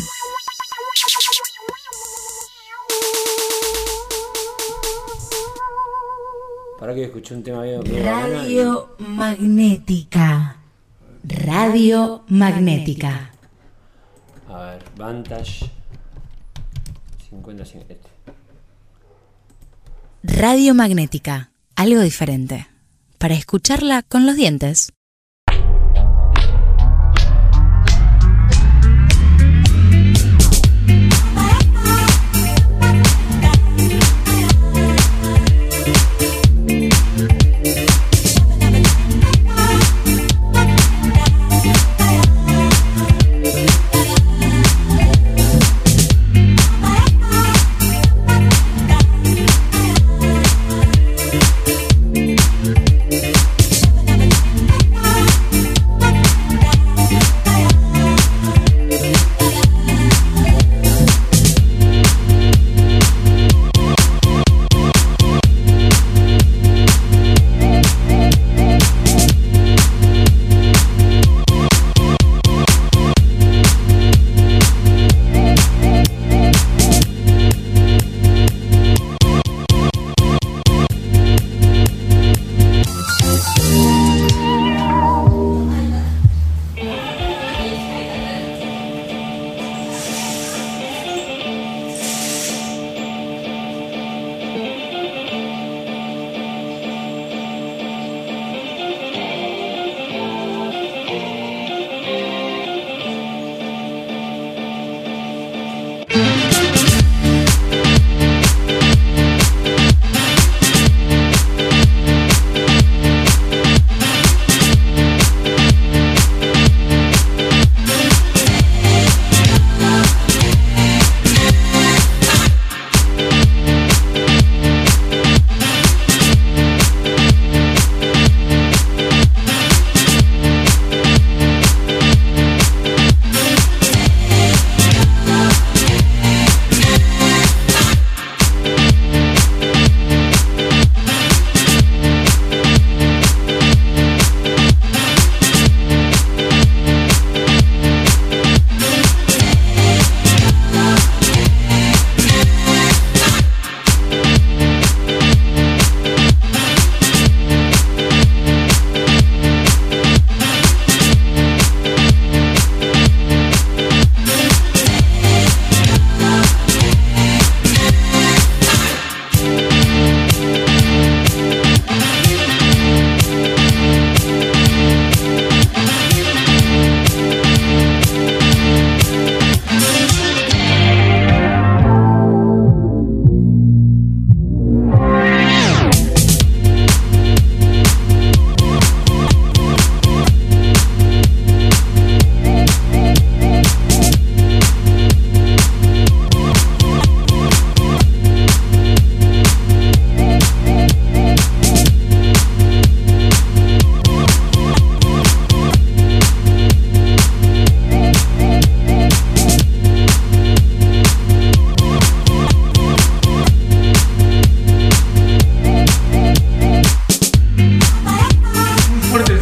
[6.77, 7.81] Para que escuché un tema bien.
[8.03, 10.57] Radio Magnética.
[11.23, 13.31] Radio Magnética.
[14.49, 15.71] A ver, Vantage
[17.29, 18.09] 50, 50
[20.23, 22.67] Radio Magnética, algo diferente.
[23.17, 24.91] Para escucharla con los dientes.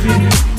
[0.04, 0.57] living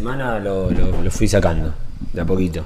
[0.00, 1.74] semana lo, lo, fui sacando,
[2.12, 2.64] de a poquito.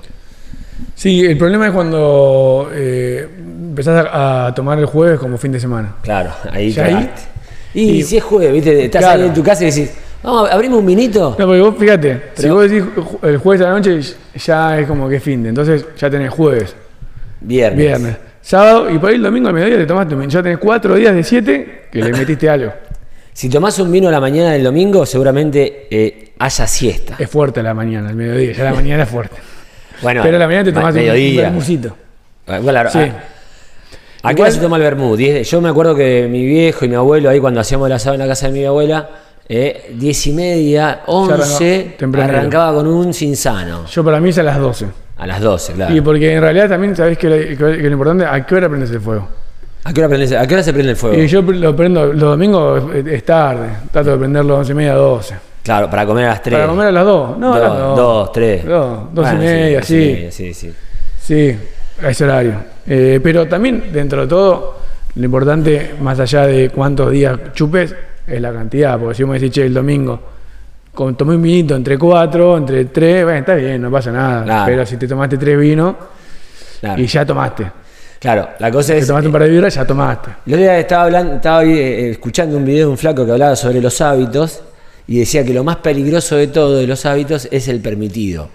[0.95, 5.97] Sí, el problema es cuando eh, empezás a, tomar el jueves como fin de semana.
[6.03, 7.13] Claro, ahí ya
[7.75, 8.85] y, si es jueves, ¿viste?
[8.85, 9.23] Estás claro.
[9.23, 9.91] ahí en tu casa y decís,
[10.23, 11.35] vamos, abrimos un vinito.
[11.37, 12.85] No, porque vos fíjate, si vos decís
[13.23, 14.01] el jueves a la noche,
[14.37, 15.49] ya es como que fin de.
[15.49, 16.77] Entonces ya tenés jueves.
[17.41, 17.79] Viernes.
[17.79, 18.17] Viernes.
[18.41, 20.07] Sábado y por ahí el domingo a mediodía te tomás.
[20.29, 22.73] Ya tenés cuatro días de siete que le metiste algo.
[23.35, 27.17] Si tomás un vino a la mañana del domingo, seguramente eh, haya siesta.
[27.19, 28.53] Es fuerte la mañana, el mediodía.
[28.53, 29.37] Ya la mañana es fuerte.
[30.03, 31.97] Bueno, Pero la mañana te ma- tomás un- vermucito.
[32.47, 32.99] Ah, Claro, Sí.
[32.99, 33.13] ah,
[34.23, 35.17] ¿A qué hora se toma el?
[35.17, 38.15] Diez- Yo me acuerdo que mi viejo y mi abuelo, ahí cuando hacíamos el asado
[38.15, 39.09] en la casa de mi abuela,
[39.49, 43.87] eh, diez y media, once, arrancaba con un sinsano.
[43.87, 44.87] Yo para mí es a las 12.
[45.19, 45.95] A las 12, claro.
[45.95, 48.91] Y porque en realidad también sabés que lo, que lo importante a qué hora prendes
[48.91, 49.29] el fuego.
[49.85, 51.17] ¿A qué, hora prendes- ¿A qué hora se prende el fuego?
[51.23, 53.69] Y yo lo prendo los domingos es- es tarde.
[53.93, 55.35] Trato de prenderlo a 11 y media, 12.
[55.65, 56.55] Claro, para comer a las 3.
[56.59, 57.39] Para comer a las 2.
[57.39, 57.97] No, a las dos, 2.
[57.97, 58.65] dos, tres.
[58.67, 60.29] Dos, dos Bueno, y media, sí.
[60.31, 60.73] sí, sí.
[61.21, 61.59] Sí,
[62.03, 62.55] a ese horario.
[62.87, 64.77] Eh, pero también, dentro de todo,
[65.15, 67.95] lo importante, más allá de cuántos días chupes,
[68.27, 68.99] es la cantidad.
[68.99, 70.21] Porque si vos me decís, che, el domingo,
[70.93, 74.45] con, tomé un vinito entre cuatro, entre tres, bueno, está bien, no pasa nada.
[74.45, 74.65] Claro.
[74.67, 75.95] Pero si te tomaste tres vinos
[76.81, 77.01] Claro.
[77.01, 77.67] y ya tomaste.
[78.21, 79.07] Claro, la cosa Te es.
[79.07, 80.29] tomaste un par de birras, ya tomaste.
[80.47, 83.57] El otro día estaba, hablando, estaba eh, escuchando un video de un flaco que hablaba
[83.57, 84.63] sobre los hábitos
[85.07, 88.49] y decía que lo más peligroso de todo de los hábitos es el permitido.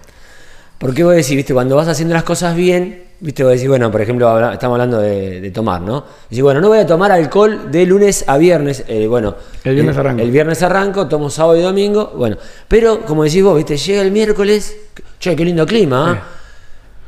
[0.78, 4.00] Porque vos decís, viste, cuando vas haciendo las cosas bien, viste, vos decís, bueno, por
[4.00, 6.04] ejemplo, estamos hablando de, de tomar, ¿no?
[6.30, 9.36] Decís, bueno, no voy a tomar alcohol de lunes a viernes, eh, bueno.
[9.62, 10.22] El viernes arranco.
[10.22, 12.38] El viernes arranco, tomo sábado y domingo, bueno.
[12.66, 14.74] Pero, como decís vos, viste, llega el miércoles,
[15.18, 16.39] che, qué lindo clima, ¿ah?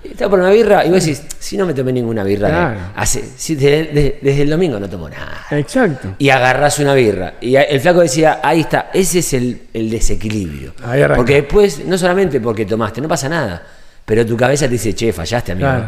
[0.04, 2.80] Está por una birra y vos decís, si no me tomé ninguna birra, de- Claro.
[2.96, 5.46] hace, si de- de- desde el domingo no tomo nada.
[5.50, 6.14] Exacto.
[6.18, 7.34] Y agarrás una birra.
[7.40, 10.74] Y el flaco decía, ahí está, ese es el, el desequilibrio.
[10.84, 13.62] Ahí porque después, no solamente porque tomaste, no pasa nada,
[14.04, 15.68] pero tu cabeza te dice, che, fallaste, amigo.
[15.68, 15.86] Claro.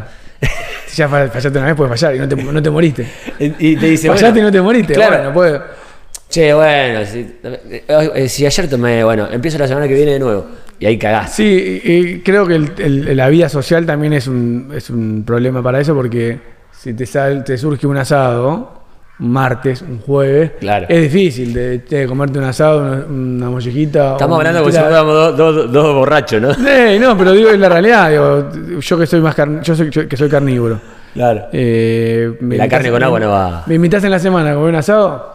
[0.87, 3.07] Si ya fa- fallaste una vez, puedes fallar y no te, no te moriste.
[3.39, 4.95] y te dice, fallaste bueno, y no te moriste.
[4.95, 5.33] Claro.
[5.33, 5.61] Bueno, puede.
[6.29, 10.47] che, bueno, si, si ayer tomé, bueno, empiezo la semana que viene de nuevo.
[10.85, 11.35] Y ahí cagás.
[11.35, 15.63] Sí, y creo que el- el- la vida social también es un, es un problema
[15.63, 16.39] para eso porque
[16.73, 18.83] si te, sal- te surge un asado,
[19.19, 20.85] un martes, un jueves, Claro.
[20.91, 24.13] es difícil de, de comerte un asado, una, una mollejita.
[24.13, 26.49] Estamos hablando como si fuéramos dos, borrachos, ¿no?
[26.99, 28.11] No, pero digo es la realidad.
[28.11, 30.79] Digo, yo que soy más carn- yo soy yo que soy carnívoro.
[31.15, 31.47] Claro.
[31.51, 33.63] Eh, La carne con agua no va.
[33.67, 35.34] Me invitas en la semana a comer un asado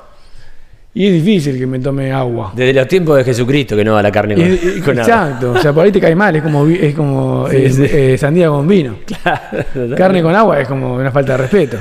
[0.94, 2.52] y es difícil que me tome agua.
[2.56, 5.04] Desde los tiempos de Jesucristo que no va la carne con, y- con agua.
[5.04, 8.50] exacto, o sea, por ahí te cae mal, es como, es como eh, eh, sandía
[8.50, 8.96] con vino.
[9.98, 11.78] Carne con agua es como una falta de respeto.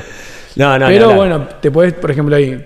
[0.56, 2.64] No, no, Pero bueno, te puedes, por ejemplo, ahí,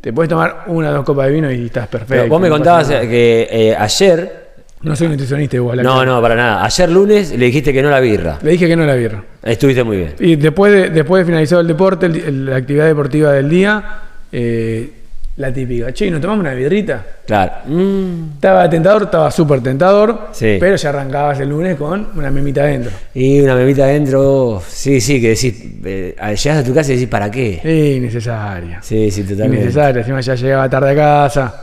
[0.00, 2.14] te puedes tomar una o dos copas de vino y estás perfecto.
[2.14, 3.00] Pero vos me contabas nada.
[3.02, 4.48] que eh, ayer,
[4.82, 5.82] No soy nutricionista igual.
[5.82, 8.38] no, no, para nada, ayer lunes le dijiste que no la birra.
[8.42, 9.22] Le dije que no la birra.
[9.42, 10.14] Estuviste muy bien.
[10.20, 13.84] Y después de, después de finalizado el deporte, el- el- la actividad deportiva del día,
[14.30, 14.92] eh,
[15.38, 15.92] la típica.
[15.92, 17.02] Che, ¿nos tomamos una birrita?
[17.26, 17.52] Claro.
[17.66, 20.56] Mm, Estaba tentador, estaba súper tentador, Sí.
[20.60, 22.90] pero ya arrancabas el lunes con una memita adentro.
[23.14, 27.08] y una memita adentro, sí, sí, que decís, eh, llegas a tu casa y decís,
[27.08, 27.60] ¿para qué?
[27.62, 28.82] Sí, innecesaria.
[28.82, 29.62] Sí, sí, totalmente.
[29.64, 30.00] Innecesaria.
[30.00, 31.54] Encima ya llegaba tarde a casa.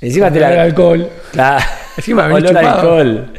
[0.00, 0.62] Encima te la...
[0.62, 1.08] alcohol.
[1.32, 1.64] Claro.
[1.96, 2.78] Encima venís Olor a chupado.
[2.80, 3.32] alcohol.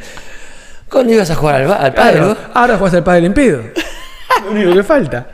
[0.90, 3.62] ¿Cuándo ibas a jugar al, al Claro, ahora jugás al pádel en pedo.
[4.44, 5.26] Lo único que falta.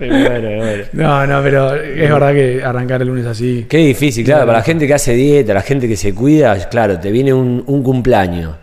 [0.00, 0.84] Me muero, me muero.
[0.94, 3.66] No, no, pero es verdad que arrancar el lunes así.
[3.68, 6.98] Qué difícil, claro, para la gente que hace dieta, la gente que se cuida, claro,
[6.98, 8.54] te viene un, un cumpleaños,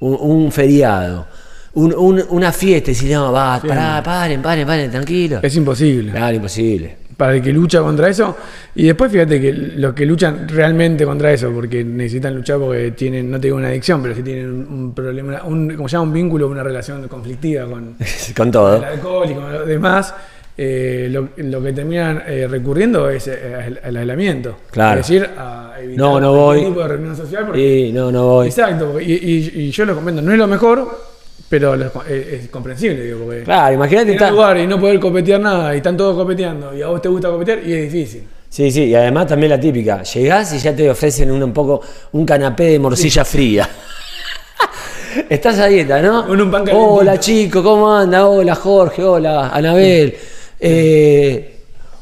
[0.00, 1.26] un, un feriado,
[1.74, 5.40] un- un- una fiesta y si no, va, pará, paren, paren, paren, tranquilo.
[5.42, 6.12] Es imposible.
[6.12, 6.96] Claro, imposible.
[7.16, 8.36] Para el que lucha contra eso.
[8.74, 13.30] Y después fíjate que los que luchan realmente contra eso, porque necesitan luchar porque tienen,
[13.30, 16.04] no te digo una adicción, pero sí tienen un, un problema, un, como se llama,
[16.08, 17.94] un vínculo, una relación conflictiva con,
[18.36, 18.84] Con el todo.
[18.84, 20.12] alcohol y con lo demás,
[20.56, 24.56] eh, lo, lo que terminan eh, recurriendo es eh, al, al aislamiento.
[24.70, 25.00] Claro.
[25.00, 26.64] Es decir, a evitar No, no voy.
[26.64, 27.46] tipo de reunión social.
[27.46, 28.46] porque- Sí, no, no voy.
[28.48, 31.14] Exacto, y, y- y yo lo comento, no es lo mejor,
[31.48, 35.74] pero es, comprensible, digo, porque Claro, imagínate estar- un lugar y no poder copetear nada,
[35.74, 38.22] y están todos copeteando, y a vos te gusta copetear, y es difícil.
[38.48, 41.80] Sí, sí, y además también la típica, llegás y ya te ofrecen un, un poco
[42.12, 43.68] un canapé de morcilla fría.
[45.28, 46.26] Estás a dieta, ¿no?
[46.26, 46.64] Con un pan.
[46.72, 48.26] Hola chico, ¿cómo anda?
[48.28, 50.14] Hola Jorge, hola Anabel.
[50.60, 51.50] Eh,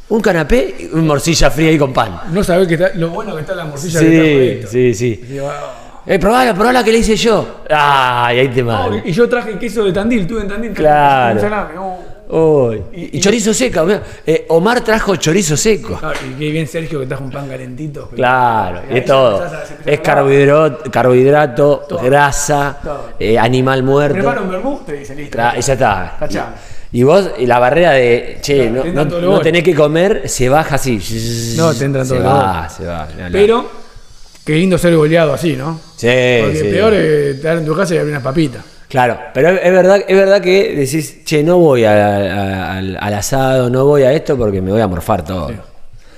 [0.08, 2.20] un canapé y un morcilla fría ahí con pan.
[2.32, 4.68] No sabés que está, lo bueno que está la morcilla que está Sí, jodito.
[4.68, 5.20] sí, sí.
[5.22, 7.62] Y digo, ah, Eh, probala, probala que le hice yo.
[7.70, 9.00] Ay, ahí te mando.
[9.04, 10.72] y yo traje queso de Tandil, tuve en Tandil.
[10.72, 11.40] Claro.
[11.40, 11.98] salame, oh.
[12.34, 13.86] Uy, Y, y chorizo seco.
[14.26, 15.98] Eh, Omar trajo chorizo seco.
[15.98, 18.08] Claro, y qué bien Sergio que trajo un pan calentito.
[18.08, 19.44] Claro, Y es todo.
[19.84, 21.98] Es carbohidrato, carbohidrato Todo.
[22.00, 23.10] grasa, Todo.
[23.18, 24.14] eh, animal muerto.
[24.14, 25.36] Prepara un vermú, te dice listo.
[25.38, 26.16] Tra- y ya está.
[26.18, 26.58] Tachamos.
[26.92, 30.98] Y vos, y la barrera de, che, no, no- tenés que comer, se baja así.
[31.56, 33.08] No, te entra se todo el va, se va.
[33.30, 33.82] Pero
[34.44, 35.78] Qué lindo ser goleado así, ¿no?
[35.96, 36.08] Sí,
[36.42, 36.64] Porque sí.
[36.70, 38.64] peor es estar en tu casa y abrir unas papitas.
[38.88, 43.14] Claro, pero es verdad, es verdad que decís, che, no voy a- a- al, al
[43.14, 45.50] asado, no voy a esto porque me voy a morfar todo.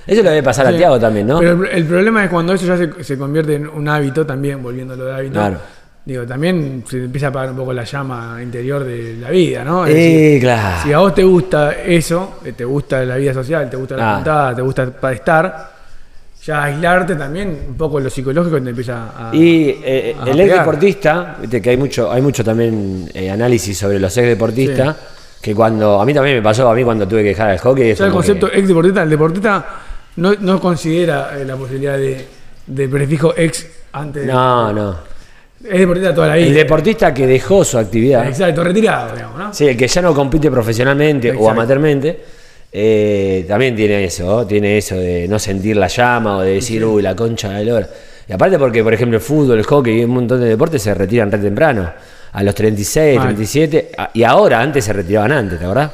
[0.07, 0.77] Eso le debe pasar a Sí.
[0.77, 1.39] Tiago también, ¿no?
[1.39, 4.61] Pero el, el problema es cuando eso ya se, se convierte en un hábito también,
[4.61, 5.33] volviéndolo de hábito.
[5.33, 5.57] Claro.
[6.05, 9.87] Digo, también se empieza a apagar un poco la llama interior de la vida, ¿no?
[9.87, 10.83] Es Eh, decir, claro.
[10.83, 14.11] Si a vos te gusta eso, eh, te gusta la vida social, te gusta la
[14.11, 14.15] Ah.
[14.17, 15.71] juntada, te gusta para estar,
[16.45, 19.35] ya aislarte también un poco lo psicológico te empieza a.
[19.35, 23.75] Y eh, a el ex deportista, viste que hay mucho, hay mucho también eh, análisis
[23.75, 24.95] sobre los ex deportistas,
[25.41, 27.89] que cuando, a mí también me pasó, a mí cuando tuve que dejar el hockey,
[27.89, 29.65] es Ya el que- concepto ex deportista, el deportista
[30.17, 32.27] no, no considera eh, la posibilidad de,
[32.67, 34.27] de prefijo ex antes.
[34.27, 35.14] de- No, no.
[35.69, 36.45] Es deportista toda la vida.
[36.47, 39.53] El deportista que dejó su actividad, Exacto, retirado, digamos, ¿no?
[39.53, 42.19] sí, el que ya no compite profesionalmente o amateurmente,
[42.71, 44.45] eh, también tiene eso, ¿no?
[44.47, 47.73] tiene eso de no sentir la llama o de decir, uy, la concha de la
[47.75, 47.89] hora.
[48.27, 50.93] Y aparte porque, por ejemplo, el fútbol, el hockey y un montón de deportes se
[50.93, 51.89] retiran re temprano,
[52.33, 53.27] a los 36, Mal.
[53.27, 55.91] 37, a- y ahora antes se retiraban antes, ¿te acordás?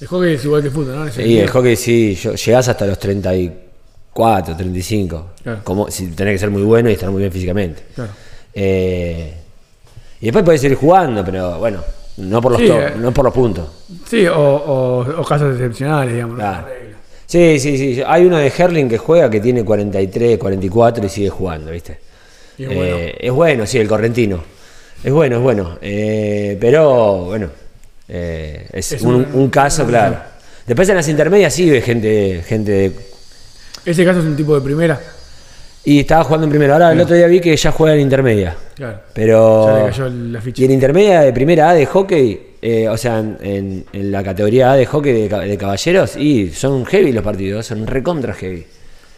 [0.00, 1.22] El hockey es igual que el fútbol, ¿no?
[1.24, 5.26] Y el hockey sí, yo- llegás hasta los 34, 35.
[5.42, 5.60] Claro.
[5.64, 7.82] Como, si tenés que ser muy bueno y estar muy bien físicamente.
[7.94, 8.10] Claro.
[8.54, 9.34] Eh,
[10.20, 11.82] y después podés seguir jugando, pero bueno,
[12.18, 12.92] no por los, Sí, eh.
[12.98, 13.68] no por los puntos.
[14.08, 16.38] Sí, o, o- o casos excepcionales, digamos.
[17.26, 18.02] Sí, sí, sí.
[18.06, 21.98] Hay uno de Herling que juega que tiene 43, 44 y sigue jugando, ¿viste?
[22.58, 22.96] Y es bueno.
[22.96, 24.42] Eh, es bueno, sí, el correntino.
[25.02, 25.78] Es bueno, es bueno.
[25.80, 27.48] Eh, pero, bueno,
[28.08, 30.16] es, Es un, un- un caso, claro.
[30.66, 32.92] Después en las intermedias sí ve gente, gente de
[33.84, 35.00] Ese caso es un tipo de primera.
[35.84, 36.74] Y estaba jugando en primera.
[36.74, 38.54] Ahora el otro día vi que ya juega en intermedia.
[38.74, 39.00] Claro.
[39.14, 39.66] Pero.
[39.66, 40.62] Ya le cayó la ficha.
[40.62, 44.76] Y en intermedia de primera A de hockey, eh, o sea, en, la categoría A
[44.76, 48.66] de hockey de, ca- de caballeros, y son heavy los partidos, son recontra heavy.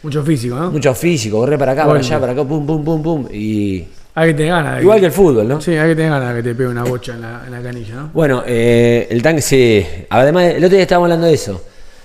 [0.03, 0.71] Mucho físico, ¿no?
[0.71, 1.99] Mucho físico, corre para acá, Bueno.
[1.99, 3.27] para allá, para acá, pum, pum, pum, pum.
[3.31, 3.85] Y.
[4.15, 4.81] Hay que tener ganas.
[4.81, 5.59] Igual que el fútbol, ¿no?
[5.59, 7.61] Sí, hay que tener ganas de que te pegue una bocha en la, en la
[7.61, 8.09] canilla, ¿no?
[8.13, 9.85] Bueno, eh, el tanque sí.
[10.09, 11.61] Además, el otro día estábamos hablando de eso.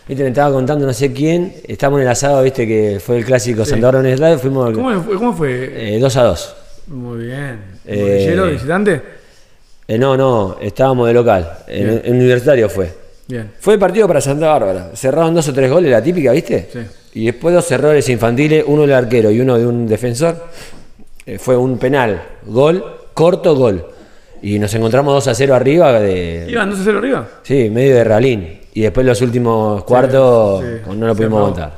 [0.08, 1.52] Viste, me estaba contando no sé quién.
[1.66, 3.72] Estábamos en el asado, viste, que fue el clásico Sí.
[3.72, 5.16] Santa Bárbara fuimos ¿Cómo fue?
[5.16, 5.98] ¿Cómo fue?
[6.00, 6.56] 2 a 2.
[6.88, 7.60] Muy bien.
[7.86, 9.02] Eh, ¿Bolillero, visitante?
[9.86, 11.58] Eh, no, no, estábamos de local.
[11.66, 12.90] En, en universitario fue.
[13.26, 13.50] Bien.
[13.60, 14.90] Fue el partido para Santa Bárbara.
[14.94, 16.68] Cerraron dos o tres goles, la típica, ¿viste?
[16.72, 16.78] Sí.
[17.20, 20.46] Y después dos errores infantiles, uno del arquero y uno de un defensor.
[21.26, 22.82] Eh, fue un penal, gol,
[23.12, 23.84] corto gol.
[24.40, 26.46] Y nos encontramos 2 a 0 arriba de.
[26.48, 27.28] ¿Iban 2 a 0 arriba?
[27.42, 28.57] Sí, medio de ralín.
[28.74, 30.90] Y después los últimos cuartos sí.
[30.96, 31.72] no lo pudimos aguantar.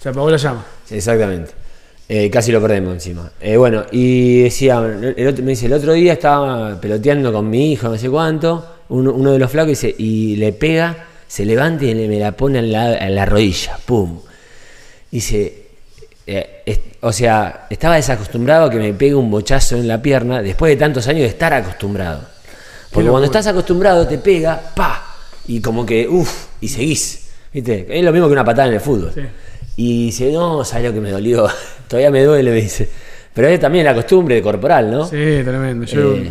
[0.00, 0.64] Se apagó la llama.
[0.90, 1.52] Exactamente.
[2.08, 3.30] Eh, casi lo perdemos encima.
[3.40, 4.78] Eh, bueno, y decía,
[5.16, 8.64] el otro- me dice, el otro día estaba peloteando con mi hijo, no sé cuánto,
[8.90, 12.32] uno, uno de los flacos dice, y le pega, se levanta y le- me la
[12.32, 14.20] pone en la, en la rodilla, pum.
[15.10, 15.62] Dice,
[16.26, 20.42] eh, es- o sea, estaba desacostumbrado a que me pegue un bochazo en la pierna
[20.42, 22.20] después de tantos años de estar acostumbrado.
[22.90, 25.03] Porque cuando estás acostumbrado te pega, pa,
[25.46, 27.20] y como que, uff, y seguís.
[27.52, 27.86] ¿Viste?
[27.88, 29.12] Es lo mismo que una patada en el fútbol.
[29.14, 29.20] Sí.
[29.76, 31.46] Y dice, no, ¿sabes lo que me dolió?
[31.88, 32.88] Todavía me duele, me dice.
[33.32, 35.04] Pero es también la costumbre corporal, ¿no?
[35.04, 35.84] Sí, tremendo.
[35.86, 36.30] Yo Eh.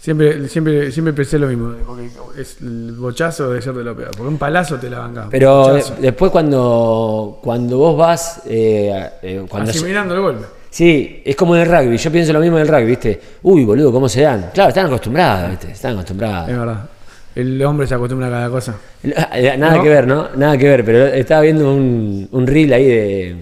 [0.00, 1.72] siempre, siempre, siempre pensé lo mismo.
[1.86, 2.08] Porque
[2.40, 4.10] es, el bochazo debe ser de lo peor.
[4.10, 5.28] Porque un palazo te la bancaba.
[5.30, 10.44] Pero de- después cuando, cuando vos vas, eh, eh, cuando Asimilando el golpe.
[10.70, 11.96] Sí, es como en el rugby.
[11.96, 13.20] Yo pienso lo mismo en el rugby, ¿viste?
[13.44, 14.50] Uy, boludo, ¿cómo se dan?
[14.52, 15.70] Claro, están acostumbrados, ¿viste?
[15.70, 16.48] Están acostumbrados.
[16.50, 16.88] Es verdad.
[17.34, 18.76] El hombre se acostumbra a cada cosa.
[19.02, 19.82] Nada ¿No?
[19.82, 20.28] que ver, ¿no?
[20.36, 23.36] Nada que ver, pero estaba viendo un, un reel ahí de...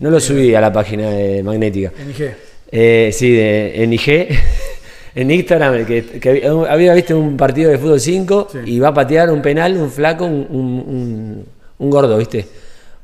[0.00, 1.92] No lo subí a la página de Magnética.
[1.98, 2.30] En IG.
[2.72, 4.28] Eh, sí, de, en IG,
[5.14, 8.58] en Instagram, que, que había, visto un partido de fútbol 5 Sí.
[8.66, 11.46] y va a patear un penal, un flaco, un, un- un-
[11.78, 12.46] un gordo, ¿viste?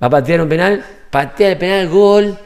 [0.03, 2.37] Va a patear un penal, patea el penal, gol,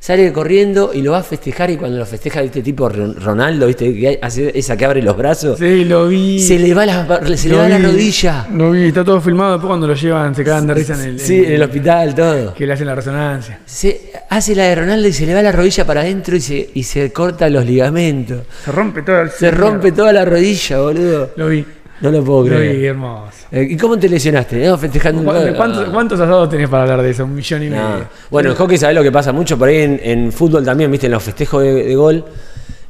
[0.00, 2.62] sale corriendo y lo va a festejar y cuando lo festeja, ¿viste?
[2.62, 3.92] Tipo Ron- Ronaldo, ¿viste?
[3.92, 6.38] Que hace esa que abre los brazos, Sí, lo vi.
[6.40, 8.46] se le va la, se le va la rodilla.
[8.52, 9.52] Lo vi, está todo filmado.
[9.52, 12.54] Después cuando lo llevan, se cagan de risa en el, Sí, en el hospital, todo.
[12.54, 13.60] Que le hacen la resonancia.
[13.66, 16.70] Se hace la de Ronaldo y se le va la rodilla para adentro y se,
[16.74, 18.42] y se corta los ligamentos.
[18.64, 21.30] Se rompe todo el Se rompe toda la rodilla, boludo.
[21.36, 21.64] Lo vi.
[22.00, 22.84] No lo puedo creer.
[22.84, 23.32] hermoso.
[23.50, 24.66] Eh, ¿Y cómo te lesionaste?
[24.66, 25.54] No, festejando un ¿Cu- gol.
[25.56, 27.24] ¿Cuántos, cuántos asados tenés para hablar de eso?
[27.24, 28.06] Un millón y medio.
[28.30, 31.06] Bueno, en hockey sabés lo que pasa mucho, por ahí en, en fútbol también, viste,
[31.06, 32.24] en los festejos de, de gol.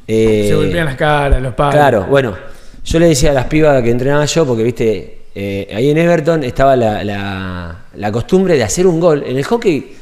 [0.07, 1.73] eh, Se golpean las caras, los palos.
[1.75, 2.35] Claro, bueno,
[2.85, 6.43] yo le decía a las pibas que entrenaba yo, porque viste, eh, ahí en Everton
[6.43, 9.23] estaba la, la- la costumbre de hacer un gol.
[9.25, 9.95] En el hockey,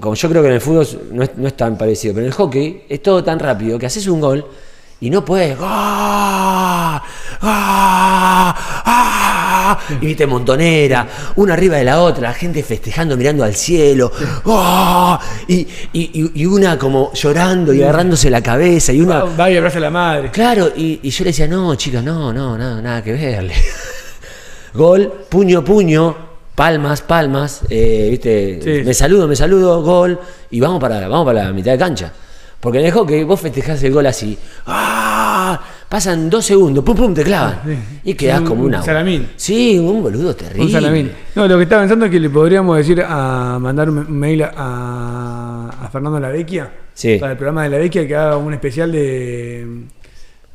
[0.00, 2.32] como yo creo que en el fútbol no es, no es tan parecido, pero en
[2.32, 4.44] el hockey es todo tan rápido que haces un gol
[5.06, 5.56] y no puedes.
[5.60, 7.02] ¡Ah!
[7.42, 8.54] ¡Ah!
[8.86, 9.78] ¡Ah!
[10.00, 14.10] Y viste, montonera, una arriba de la otra, la gente festejando, mirando al cielo.
[14.46, 15.18] ¡Ah!
[15.48, 18.92] Y, y- y- una como llorando y agarrándose la cabeza.
[18.92, 19.24] Y una.
[19.24, 20.30] Va y abraza a la madre.
[20.30, 23.54] Claro, y, y yo le decía, no, chicas, no, no, nada, nada que verle.
[24.74, 26.16] gol, puño, puño,
[26.54, 28.84] palmas, palmas, eh, viste, Sí.
[28.86, 30.18] me saludo, me saludo, gol,
[30.50, 32.12] y vamos para, vamos para la mitad de cancha.
[32.64, 35.60] Porque en el hockey vos festejás el gol así, ¡ah!
[35.86, 37.60] pasan dos segundos, pum, pum, te clavan.
[38.02, 38.78] Y quedás Un- como una.
[38.78, 39.28] un salamín.
[39.36, 40.62] Sí, un boludo terrible.
[40.64, 41.12] Un salamín.
[41.34, 45.68] No, lo que estaba pensando es que le podríamos decir a mandar un mail a,
[45.82, 47.18] a Fernando La Vecchia Sí.
[47.18, 49.66] para el programa de La Vecchia que haga un especial de.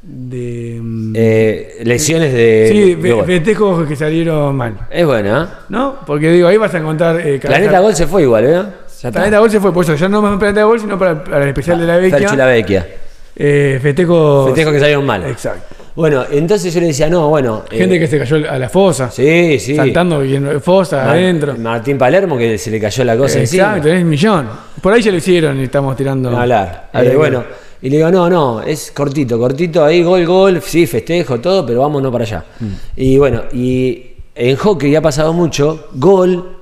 [0.02, 0.82] de.
[1.14, 2.70] Eh, lecciones de.
[2.72, 4.88] sí, de festejos que salieron mal.
[4.90, 5.44] Es buena.
[5.44, 5.64] ¿eh?
[5.70, 5.98] ¿No?
[6.08, 7.20] Porque digo, ahí vas a encontrar.
[7.26, 8.64] Eh, Planeta Gol se fue igual, ¿eh?
[9.02, 9.12] Ya.
[9.12, 11.50] Planeta Gol se fue, por eso ya no más Planeta Gol, sino para, para el
[11.50, 12.82] especial de La Ferchu La Vecchia.
[12.82, 12.98] Vecchia.
[13.36, 14.48] Eh, festejos.
[14.48, 15.26] Festejos que salieron mal.
[15.26, 15.76] Exacto.
[15.96, 17.64] Bueno, entonces yo le decía, no, bueno.
[17.72, 19.10] eh, Gente que se cayó a la fosa.
[19.12, 19.76] Sí, sí.
[19.76, 21.56] Saltando y en fosa Mar- adentro.
[21.58, 23.82] Martín Palermo, que se le cayó la cosa Exacto, encima.
[23.84, 24.50] tenés un millón.
[24.82, 26.30] Por ahí ya lo hicieron y estamos tirando.
[26.32, 26.90] Ni hablar.
[26.94, 27.44] Que- bueno,
[27.82, 31.82] y le digo, no, no, es cortito, cortito, ahí gol, gol, sí, festejo, todo, pero
[31.82, 32.44] vámonos para allá.
[32.60, 32.68] Mm.
[32.98, 36.59] Y bueno, y en hockey ha pasado mucho, gol,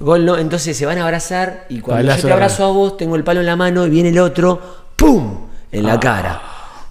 [0.00, 2.68] gol no, entonces se van a abrazar y cuando Palazo yo te de abrazo a
[2.70, 4.60] vos, tengo el palo en la mano y viene el otro,
[4.96, 5.46] ¡pum!
[5.72, 6.40] en la cara.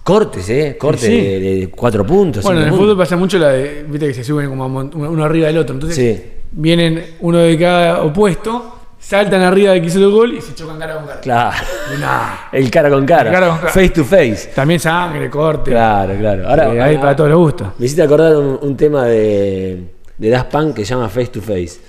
[0.02, 0.76] Cortes, ¿eh?
[0.78, 1.06] Cortes Ah.
[1.06, 1.20] Sí.
[1.20, 2.42] de, de cuatro puntos.
[2.44, 5.46] Bueno, en el fútbol pasa mucho la de, viste que se suben como uno arriba
[5.46, 5.74] del otro.
[5.74, 6.22] Entonces Sí.
[6.52, 10.78] vienen uno de cada opuesto, saltan arriba del que hizo el gol y se chocan
[10.78, 11.20] cara con cara.
[11.22, 11.56] Claro.
[11.98, 12.30] Nah.
[12.52, 13.30] El cara con cara.
[13.32, 13.70] Cara con cara.
[13.72, 14.50] Face to face.
[14.54, 15.70] También sangre, corte.
[15.70, 16.48] Claro, claro.
[16.50, 17.68] Ahora, Eh, hay para todos los gustos.
[17.78, 19.84] Me hiciste acordar un, un tema de,
[20.18, 21.80] de Daft Punk que se llama Face to Face.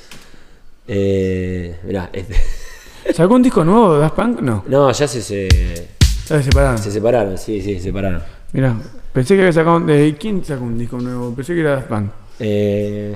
[0.88, 2.36] Eh, mirá, este-
[3.13, 4.41] ¿Sacó un disco nuevo de Daft Punk?
[4.41, 4.63] No.
[4.67, 5.47] no, ya se, se,
[6.27, 6.77] Ya se separaron.
[6.77, 8.21] se separaron, sí, sí, se separaron.
[8.53, 8.75] Mirá,
[9.13, 9.79] pensé que había sacado.
[9.81, 11.33] de- ¿Quién sacó un disco nuevo?
[11.36, 12.11] Pensé que era Daft Punk.
[12.39, 13.15] Eh,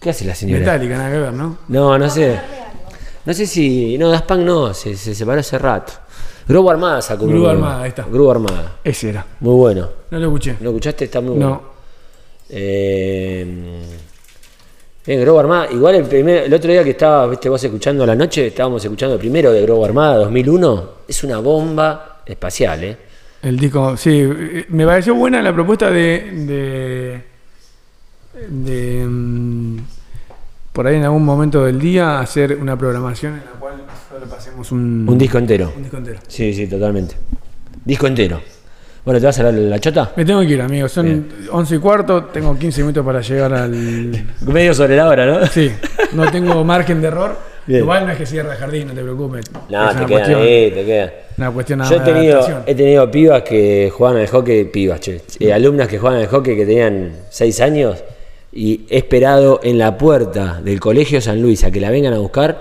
[0.00, 0.60] ¿Qué hace la señora?
[0.60, 1.58] Metallica, nada que ver, ¿no?
[1.68, 2.38] No, no sé.
[3.24, 3.96] No sé si.
[3.98, 5.92] No, Daft Punk no, se, se separó hace rato.
[6.48, 7.48] Grupo Armada sacó Grupo.
[7.48, 8.04] Armada, ahí está.
[8.04, 8.76] Grupo Armada.
[8.84, 9.26] Ese era.
[9.40, 9.88] Muy bueno.
[10.10, 10.56] No lo escuché.
[10.60, 11.06] ¿Lo escuchaste?
[11.06, 11.48] Está muy bueno.
[11.48, 11.62] No.
[12.48, 13.82] Eh,
[15.06, 15.68] bien, Grobo Armada.
[15.70, 18.84] Igual el primer, el otro día que estaba, viste, vos escuchando a la noche, estábamos
[18.84, 20.90] escuchando el primero de Grobo Armada 2001.
[21.08, 22.96] Es una bomba espacial, ¿eh?
[23.42, 24.28] El disco, sí,
[24.68, 26.30] me pareció buena la propuesta de.
[26.32, 27.22] de.
[28.48, 29.78] de, mm,
[30.72, 33.74] por ahí en algún momento del día hacer una programación en la cual
[34.10, 35.06] solo pasemos un.
[35.08, 35.72] Un disco entero.
[35.76, 36.18] un disco entero.
[36.26, 37.14] Sí, sí, totalmente.
[37.84, 38.40] Disco entero.
[39.06, 40.10] Bueno, ¿te vas a la, la chota?
[40.16, 40.90] Me tengo que ir, amigos.
[40.90, 43.70] Son 11 y cuarto, tengo 15 minutos para llegar al.
[44.40, 45.46] Medio sobre la hora, ¿no?
[45.46, 45.70] Sí,
[46.12, 47.36] no tengo margen de error.
[47.68, 47.82] Bien.
[47.82, 49.44] Igual no es que cierre el jardín, no te preocupes.
[49.68, 51.12] No, es te queda cuestión, ahí, te queda.
[51.38, 55.52] una cuestión Yo he tenido, he tenido pibas que jugaban al hockey, pibas, che, eh,
[55.52, 58.02] alumnas que jugaban al hockey que tenían 6 años
[58.52, 62.18] y he esperado en la puerta del colegio San Luis a que la vengan a
[62.18, 62.60] buscar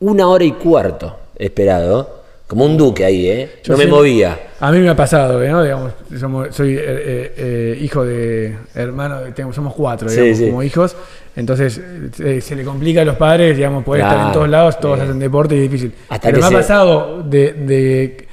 [0.00, 1.16] una hora y cuarto.
[1.38, 2.21] He esperado,
[2.52, 3.48] como un duque ahí, ¿eh?
[3.64, 4.38] Yo no me movía.
[4.60, 5.40] A mí me ha pasado.
[5.42, 5.62] ¿no?
[5.62, 10.46] Digamos, somos- soy eh, eh, eh, hijo de hermano, tengo- somos cuatro, digamos, sí.
[10.48, 10.94] como hijos.
[11.34, 11.80] Entonces
[12.14, 15.54] se le complica a los padres, digamos, poder estar en todos lados, todos hacen deporte
[15.56, 15.94] y es difícil.
[16.10, 18.26] Hasta Pero que me se- ha pasado de, de-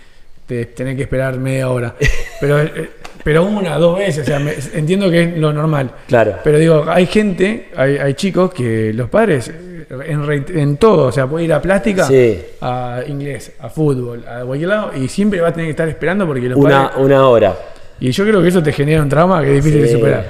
[0.50, 1.96] de tener que esperar media hora.
[2.42, 2.58] Pero,
[3.30, 5.92] pero una, dos veces, o sea, me- entiendo que es lo normal.
[6.08, 6.38] Claro.
[6.44, 9.52] Pero digo, hay gente, hay, hay chicos que los padres
[10.08, 12.42] en, re- en todo, o sea, puede ir a plástica, Sí.
[12.62, 16.26] a inglés, a fútbol, a cualquier lado, y siempre va a tener que estar esperando
[16.26, 17.06] porque los Una, padres.
[17.06, 17.56] una hora.
[18.00, 20.26] Y yo creo que eso te genera un trauma que es difícil de superar.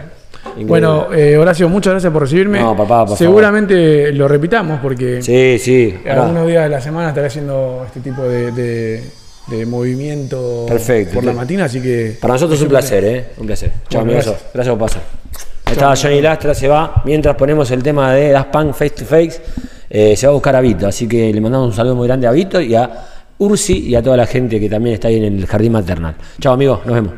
[0.57, 0.65] Increíble.
[0.67, 2.59] Bueno, eh, Horacio, muchas gracias por recibirme.
[2.59, 5.95] No, papá, por Seguramente lo repitamos porque Sí, sí.
[6.09, 9.03] algunos días de la semana estaré haciendo este tipo de, de-
[9.49, 11.15] de movimiento Perfecto.
[11.15, 12.17] por la mañana, así que.
[12.19, 13.25] Para nosotros es un placer, ¿eh?
[13.37, 13.71] Un placer.
[13.89, 14.37] Chao, Bueno, amigos.
[14.53, 14.75] Gracias.
[14.75, 15.01] por pasar.
[15.65, 17.01] Ahí estaba Johnny Lastra, se va.
[17.05, 19.41] Mientras ponemos el tema de Daft Punk Face to Face,
[19.89, 20.87] eh, se va a buscar a Vito.
[20.87, 22.89] Así que le mandamos un saludo muy grande a Vito y a
[23.37, 26.15] Ursi y a toda la gente que también está ahí en el jardín maternal.
[26.39, 26.79] Chao, amigos.
[26.85, 27.13] Nos vemos.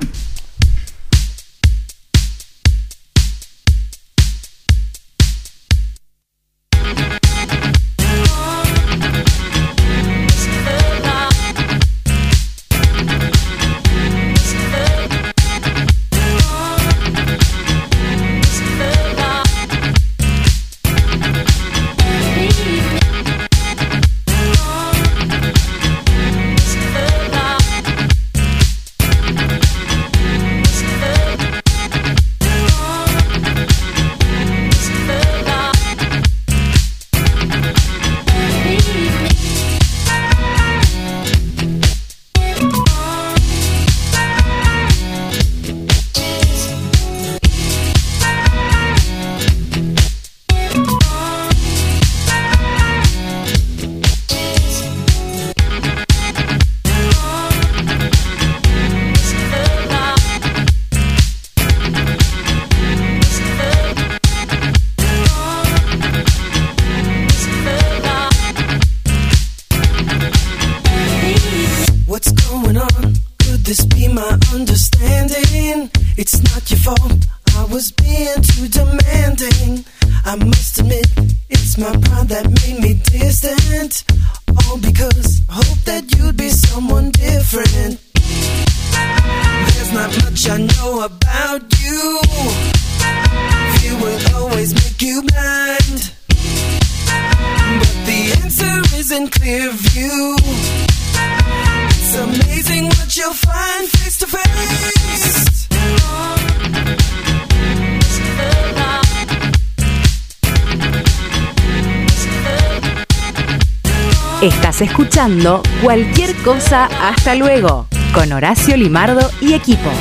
[115.91, 119.91] Cualquier Cosa Hasta Luego con Horacio Limardo y equipo.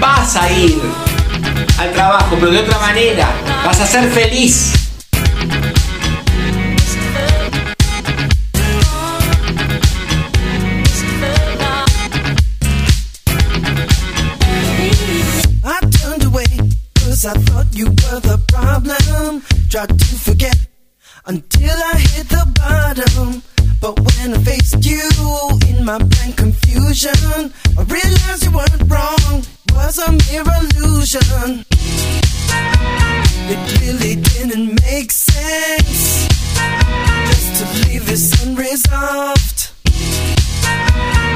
[0.00, 0.80] Vas a ir
[1.78, 3.28] al trabajo, pero de otra manera.
[3.62, 4.72] Vas a ser feliz.
[15.62, 16.46] I turned away
[16.94, 19.42] cause I thought you were the problem.
[19.68, 20.56] Tried to forget
[21.26, 23.42] until I hit the bottom.
[23.82, 25.02] But when I faced you
[25.66, 29.42] in my blank confusion, I realized you weren't wrong.
[29.74, 31.64] Was a mere illusion.
[33.50, 36.28] It really didn't make sense
[37.26, 39.72] just to leave this unresolved.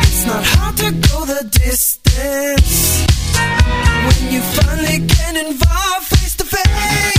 [0.06, 3.04] It's not hard to go the distance
[4.06, 7.15] when you finally get involved face to face.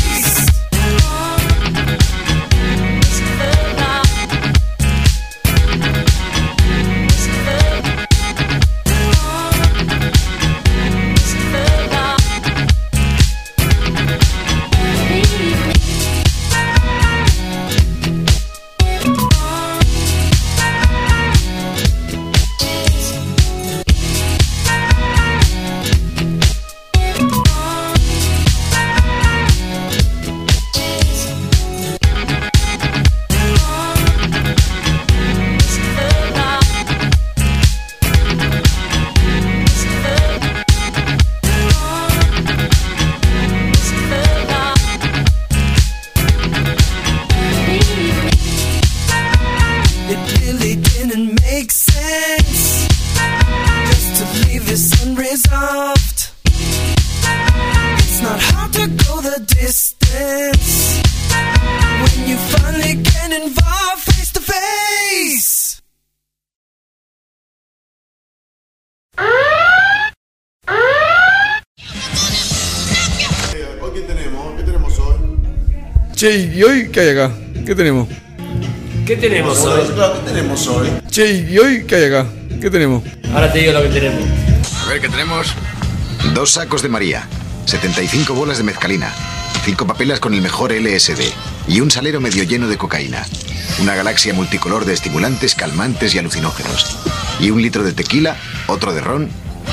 [76.27, 77.31] Che, ¿y hoy qué hay acá?
[77.65, 78.09] ¿Qué tenemos?
[79.05, 79.87] ¿Qué tenemos hoy?
[79.93, 80.89] Claro, ¿Qué tenemos hoy?
[81.09, 82.25] Che, ¿y hoy qué hay acá?
[82.59, 83.01] ¿Qué tenemos?
[83.33, 84.27] Ahora te digo lo que tenemos.
[84.83, 85.47] A ver qué tenemos.
[86.33, 87.25] Dos sacos de María,
[87.63, 89.13] 75 bolas de mezcalina,
[89.63, 91.31] cinco papelas con el mejor LSD
[91.69, 93.25] y un salero medio lleno de cocaína.
[93.79, 96.97] Una galaxia multicolor de estimulantes, calmantes y alucinógenos.
[97.39, 98.35] Y un litro de tequila,
[98.67, 99.29] otro de ron,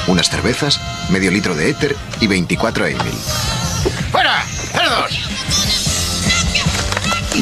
[0.07, 0.81] unas cervezas,
[1.11, 3.15] medio litro de éter y 24 Emil.
[4.13, 4.45] ¡Fuera!
[4.71, 5.35] ¡Cerdos!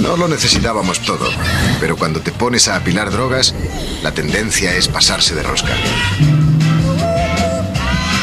[0.00, 1.28] No lo necesitábamos todo,
[1.78, 3.54] pero cuando te pones a apilar drogas,
[4.02, 5.72] la tendencia es pasarse de rosca.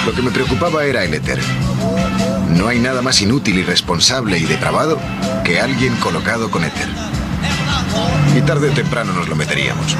[0.06, 1.40] Lo que me preocupaba era el éter.
[2.50, 4.98] No hay nada más inútil, irresponsable y depravado
[5.44, 6.88] que alguien colocado con éter.
[8.36, 9.96] Y tarde o temprano nos lo meteríamos.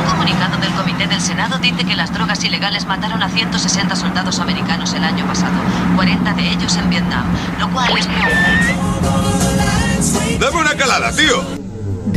[0.00, 4.38] Un comunicado del Comité del Senado dice que las drogas ilegales mataron a 160 soldados
[4.40, 5.56] americanos el año pasado,
[5.96, 7.24] 40 de ellos en Vietnam,
[7.58, 8.06] lo cual es
[10.38, 11.44] ¡Dame una calada, tío!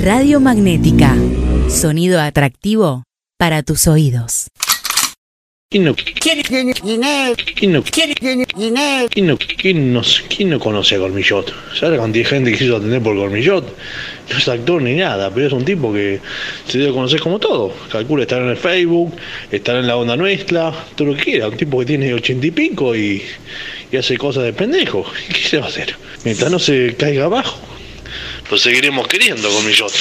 [0.03, 1.15] Radio Magnética.
[1.67, 3.05] Sonido atractivo
[3.39, 4.49] para tus oídos.
[5.67, 8.11] ¿Quién no, quién, quién no, quién no, quién
[9.25, 11.51] no, quién no, quién no conoce a Gormillot?
[11.73, 13.65] ¿Sabes la cantidad de gente que hizo atender por Gormillot?
[14.29, 16.19] No es actor ni nada, pero es un tipo que
[16.67, 17.73] se debe conocer como todo.
[17.91, 19.13] Calcula estar en el Facebook,
[19.49, 21.47] estar en la onda nuestra, todo lo que quiera.
[21.47, 23.23] Un tipo que tiene ochenta y pico y,
[23.91, 25.03] y hace cosas de pendejo.
[25.29, 25.95] ¿Qué se va a hacer?
[26.25, 27.57] Mientras no se caiga abajo,
[28.51, 29.93] lo seguiremos queriendo, Gormillot.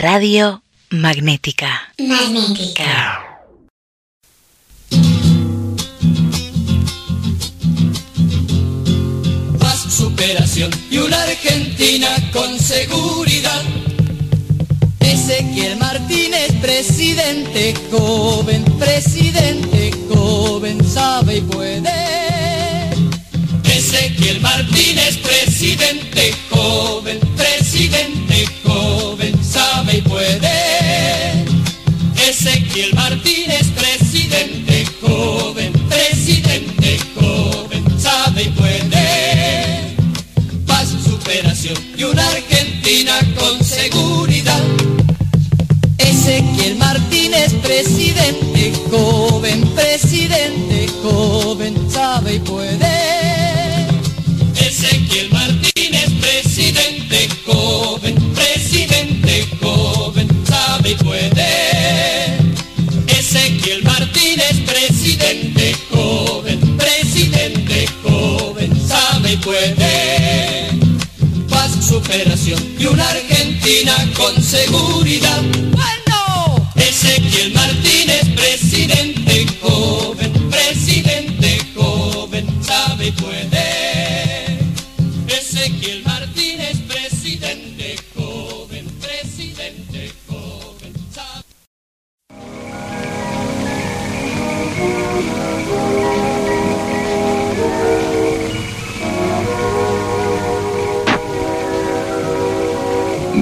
[0.00, 1.92] Radio Magnética.
[1.98, 3.40] Magnética.
[9.60, 13.62] Paz, superación y una Argentina con seguridad.
[14.98, 22.15] Ezequiel Martínez, presidente joven, presidente joven, sabe y puede.
[24.26, 31.44] Gabriel Martínez, presidente joven, presidente joven, sabe y puede.
[32.28, 39.94] Ezequiel Martínez, presidente joven, presidente joven, sabe y puede.
[40.66, 44.64] Paz, superación y una Argentina con seguridad.
[45.98, 53.05] Ezequiel Martínez, presidente joven, presidente joven, sabe y puede.
[69.46, 70.68] Puede.
[71.48, 75.40] Paz, superación y una Argentina con seguridad.
[75.70, 76.72] ¡Bueno!
[76.74, 83.55] Ezequiel Martínez, presidente joven, presidente joven, sabe y puede.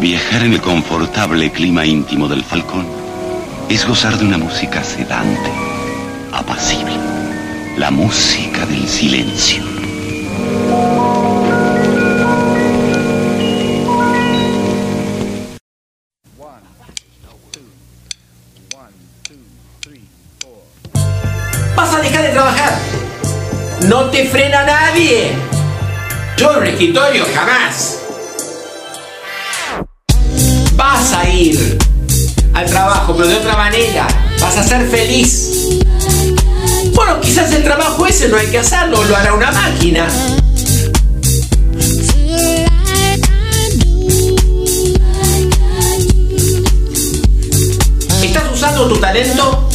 [0.05, 2.87] Viajar en el confortable clima íntimo del Falcón
[3.71, 5.51] es gozar de una música sedante,
[6.31, 6.93] apacible,
[7.79, 9.65] la música del silencio.
[21.75, 22.79] Vas a dejar de trabajar.
[23.89, 25.33] No te frena nadie.
[26.37, 28.04] Yo en escritorio jamás.
[31.05, 31.79] Vas a ir
[32.55, 34.09] al trabajo, pero de otra manera.
[34.41, 35.51] Vas a ser feliz.
[36.95, 40.09] Bueno, quizás el trabajo ese no hay que hacerlo, lo hará una máquina.
[48.23, 49.69] ¿Estás usando tu talento?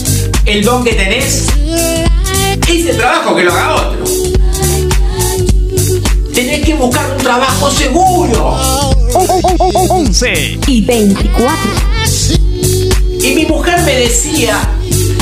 [0.46, 1.46] ¿El don que tenés?
[2.68, 4.04] Ese trabajo que lo haga otro.
[6.34, 8.99] Tenés que buscar un trabajo seguro.
[9.14, 11.56] 11 y 24.
[13.22, 14.60] Y mi mujer me decía,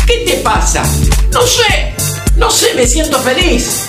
[0.06, 0.84] ¿qué te pasa?
[1.32, 1.94] No sé,
[2.36, 3.86] no sé, me siento feliz.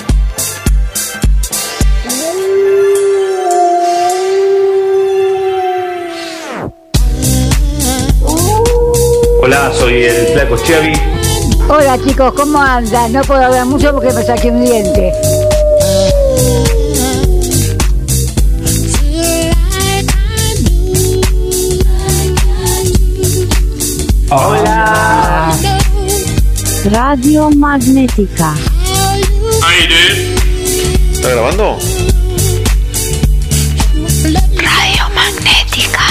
[9.43, 10.93] Hola, soy el Flaco Chevy.
[11.68, 13.12] Hola chicos, ¿cómo andan?
[13.12, 15.12] No puedo hablar mucho porque me saqué un diente.
[24.30, 25.56] Hola.
[26.84, 28.55] Radio Magnética.
[29.66, 30.34] Aire.
[31.12, 31.78] ¿Está grabando?
[34.55, 36.05] Radio Magnética.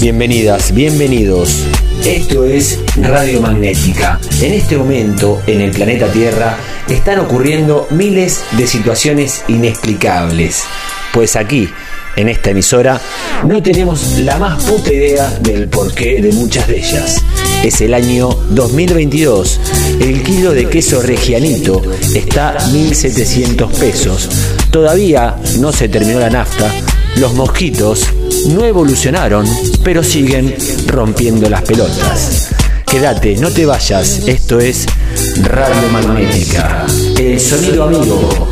[0.00, 1.64] Bienvenidas, bienvenidos.
[2.02, 4.18] Esto es Radio Magnética.
[4.40, 6.56] En este momento, en el planeta Tierra,
[6.88, 10.64] están ocurriendo miles de situaciones inexplicables.
[11.12, 11.68] Pues aquí,
[12.16, 13.00] en esta emisora,
[13.46, 17.22] no tenemos la más puta idea del porqué de muchas de ellas.
[17.62, 19.60] Es el año 2022.
[20.00, 21.82] El kilo de queso regianito
[22.14, 24.28] está 1.700 pesos.
[24.70, 26.72] Todavía no se terminó la nafta.
[27.16, 28.06] Los mosquitos
[28.48, 29.46] no evolucionaron,
[29.84, 30.54] pero siguen
[30.86, 32.48] rompiendo las pelotas.
[32.86, 34.22] Quédate, no te vayas.
[34.26, 34.86] Esto es
[35.42, 36.86] Radio Magnética.
[37.18, 38.48] El sonido amigo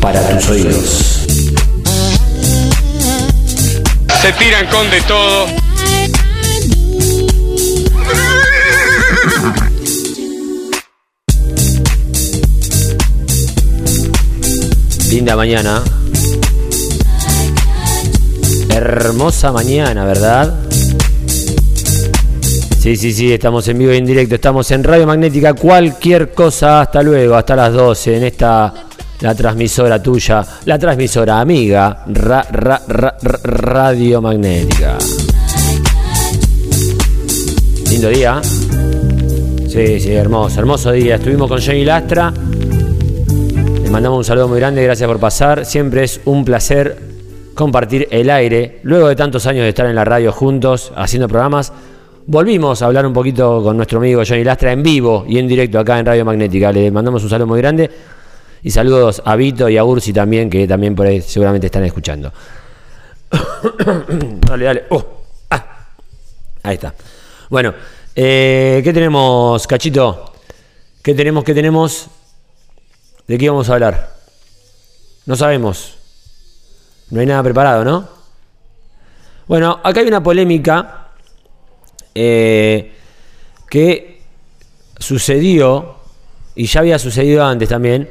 [0.00, 1.23] para tus oídos.
[4.24, 5.46] Se tiran con de todo.
[15.10, 15.82] Linda mañana.
[18.70, 20.54] Hermosa mañana, ¿verdad?
[22.80, 26.80] Sí, sí, sí, estamos en vivo y en directo, estamos en Radio Magnética, cualquier cosa,
[26.80, 28.83] hasta luego, hasta las 12, en esta,
[29.20, 34.98] la transmisora tuya, la transmisora amiga, ra, ra, ra, ra- Radio Magnética.
[37.90, 38.40] Lindo día.
[38.42, 41.16] Sí, sí, hermoso, hermoso día.
[41.16, 42.32] Estuvimos con Johnny Lastra.
[43.82, 45.64] Le mandamos un saludo muy grande, gracias por pasar.
[45.64, 46.98] Siempre es un placer
[47.54, 48.80] compartir el aire.
[48.82, 51.72] Luego de tantos años de estar en la radio juntos, haciendo programas,
[52.26, 55.78] volvimos a hablar un poquito con nuestro amigo Johnny Lastra en vivo y en directo
[55.78, 56.72] acá en Radio Magnética.
[56.72, 57.90] Le mandamos un saludo muy grande
[58.64, 62.32] y saludos a Vito y a Ursi también, que también por ahí seguramente están escuchando.
[64.48, 64.84] dale, dale.
[64.88, 65.04] Oh,
[65.50, 65.86] ah.
[66.62, 66.94] Ahí está.
[67.50, 67.74] Bueno,
[68.16, 70.32] eh, ¿qué tenemos, Cachito?
[71.02, 71.44] ¿Qué tenemos?
[71.44, 72.06] ¿Qué tenemos?
[73.28, 74.14] ¿De qué vamos a hablar?
[75.26, 75.98] No sabemos.
[77.10, 78.08] No hay nada preparado, ¿no?
[79.46, 81.08] Bueno, acá hay una polémica
[82.14, 82.94] eh,
[83.68, 84.22] que
[84.98, 85.96] sucedió,
[86.54, 88.08] y ya había sucedido antes también,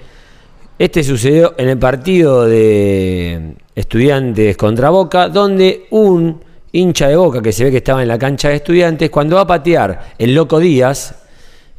[0.77, 6.41] este sucedió en el partido de estudiantes contra Boca, donde un
[6.71, 9.43] hincha de Boca que se ve que estaba en la cancha de estudiantes, cuando va
[9.43, 11.15] a patear el loco Díaz,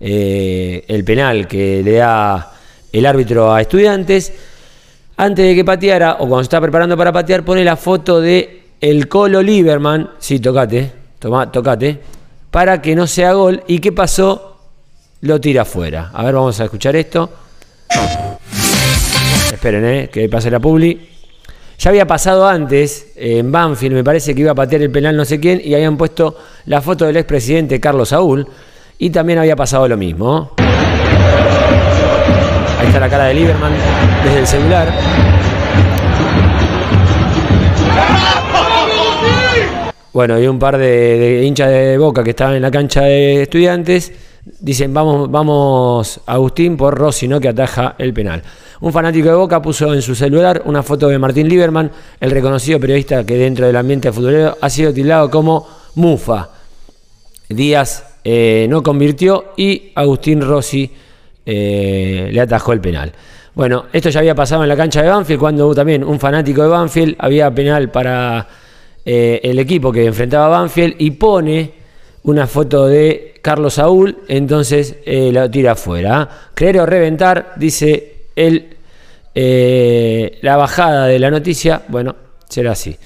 [0.00, 2.52] eh, el penal que le da
[2.92, 4.32] el árbitro a estudiantes,
[5.16, 8.64] antes de que pateara, o cuando se está preparando para patear, pone la foto de
[8.80, 12.00] el Colo Lieberman, sí, tocate, toma, tocate,
[12.50, 13.62] para que no sea gol.
[13.66, 14.58] ¿Y qué pasó?
[15.22, 16.10] Lo tira afuera.
[16.12, 17.30] A ver, vamos a escuchar esto.
[19.64, 21.08] Esperen, eh, que pase la publi.
[21.78, 25.16] Ya había pasado antes, eh, en Banfield, me parece que iba a patear el penal
[25.16, 26.36] no sé quién, y habían puesto
[26.66, 28.46] la foto del expresidente Carlos Saúl,
[28.98, 30.50] y también había pasado lo mismo.
[32.78, 33.72] Ahí está la cara de Lieberman
[34.22, 34.92] desde el celular.
[40.12, 43.44] Bueno, y un par de, de hinchas de boca que estaban en la cancha de
[43.44, 44.12] estudiantes
[44.60, 47.40] dicen vamos, vamos Agustín por Rossi, ¿no?
[47.40, 48.42] que ataja el penal.
[48.80, 51.90] Un fanático de Boca puso en su celular una foto de Martín Lieberman,
[52.20, 56.50] el reconocido periodista que dentro del ambiente futbolero ha sido tildado como Mufa.
[57.48, 60.90] Díaz eh, no convirtió y Agustín Rossi
[61.46, 63.12] eh, le atajó el penal.
[63.54, 66.68] Bueno, esto ya había pasado en la cancha de Banfield cuando también un fanático de
[66.68, 68.48] Banfield había penal para
[69.04, 71.72] eh, el equipo que enfrentaba a Banfield y pone
[72.24, 76.48] una foto de Carlos Saúl, entonces eh, la tira afuera.
[76.54, 78.78] Creer o reventar, dice él,
[79.34, 82.16] eh, la bajada de la noticia, bueno,
[82.48, 82.96] será así.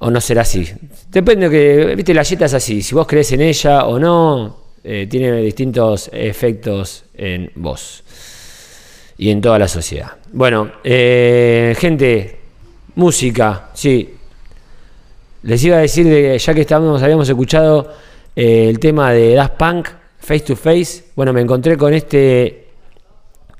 [0.00, 0.70] O no será así.
[1.10, 2.82] Depende que, viste, la yeta es así.
[2.82, 8.04] Si vos crees en ella o no, eh, tiene distintos efectos en vos
[9.16, 10.18] y en toda la sociedad.
[10.34, 12.40] Bueno, eh, gente,
[12.96, 14.16] música, sí.
[15.44, 18.04] Les iba a decir, de, ya que estábamos, habíamos escuchado
[18.36, 19.88] eh, el tema de Daft Punk,
[20.18, 21.06] Face to Face.
[21.16, 22.68] Bueno, me encontré con este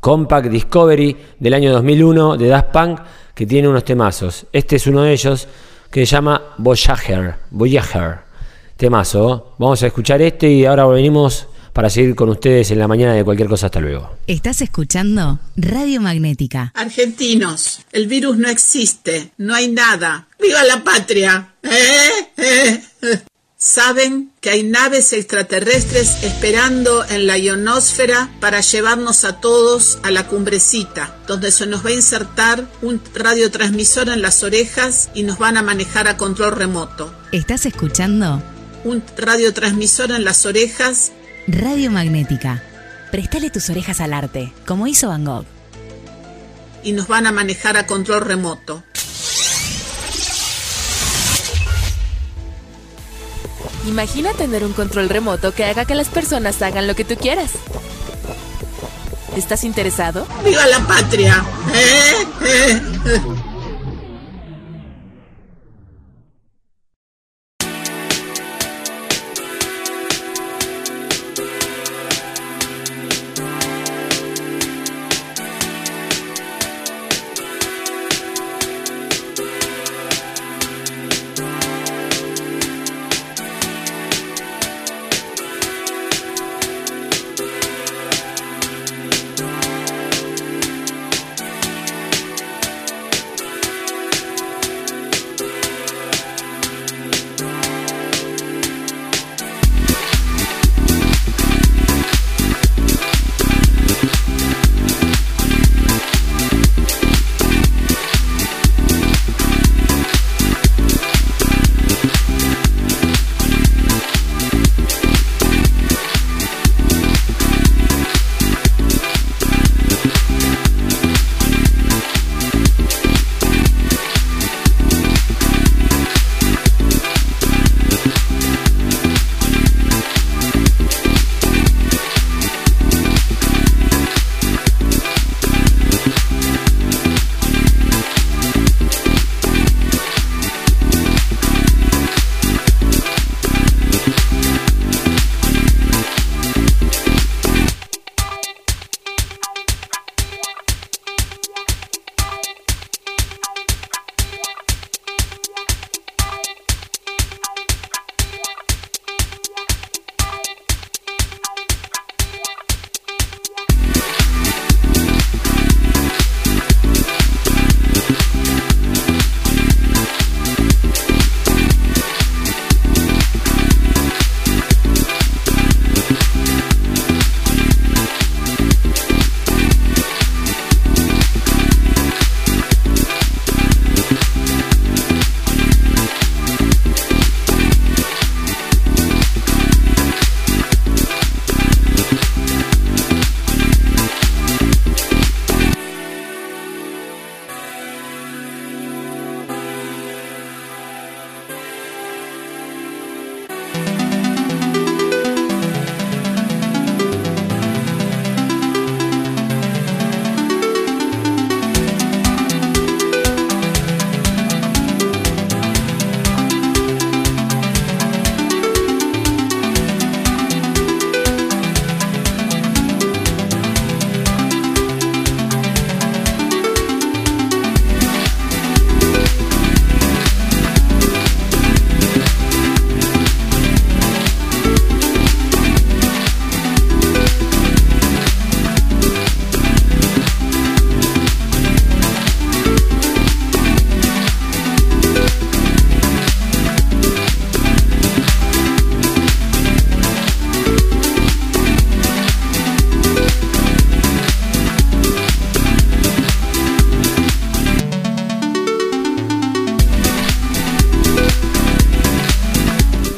[0.01, 3.01] Compact Discovery del año 2001 de Daft Punk
[3.35, 4.47] que tiene unos temazos.
[4.53, 5.49] Este es uno de ellos
[5.91, 7.37] que se llama Voyager.
[7.51, 8.19] Voyager.
[8.77, 9.55] Temazo.
[9.59, 13.25] Vamos a escuchar este y ahora venimos para seguir con ustedes en la mañana de
[13.25, 13.67] cualquier cosa.
[13.67, 14.17] Hasta luego.
[14.27, 16.73] Estás escuchando Radio Magnética.
[16.75, 20.29] Argentinos, el virus no existe, no hay nada.
[20.39, 21.55] ¡Viva la patria!
[21.63, 22.31] ¿Eh?
[22.37, 22.81] ¿Eh?
[23.69, 30.29] Saben que hay naves extraterrestres esperando en la ionosfera para llevarnos a todos a la
[30.29, 35.57] cumbrecita, donde se nos va a insertar un radiotransmisor en las orejas y nos van
[35.57, 37.13] a manejar a control remoto.
[37.33, 38.41] ¿Estás escuchando?
[38.85, 41.11] Un radiotransmisor en las orejas
[41.49, 42.63] Radio Magnética.
[43.11, 45.45] Prestale tus orejas al arte, como hizo Van Gogh.
[46.85, 48.85] y nos van a manejar a control remoto.
[53.87, 57.53] Imagina tener un control remoto que haga que las personas hagan lo que tú quieras.
[59.37, 60.27] ¿Estás interesado?
[60.45, 61.45] ¡Viva la patria!
[61.75, 62.27] ¿Eh?
[62.47, 62.81] ¿Eh?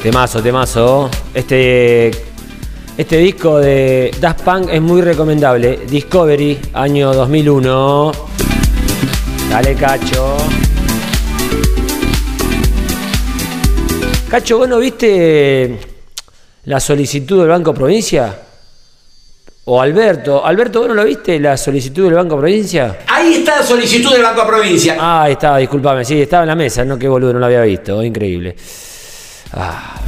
[0.09, 1.09] Temazo, temazo.
[1.35, 2.09] Este,
[2.97, 5.81] este disco de Daft Punk es muy recomendable.
[5.87, 8.11] Discovery, año 2001.
[9.51, 10.35] Dale, Cacho.
[14.31, 15.77] Cacho, ¿vos no viste
[16.63, 18.35] la solicitud del Banco Provincia?
[19.65, 20.43] O Alberto.
[20.43, 23.01] Alberto, ¿vos no lo viste la solicitud del Banco Provincia?
[23.05, 24.97] Ahí está la solicitud del Banco Provincia.
[24.99, 26.03] Ah, ahí estaba, discúlpame.
[26.03, 26.83] Sí, estaba en la mesa.
[26.83, 28.03] No, qué boludo, no lo había visto.
[28.03, 28.55] Increíble.
[29.53, 29.98] Ah.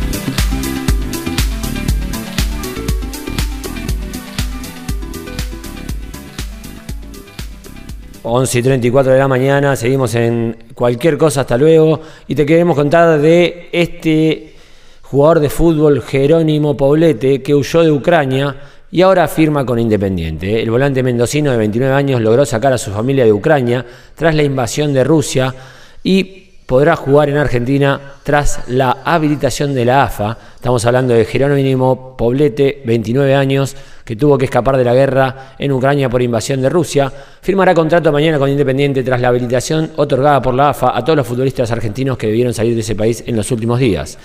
[8.24, 12.02] Once y 34 de la mañana, seguimos en cualquier cosa, hasta luego.
[12.28, 14.54] Y te queremos contar de este
[15.02, 18.56] jugador de fútbol Jerónimo Poblete que huyó de Ucrania
[18.92, 20.62] y ahora firma con Independiente.
[20.62, 23.86] El volante mendocino de 29 años logró sacar a su familia de Ucrania
[24.16, 25.56] tras la invasión de Rusia
[26.04, 30.38] y podrá jugar en Argentina tras la habilitación de la AFA.
[30.56, 33.76] Estamos hablando de Jerónimo Poblete, 29 años,
[34.06, 37.12] que tuvo que escapar de la guerra en Ucrania por invasión de Rusia.
[37.42, 41.28] Firmará contrato mañana con Independiente tras la habilitación otorgada por la AFA a todos los
[41.28, 44.18] futbolistas argentinos que debieron salir de ese país en los últimos días.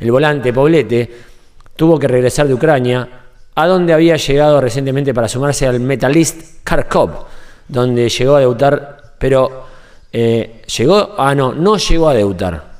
[0.00, 1.10] El volante Poblete
[1.76, 3.08] tuvo que regresar de Ucrania,
[3.54, 7.26] a donde había llegado recientemente para sumarse al Metalist Kharkov,
[7.68, 9.66] donde llegó a debutar, pero
[10.12, 12.72] eh, llegó, ah no, no llegó a debutar.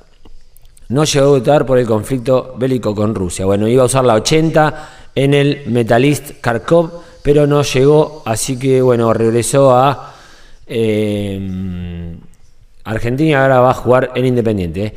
[0.89, 3.47] No llegó a debutar por el conflicto bélico con Rusia.
[3.47, 6.91] Bueno, iba a usar la 80 en el Metalist Kharkov,
[7.23, 10.15] pero no llegó, así que bueno, regresó a
[10.67, 12.15] eh,
[12.85, 14.95] Argentina, ahora va a jugar en Independiente.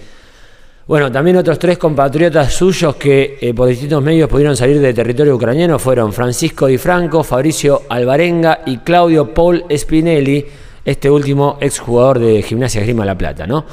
[0.87, 5.35] Bueno, también otros tres compatriotas suyos que eh, por distintos medios pudieron salir de territorio
[5.35, 10.45] ucraniano fueron Francisco Di Franco, Fabricio Alvarenga y Claudio Paul Spinelli
[10.85, 13.65] este último exjugador de Gimnasia Grima La Plata, ¿no?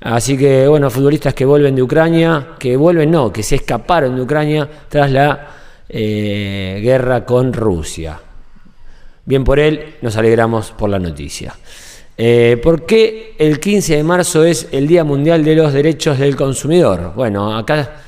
[0.00, 4.22] Así que, bueno, futbolistas que vuelven de Ucrania, que vuelven, no, que se escaparon de
[4.22, 5.48] Ucrania tras la
[5.88, 8.18] eh, guerra con Rusia.
[9.24, 11.54] Bien por él, nos alegramos por la noticia.
[12.16, 16.34] Eh, ¿Por qué el 15 de marzo es el Día Mundial de los Derechos del
[16.34, 17.12] Consumidor?
[17.14, 18.02] Bueno, acá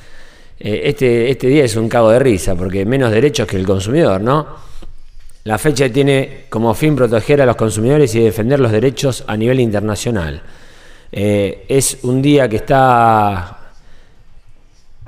[0.58, 4.20] eh, este, este día es un cago de risa, porque menos derechos que el consumidor,
[4.20, 4.46] ¿no?
[5.44, 9.60] La fecha tiene como fin proteger a los consumidores y defender los derechos a nivel
[9.60, 10.40] internacional.
[11.12, 13.58] Eh, es un día que está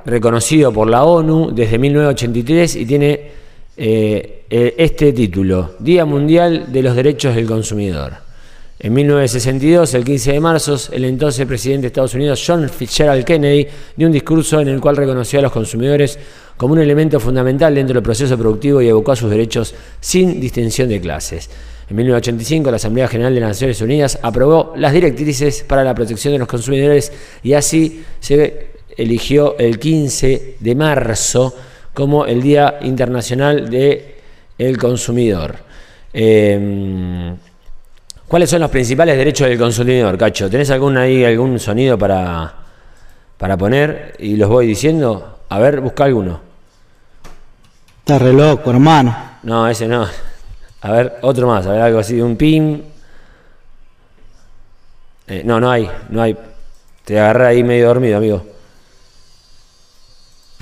[0.04, 3.12] reconocido por la ONU desde 1983 y tiene
[3.78, 8.12] eh, eh, este título, Día Mundial de los Derechos del Consumidor.
[8.78, 13.66] En 1962, el 15 de marzo, el entonces presidente de Estados Unidos, John Fitzgerald Kennedy,
[13.96, 16.18] dio un discurso en el cual reconoció a los consumidores
[16.56, 21.00] como un elemento fundamental dentro del proceso productivo y evocó sus derechos sin distinción de
[21.00, 21.50] clases.
[21.88, 26.32] En 1985, la Asamblea General de las Naciones Unidas aprobó las directrices para la protección
[26.32, 27.12] de los consumidores
[27.42, 31.54] y así se eligió el 15 de marzo
[31.94, 35.56] como el Día Internacional del Consumidor.
[36.12, 37.34] Eh,
[38.26, 40.50] ¿Cuáles son los principales derechos del consumidor, Cacho?
[40.50, 42.52] ¿Tenés algún ahí algún sonido para,
[43.38, 45.35] para poner y los voy diciendo?
[45.48, 46.40] A ver, busca alguno.
[48.00, 49.16] Está re loco, hermano.
[49.42, 50.06] No, ese no.
[50.80, 52.84] A ver, otro más, a ver, algo así, un pin.
[55.28, 56.36] Eh, no, no hay, no hay.
[57.04, 58.46] Te agarré ahí medio dormido, amigo.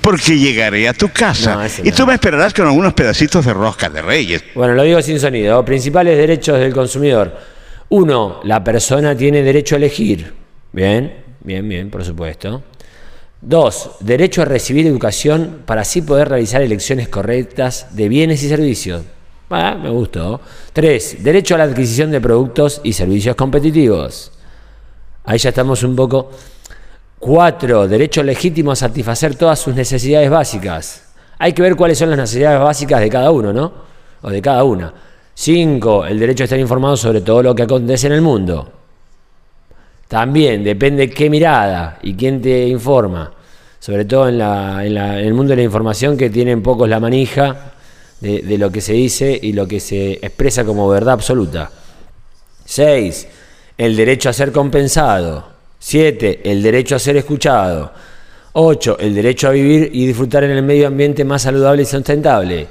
[0.01, 1.95] Porque llegaré a tu casa No, y no.
[1.95, 4.43] tú me esperarás con algunos pedacitos de rosca de reyes.
[4.53, 5.63] Bueno, lo digo sin sonido.
[5.65, 7.35] Principales derechos del consumidor.
[7.89, 10.31] Uno, la persona tiene derecho a elegir.
[10.71, 12.63] Bien, bien, bien, por supuesto.
[13.41, 19.03] Dos, derecho a recibir educación para así poder realizar elecciones correctas de bienes y servicios.
[19.49, 20.41] Ah, me gustó.
[20.73, 24.31] Tres, derecho a la adquisición de productos y servicios competitivos.
[25.25, 26.31] Ahí ya estamos un poco.
[27.19, 31.13] Cuatro, derecho legítimo a satisfacer todas sus necesidades básicas.
[31.37, 33.73] Hay que ver cuáles son las necesidades básicas de cada uno, ¿no?
[34.21, 34.93] O de cada una.
[35.33, 38.71] Cinco, el derecho a estar informado sobre todo lo que acontece en el mundo.
[40.07, 43.31] También depende qué mirada y quién te informa.
[43.79, 46.87] Sobre todo en, la- en la- en el mundo de la información que tienen pocos
[46.89, 47.73] la manija
[48.19, 51.69] de, de lo que se dice y lo que se expresa como verdad absoluta.
[52.65, 53.27] 6.
[53.77, 55.45] El derecho a ser compensado.
[55.79, 56.41] 7.
[56.49, 57.91] El derecho a ser escuchado.
[58.53, 58.97] 8.
[58.99, 62.67] El derecho a vivir y disfrutar en el medio ambiente más saludable y sustentable.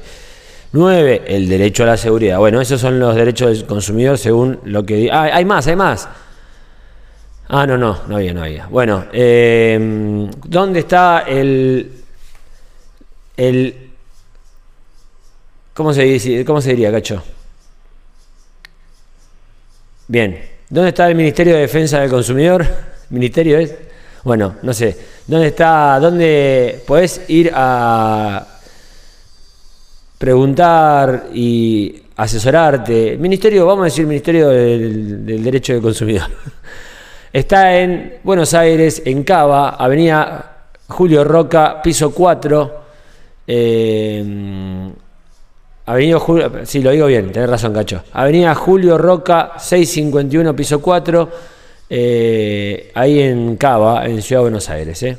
[0.73, 1.23] 9.
[1.27, 2.39] El derecho a la seguridad.
[2.39, 5.09] Bueno, esos son los derechos del consumidor según lo que...
[5.13, 6.09] Ah, hay más, hay más.
[7.49, 8.67] Ah, no, no, no había, no había.
[8.67, 12.05] Bueno, eh, ¿dónde está el...
[13.37, 13.91] el
[15.75, 17.23] ¿Cómo se, dice, ¿Cómo se diría, Cacho?
[20.09, 20.41] Bien.
[20.69, 22.67] ¿Dónde está el Ministerio de Defensa del Consumidor?
[23.11, 23.75] ¿Ministerio es?
[24.23, 24.97] Bueno, no sé.
[25.27, 25.99] ¿Dónde está?
[26.01, 28.47] ¿Dónde podés ir a
[30.17, 33.19] preguntar y asesorarte?
[33.19, 36.31] Ministerio, vamos a decir Ministerio del, del Derecho del Consumidor.
[37.35, 42.73] Está en Buenos Aires, en Cava, Avenida Julio Roca, piso 4.
[43.49, 44.89] eh,
[45.87, 48.05] Avenida Julio, sí, lo digo bien, tenés razón, Cacho.
[48.13, 51.29] Avenida Julio Roca, 651, piso 4,
[51.91, 55.03] eh, ahí en Cava, en Ciudad de Buenos Aires.
[55.03, 55.19] eh.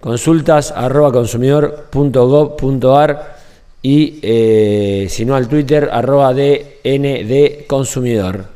[0.00, 3.36] Consultas arroba consumidor.gov.ar
[3.80, 8.55] y eh, si no al Twitter arroba DND Consumidor.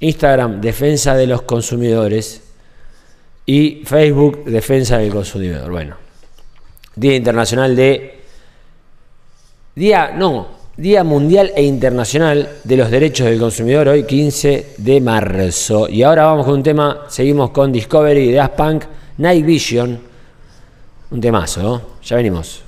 [0.00, 2.42] Instagram, Defensa de los Consumidores.
[3.46, 5.70] Y Facebook, Defensa del Consumidor.
[5.70, 5.96] Bueno,
[6.94, 8.20] Día Internacional de
[9.74, 10.46] Día, no,
[10.76, 15.88] Día Mundial e Internacional de los Derechos del Consumidor, hoy 15 de marzo.
[15.88, 18.84] Y ahora vamos con un tema, seguimos con Discovery de Daft Punk,
[19.18, 20.00] Night Vision.
[21.10, 21.82] Un temazo, ¿no?
[22.02, 22.62] Ya venimos.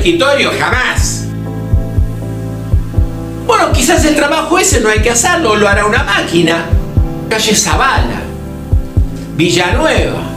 [0.00, 1.26] Escritorio jamás.
[3.46, 6.64] Bueno, quizás el trabajo ese no hay que hacerlo, lo hará una máquina.
[7.28, 8.22] Calle Zavala,
[9.36, 10.29] Villanueva.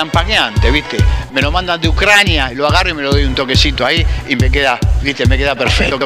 [0.00, 0.96] Relampagueante, ¿viste?
[1.32, 4.36] Me lo mandan de Ucrania, lo agarro y me lo doy un toquecito ahí y
[4.36, 5.26] me queda, ¿viste?
[5.26, 5.98] Me queda perfecto.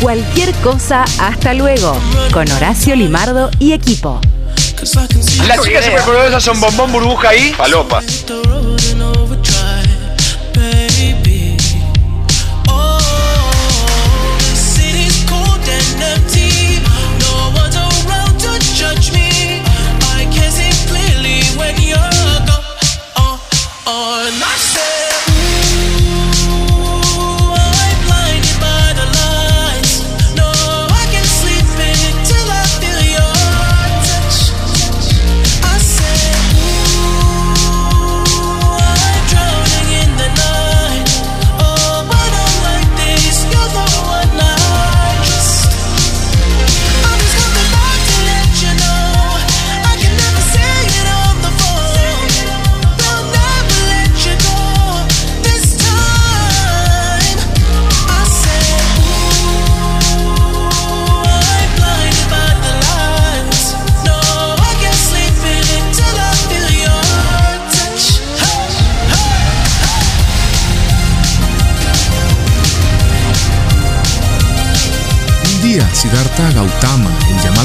[0.00, 1.94] Cualquier cosa hasta luego
[2.32, 4.18] con Horacio Limardo y equipo.
[5.46, 8.00] Las chicas superpoderosas son bombón burbuja y palopa.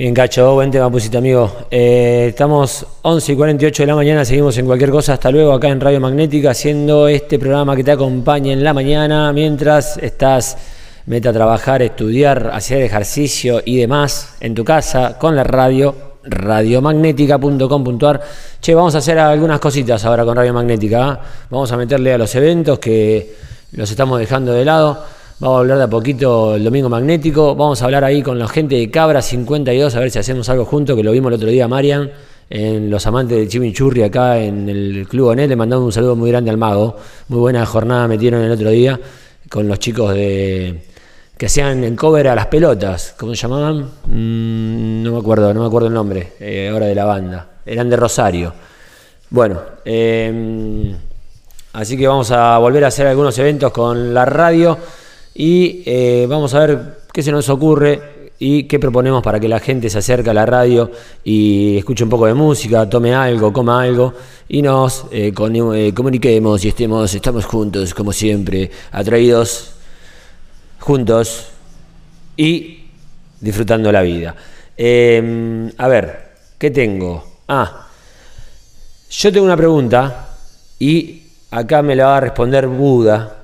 [0.00, 1.66] Bien, Cacho, buen tema pusiste, amigo.
[1.70, 5.12] Eh, estamos 11 y 48 de la mañana, seguimos en cualquier cosa.
[5.12, 9.30] Hasta luego acá en Radio Magnética, haciendo este programa que te acompaña en la mañana
[9.34, 10.56] mientras estás
[11.04, 15.94] meta a trabajar, estudiar, hacer ejercicio y demás en tu casa con la radio,
[16.24, 18.22] radiomagnética.com.ar.
[18.58, 21.10] Che, vamos a hacer algunas cositas ahora con Radio Magnética.
[21.10, 21.20] ¿ah?
[21.50, 23.34] Vamos a meterle a los eventos que
[23.72, 25.19] los estamos dejando de lado.
[25.40, 27.54] Vamos a hablar de a poquito el domingo magnético.
[27.54, 30.66] Vamos a hablar ahí con la gente de Cabra 52, a ver si hacemos algo
[30.66, 32.10] juntos, que lo vimos el otro día, Marian,
[32.50, 35.48] en Los Amantes del Chimichurri, acá en el Club Onet.
[35.48, 36.94] Le mandamos un saludo muy grande al mago.
[37.28, 39.00] Muy buena jornada metieron el otro día
[39.48, 40.82] con los chicos de
[41.38, 43.14] que hacían en cover a las pelotas.
[43.18, 43.78] ¿Cómo se llamaban?
[44.08, 47.48] Mm, no me acuerdo, no me acuerdo el nombre eh, ahora de la banda.
[47.64, 48.52] Eran de Rosario.
[49.30, 50.94] Bueno, eh,
[51.72, 54.76] así que vamos a volver a hacer algunos eventos con la radio
[55.34, 59.60] y eh, vamos a ver qué se nos ocurre y qué proponemos para que la
[59.60, 60.90] gente se acerque a la radio
[61.22, 64.14] y escuche un poco de música, tome algo, coma algo
[64.48, 69.72] y nos eh, eh, comuniquemos y estemos, estamos juntos como siempre, atraídos
[70.78, 71.48] juntos
[72.34, 72.86] y
[73.38, 74.34] disfrutando la vida.
[74.74, 77.42] Eh, a ver, ¿qué tengo?
[77.46, 77.88] Ah,
[79.10, 80.28] yo tengo una pregunta
[80.78, 83.36] y acá me la va a responder Buda.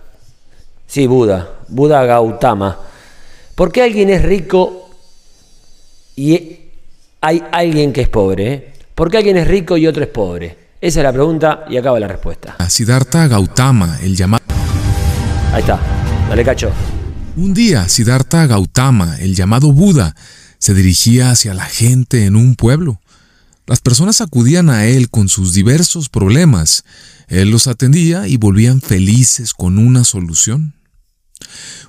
[0.86, 2.78] Sí, Buda, Buda Gautama.
[3.54, 4.90] ¿Por qué alguien es rico
[6.14, 6.58] y
[7.20, 8.52] hay alguien que es pobre?
[8.52, 8.72] eh?
[8.94, 10.66] ¿Por qué alguien es rico y otro es pobre?
[10.80, 12.56] Esa es la pregunta y acaba la respuesta.
[12.68, 14.44] Siddhartha Gautama, el llamado
[15.52, 15.80] Ahí está,
[16.28, 16.70] dale cacho.
[17.36, 20.14] Un día, Siddhartha Gautama, el llamado Buda,
[20.58, 23.00] se dirigía hacia la gente en un pueblo.
[23.66, 26.84] Las personas acudían a él con sus diversos problemas.
[27.28, 30.75] Él los atendía y volvían felices con una solución.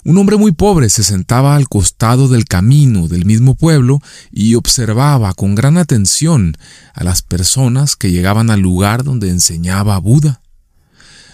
[0.03, 3.99] Un hombre muy pobre se sentaba al costado del camino del mismo pueblo
[4.32, 6.57] y observaba con gran atención
[6.94, 10.41] a las personas que llegaban al lugar donde enseñaba Buda.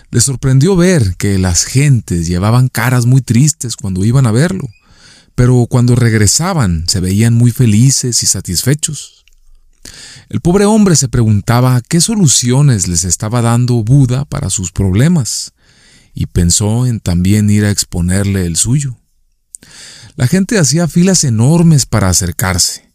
[0.09, 4.69] Le sorprendió ver que las gentes llevaban caras muy tristes cuando iban a verlo,
[5.35, 9.25] pero cuando regresaban se veían muy felices y satisfechos.
[10.29, 15.52] El pobre hombre se preguntaba qué soluciones les estaba dando Buda para sus problemas,
[16.13, 18.97] y pensó en también ir a exponerle el suyo.
[20.15, 22.91] La gente hacía filas enormes para acercarse,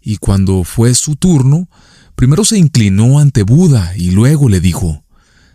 [0.00, 1.68] y cuando fue su turno,
[2.14, 5.04] primero se inclinó ante Buda y luego le dijo,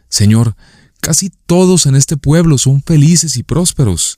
[0.09, 0.55] Señor,
[1.01, 4.17] casi todos en este pueblo son felices y prósperos.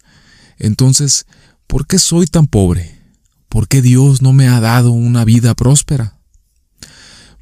[0.58, 1.26] Entonces,
[1.68, 3.00] ¿por qué soy tan pobre?
[3.50, 6.20] ¿Por qué Dios no me ha dado una vida próspera?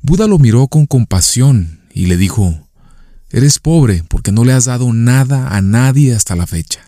[0.02, 2.70] Buda lo miró con compasión y le dijo,
[3.32, 6.82] Eres pobre porque no le has dado nada a nadie hasta la fecha.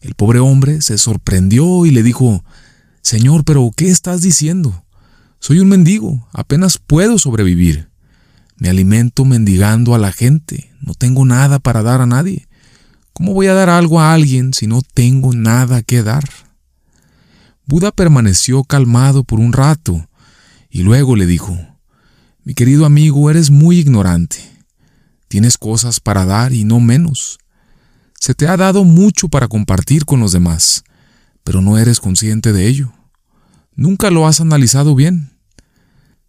[0.00, 2.44] El pobre hombre se sorprendió y le dijo,
[3.02, 4.84] Señor, pero ¿qué estás diciendo?
[5.40, 7.88] Soy un mendigo, apenas puedo sobrevivir.
[8.56, 12.46] Me alimento mendigando a la gente, no tengo nada para dar a nadie.
[13.12, 16.28] ¿Cómo voy a dar algo a alguien si no tengo nada que dar?
[17.66, 20.08] Buda permaneció calmado por un rato
[20.70, 21.58] y luego le dijo,
[22.44, 24.57] Mi querido amigo, eres muy ignorante.
[25.28, 27.38] Tienes cosas para dar y no menos.
[28.18, 30.84] Se te ha dado mucho para compartir con los demás,
[31.44, 32.92] pero no eres consciente de ello.
[33.74, 35.38] Nunca lo has analizado bien.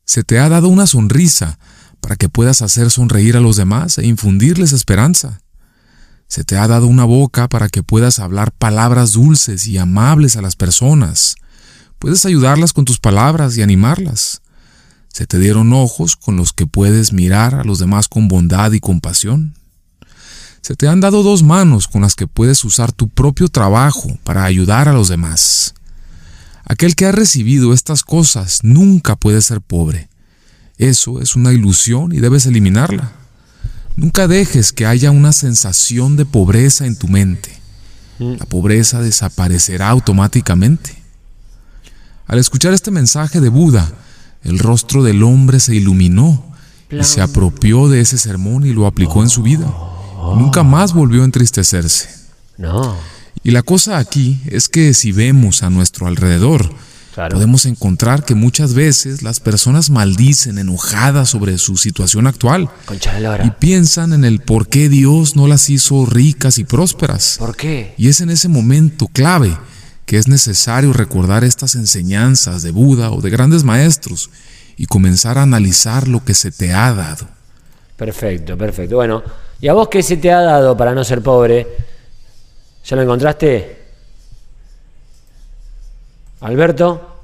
[0.05, 1.59] Se te ha dado una sonrisa
[2.01, 5.41] para que puedas hacer sonreír a los demás e infundirles esperanza.
[6.27, 10.41] Se te ha dado una boca para que puedas hablar palabras dulces y amables a
[10.41, 11.35] las personas.
[11.97, 14.41] Puedes ayudarlas con tus palabras y animarlas.
[15.19, 18.79] Se te dieron ojos con los que puedes mirar a los demás con bondad y
[18.79, 19.53] compasión.
[20.61, 24.45] Se te han dado dos manos con las que puedes usar tu propio trabajo para
[24.45, 25.73] ayudar a los demás.
[26.63, 30.07] Aquel que ha recibido estas cosas nunca puede ser pobre.
[30.77, 33.11] Eso es una ilusión y debes eliminarla.
[33.97, 37.59] Nunca dejes que haya una sensación de pobreza en tu mente.
[38.19, 40.97] La pobreza desaparecerá automáticamente.
[42.25, 43.91] Al escuchar este mensaje de Buda,
[44.43, 46.53] el rostro del hombre se iluminó
[46.89, 49.71] y se apropió de ese sermón y lo aplicó en su vida.
[50.35, 52.09] Nunca más volvió a entristecerse.
[52.57, 52.95] No.
[53.43, 56.69] Y la cosa aquí es que si vemos a nuestro alrededor,
[57.29, 62.69] podemos encontrar que muchas veces las personas maldicen enojadas sobre su situación actual
[63.43, 67.35] y piensan en el por qué Dios no las hizo ricas y prósperas.
[67.39, 67.93] ¿Por qué?
[67.97, 69.57] Y es en ese momento clave
[70.09, 74.31] que es necesario recordar estas enseñanzas de Buda o de grandes maestros
[74.75, 77.27] y comenzar a analizar lo que se te ha dado.
[77.95, 78.95] Perfecto, perfecto.
[78.95, 79.21] Bueno,
[79.61, 81.67] ¿y a vos qué se te ha dado para no ser pobre?
[82.83, 83.77] ¿Ya lo encontraste?
[86.41, 87.17] Alberto,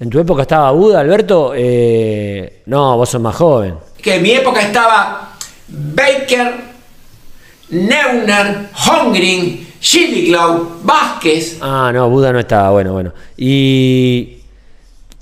[0.00, 1.52] ¿en tu época estaba Buda, Alberto?
[1.54, 3.74] Eh, no, vos sos más joven.
[4.00, 5.36] Que en mi época estaba
[5.68, 6.54] Baker,
[7.68, 11.58] Neuner, Hongring, Schilliglau, Vázquez.
[11.60, 13.12] Ah, no, Buda no estaba, bueno, bueno.
[13.36, 14.38] ¿Y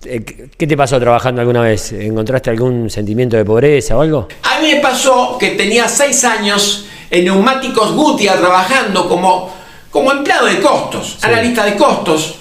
[0.07, 0.25] eh,
[0.57, 1.93] qué te pasó trabajando alguna vez?
[1.93, 4.27] ¿Encontraste algún sentimiento de pobreza o algo?
[4.43, 9.55] A mí me pasó que tenía seis años en Neumáticos Gutia trabajando como,
[9.91, 12.37] como empleado de costos, analista de costos.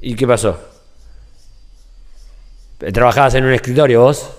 [0.00, 0.58] ¿Y qué pasó?
[2.90, 4.30] ¿Trabajabas en un escritorio vos?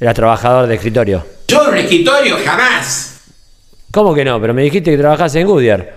[0.00, 1.26] ¿Eras trabajador de escritorio?
[1.46, 3.11] Yo en un escritorio jamás.
[3.92, 4.40] ¿Cómo que no?
[4.40, 5.94] Pero me dijiste que trabajás en Goodyear.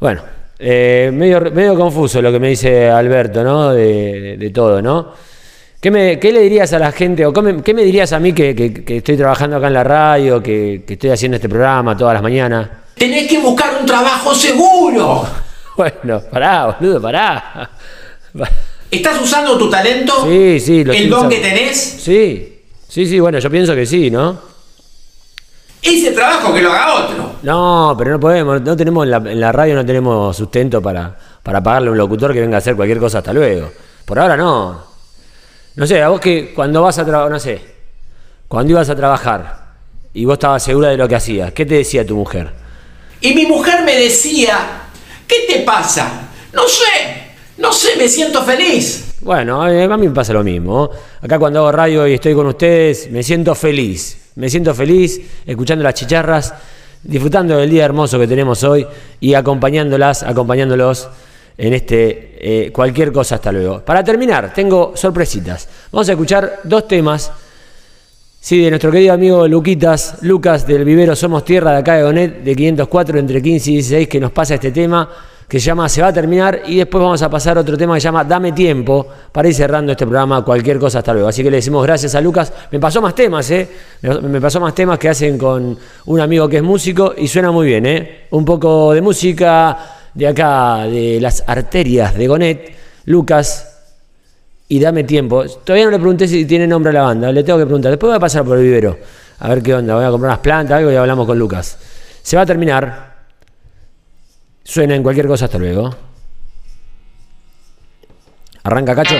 [0.00, 0.22] Bueno,
[0.58, 3.72] eh, medio, medio confuso lo que me dice Alberto, ¿no?
[3.72, 5.12] De, de todo, ¿no?
[5.80, 8.18] ¿Qué, me, ¿Qué, le dirías a la gente o qué me, qué me dirías a
[8.18, 11.48] mí que, que, que, estoy trabajando acá en la radio, que, que estoy haciendo este
[11.48, 12.68] programa todas las mañanas?
[12.96, 15.26] Tenés que buscar un trabajo seguro.
[15.76, 17.68] Bueno, pará, boludo, pará.
[18.90, 20.24] ¿Estás usando tu talento?
[20.24, 20.84] Sí, sí.
[20.84, 21.76] Lo ¿El don que tenés?
[21.76, 24.53] Sí, sí, sí, bueno, yo pienso que sí, ¿no?
[25.84, 27.34] Ese trabajo que lo haga otro.
[27.42, 31.14] No, pero no podemos, no tenemos en la, en la radio no tenemos sustento para,
[31.42, 33.70] para pagarle a un locutor que venga a hacer cualquier cosa hasta luego.
[34.06, 34.82] Por ahora no.
[35.74, 37.60] No sé, a vos que cuando vas a trabajar, no sé,
[38.48, 39.64] cuando ibas a trabajar
[40.14, 42.50] y vos estabas segura de lo que hacías, ¿qué te decía tu mujer?
[43.20, 44.56] Y mi mujer me decía,
[45.28, 46.28] ¿qué te pasa?
[46.54, 49.16] No sé, no sé, me siento feliz.
[49.20, 50.90] Bueno, a mí me pasa lo mismo.
[51.20, 54.23] Acá cuando hago radio y estoy con ustedes, me siento feliz.
[54.36, 56.54] Me siento feliz escuchando las chicharras
[57.04, 58.86] disfrutando del día hermoso que tenemos hoy
[59.20, 61.08] y acompañándolas, acompañándolos
[61.56, 63.36] en este eh, cualquier cosa.
[63.36, 63.80] Hasta luego.
[63.80, 65.68] Para terminar, tengo sorpresitas.
[65.92, 67.30] Vamos a escuchar dos temas.
[68.40, 72.42] Sí, de nuestro querido amigo Luquitas, Lucas del Vivero Somos Tierra de acá de Donet,
[72.42, 75.08] de 504 entre 15 y 16, que nos pasa este tema
[75.48, 77.94] que se llama Se va a terminar y después vamos a pasar a otro tema
[77.94, 81.28] que se llama Dame tiempo para ir cerrando este programa, cualquier cosa hasta luego.
[81.28, 82.52] Así que le decimos gracias a Lucas.
[82.70, 83.68] Me pasó más temas, ¿eh?
[84.22, 85.76] Me pasó más temas que hacen con
[86.06, 88.26] un amigo que es músico y suena muy bien, ¿eh?
[88.30, 89.78] Un poco de música
[90.14, 92.74] de acá, de las arterias de Gonet,
[93.06, 93.70] Lucas.
[94.66, 95.44] Y dame tiempo.
[95.62, 97.30] Todavía no le pregunté si tiene nombre a la banda.
[97.30, 97.90] Le tengo que preguntar.
[97.90, 98.96] Después voy a pasar por el vivero.
[99.40, 99.94] A ver qué onda.
[99.94, 101.76] Voy a comprar unas plantas, algo y hablamos con Lucas.
[102.22, 103.13] Se va a terminar.
[104.64, 105.94] Suena en cualquier cosa, hasta luego.
[108.64, 109.16] Arranca, cacho.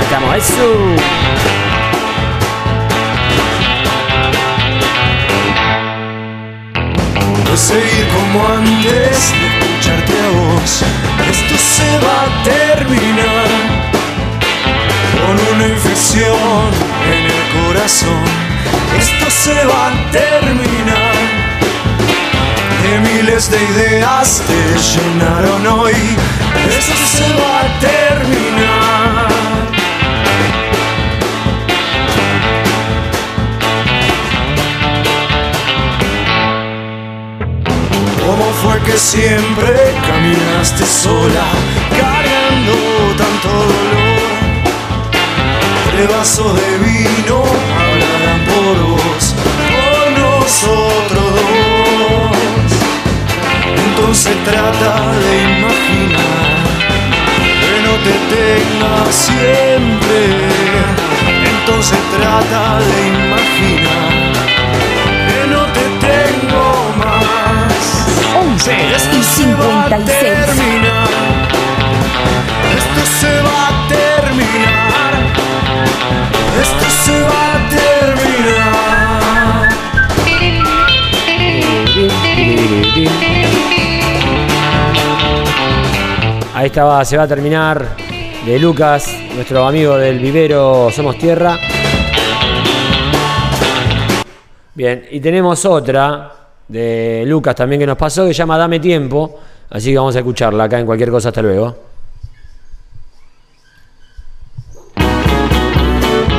[0.00, 1.24] Estamos, eso.
[7.56, 10.82] seguir como antes, de escucharte a vos.
[11.30, 13.48] Esto se va a terminar
[15.20, 16.70] con una infección
[17.14, 18.24] en el corazón.
[18.98, 21.13] Esto se va a terminar.
[23.00, 25.94] Miles de ideas te llenaron hoy.
[26.68, 29.28] Esto se va a terminar.
[38.24, 39.74] ¿Cómo fue que siempre
[40.06, 41.46] caminaste sola,
[41.98, 42.74] cargando
[43.18, 44.34] tanto dolor?
[45.96, 47.42] De vasos de vino
[47.76, 49.34] hablarán por vos,
[49.72, 51.23] por nosotros.
[53.76, 54.92] Entonces trata
[55.22, 56.54] de imaginar
[57.60, 60.20] que no te tenga siempre.
[61.52, 64.12] Entonces trata de imaginar
[65.28, 66.64] que no te tengo
[66.98, 67.82] más.
[68.36, 70.28] 11 y 56.
[72.76, 75.12] Esto se va a terminar.
[76.60, 78.04] Esto se va a terminar.
[86.64, 87.86] Ahí estaba, se va a terminar
[88.46, 91.58] de Lucas, nuestro amigo del vivero Somos Tierra.
[94.74, 96.32] Bien, y tenemos otra
[96.66, 99.40] de Lucas también que nos pasó que se llama Dame Tiempo.
[99.68, 101.28] Así que vamos a escucharla acá en cualquier cosa.
[101.28, 101.76] Hasta luego.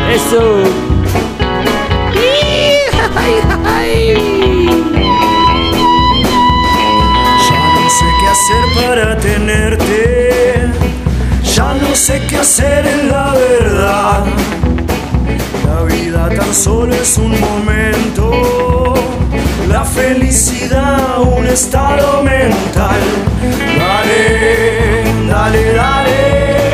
[0.09, 0.63] Eso.
[7.47, 10.04] Ya no sé qué hacer para tenerte.
[11.95, 14.25] No sé qué hacer en la verdad.
[15.65, 18.93] La vida tan solo es un momento.
[19.69, 22.99] La felicidad un estado mental.
[23.79, 26.64] Dale, dale, dale.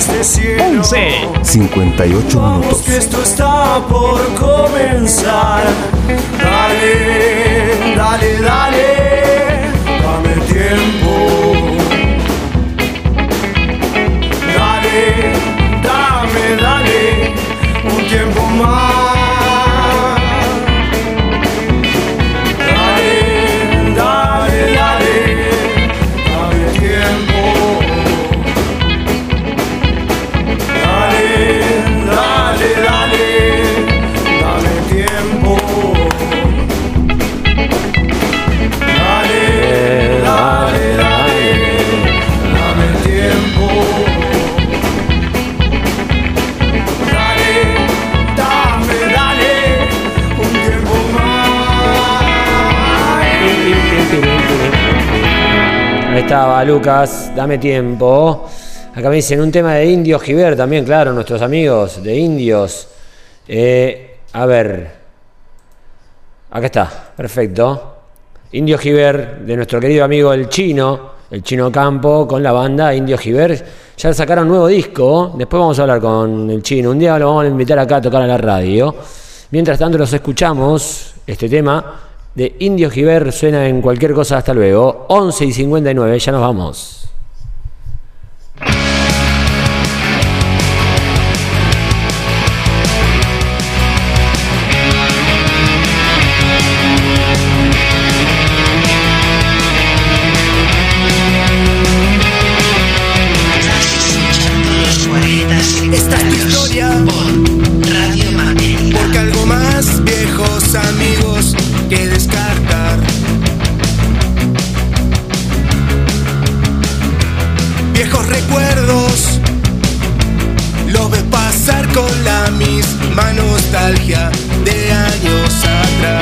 [0.00, 0.82] Este cielo.
[1.42, 2.82] 58 Vamos minutos.
[2.82, 5.62] que esto está por comenzar.
[56.30, 58.46] Estaba Lucas, dame tiempo.
[58.94, 62.86] Acá me dicen un tema de Indios Giver también, claro, nuestros amigos de Indios.
[63.48, 64.92] Eh, a ver.
[66.52, 67.96] Acá está, perfecto.
[68.52, 73.18] Indio Giver, de nuestro querido amigo el chino, el chino Campo, con la banda Indio
[73.18, 73.66] Giver.
[73.96, 75.34] Ya sacaron nuevo disco.
[75.36, 76.92] Después vamos a hablar con el chino.
[76.92, 78.94] Un día lo vamos a invitar acá a tocar a la radio.
[79.50, 81.12] Mientras tanto, los escuchamos.
[81.26, 82.09] Este tema
[82.40, 84.38] de Indio Giver suena en cualquier cosa.
[84.38, 85.04] Hasta luego.
[85.10, 86.18] 11 y 59.
[86.18, 87.09] Ya nos vamos.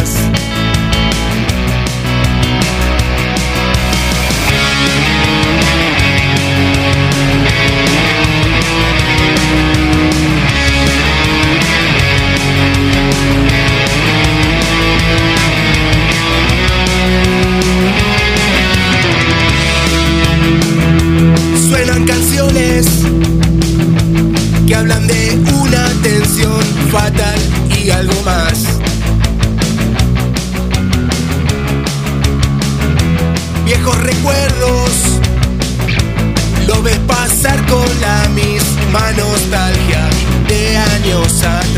[0.09, 0.38] Atrás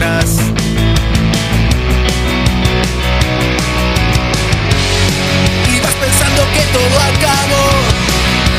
[0.00, 0.36] atrás.
[5.68, 7.66] Ibas pensando que todo acabó.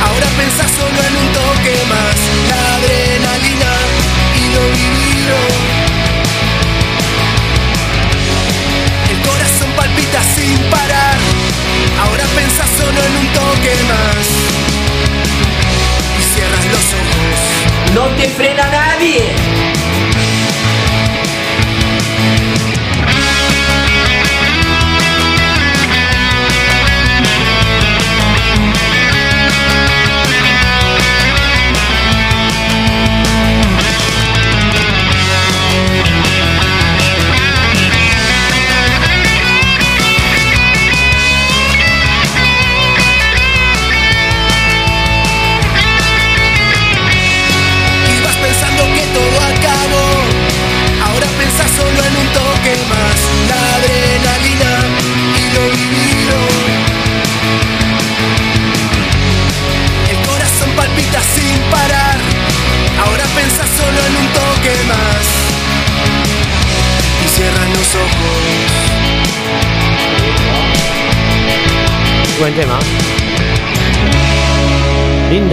[0.06, 2.18] Ahora pensás solo en un toque más,
[2.50, 3.74] la adrenalina
[4.36, 5.38] y lo vivido.
[9.10, 11.18] El corazón palpita sin parar.
[12.04, 14.26] Ahora pensás solo en un toque más
[16.20, 17.40] y cierras los ojos.
[17.96, 19.71] No te frena nadie.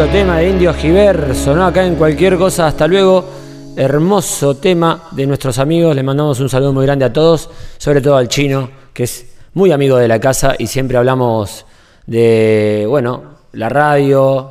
[0.06, 1.34] Tema de Indio Giver.
[1.34, 2.68] Sonó acá en cualquier cosa.
[2.68, 3.24] Hasta luego.
[3.76, 5.94] Hermoso tema de nuestros amigos.
[5.94, 7.50] Le mandamos un saludo muy grande a todos.
[7.78, 11.66] Sobre todo al chino, que es muy amigo de la casa y siempre hablamos
[12.06, 13.22] de, bueno,
[13.52, 14.48] la radio.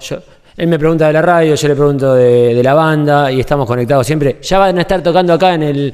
[0.57, 4.05] Él me pregunta de la radio, yo le pregunto de la banda y estamos conectados
[4.05, 4.39] siempre.
[4.41, 5.93] Ya van a estar tocando acá en el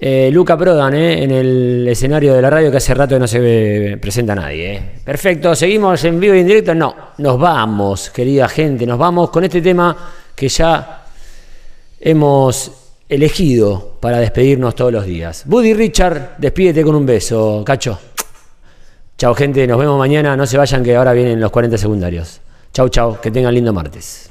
[0.00, 3.98] eh, Luca Prodan, eh, en el escenario de la radio que hace rato no se
[4.00, 4.74] presenta nadie.
[4.74, 4.82] eh.
[5.04, 6.74] Perfecto, seguimos en vivo y en directo.
[6.74, 9.96] No, nos vamos, querida gente, nos vamos con este tema
[10.34, 11.04] que ya
[12.00, 12.70] hemos
[13.08, 15.42] elegido para despedirnos todos los días.
[15.46, 17.98] Buddy Richard, despídete con un beso, cacho.
[19.16, 20.36] Chao, gente, nos vemos mañana.
[20.36, 22.40] No se vayan que ahora vienen los 40 secundarios.
[22.72, 24.30] Chau, chau, que tengan lindo martes.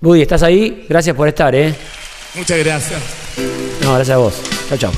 [0.00, 0.84] Buddy, ¿estás ahí?
[0.86, 1.74] Gracias por estar, ¿eh?
[2.34, 3.65] Muchas gracias.
[3.86, 4.34] No, gracias a vos.
[4.68, 4.92] Chau, chau.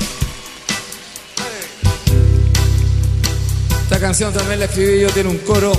[3.83, 5.73] Esta canción también la escribí yo, tiene un coro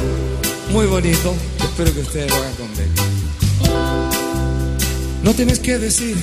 [0.70, 1.34] muy bonito.
[1.58, 3.02] Espero que ustedes lo hagan conmigo.
[5.24, 6.16] No tienes que decir,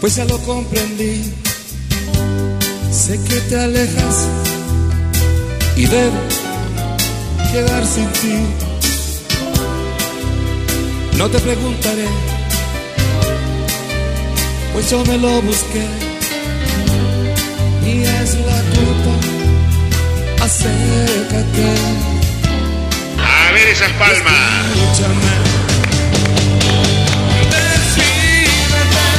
[0.00, 1.32] pues ya lo comprendí.
[2.92, 4.28] Sé que te alejas
[5.74, 6.20] y debo
[7.50, 8.46] quedar sin ti.
[11.18, 12.06] No te preguntaré,
[14.74, 15.86] pues yo me lo busqué
[17.86, 19.14] y es la culpa.
[20.44, 21.74] Acércate.
[23.18, 24.66] A ver esas palmas.
[24.74, 25.32] Escúchame.
[27.50, 29.14] Decídete,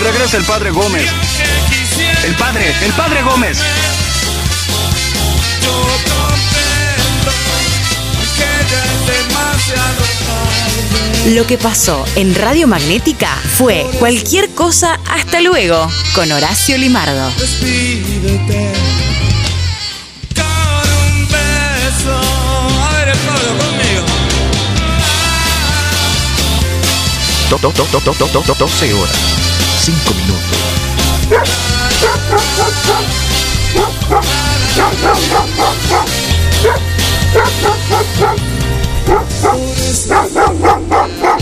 [0.00, 1.06] Que regrese el padre Gómez.
[2.24, 3.58] El padre, el padre Gómez.
[5.62, 5.72] Yo
[6.08, 7.32] comprendo
[8.36, 11.34] que ya es demasiado tarde.
[11.34, 17.30] Lo que pasó en Radio Magnética fue cualquier cosa hasta luego con Horacio Limardo.
[17.38, 18.72] Despídete
[20.34, 22.20] con un beso.
[22.88, 24.04] A ver el coro conmigo.
[27.50, 29.16] Do- do- do- do- do- do- do- 12 horas,
[29.80, 30.58] 5 minutos.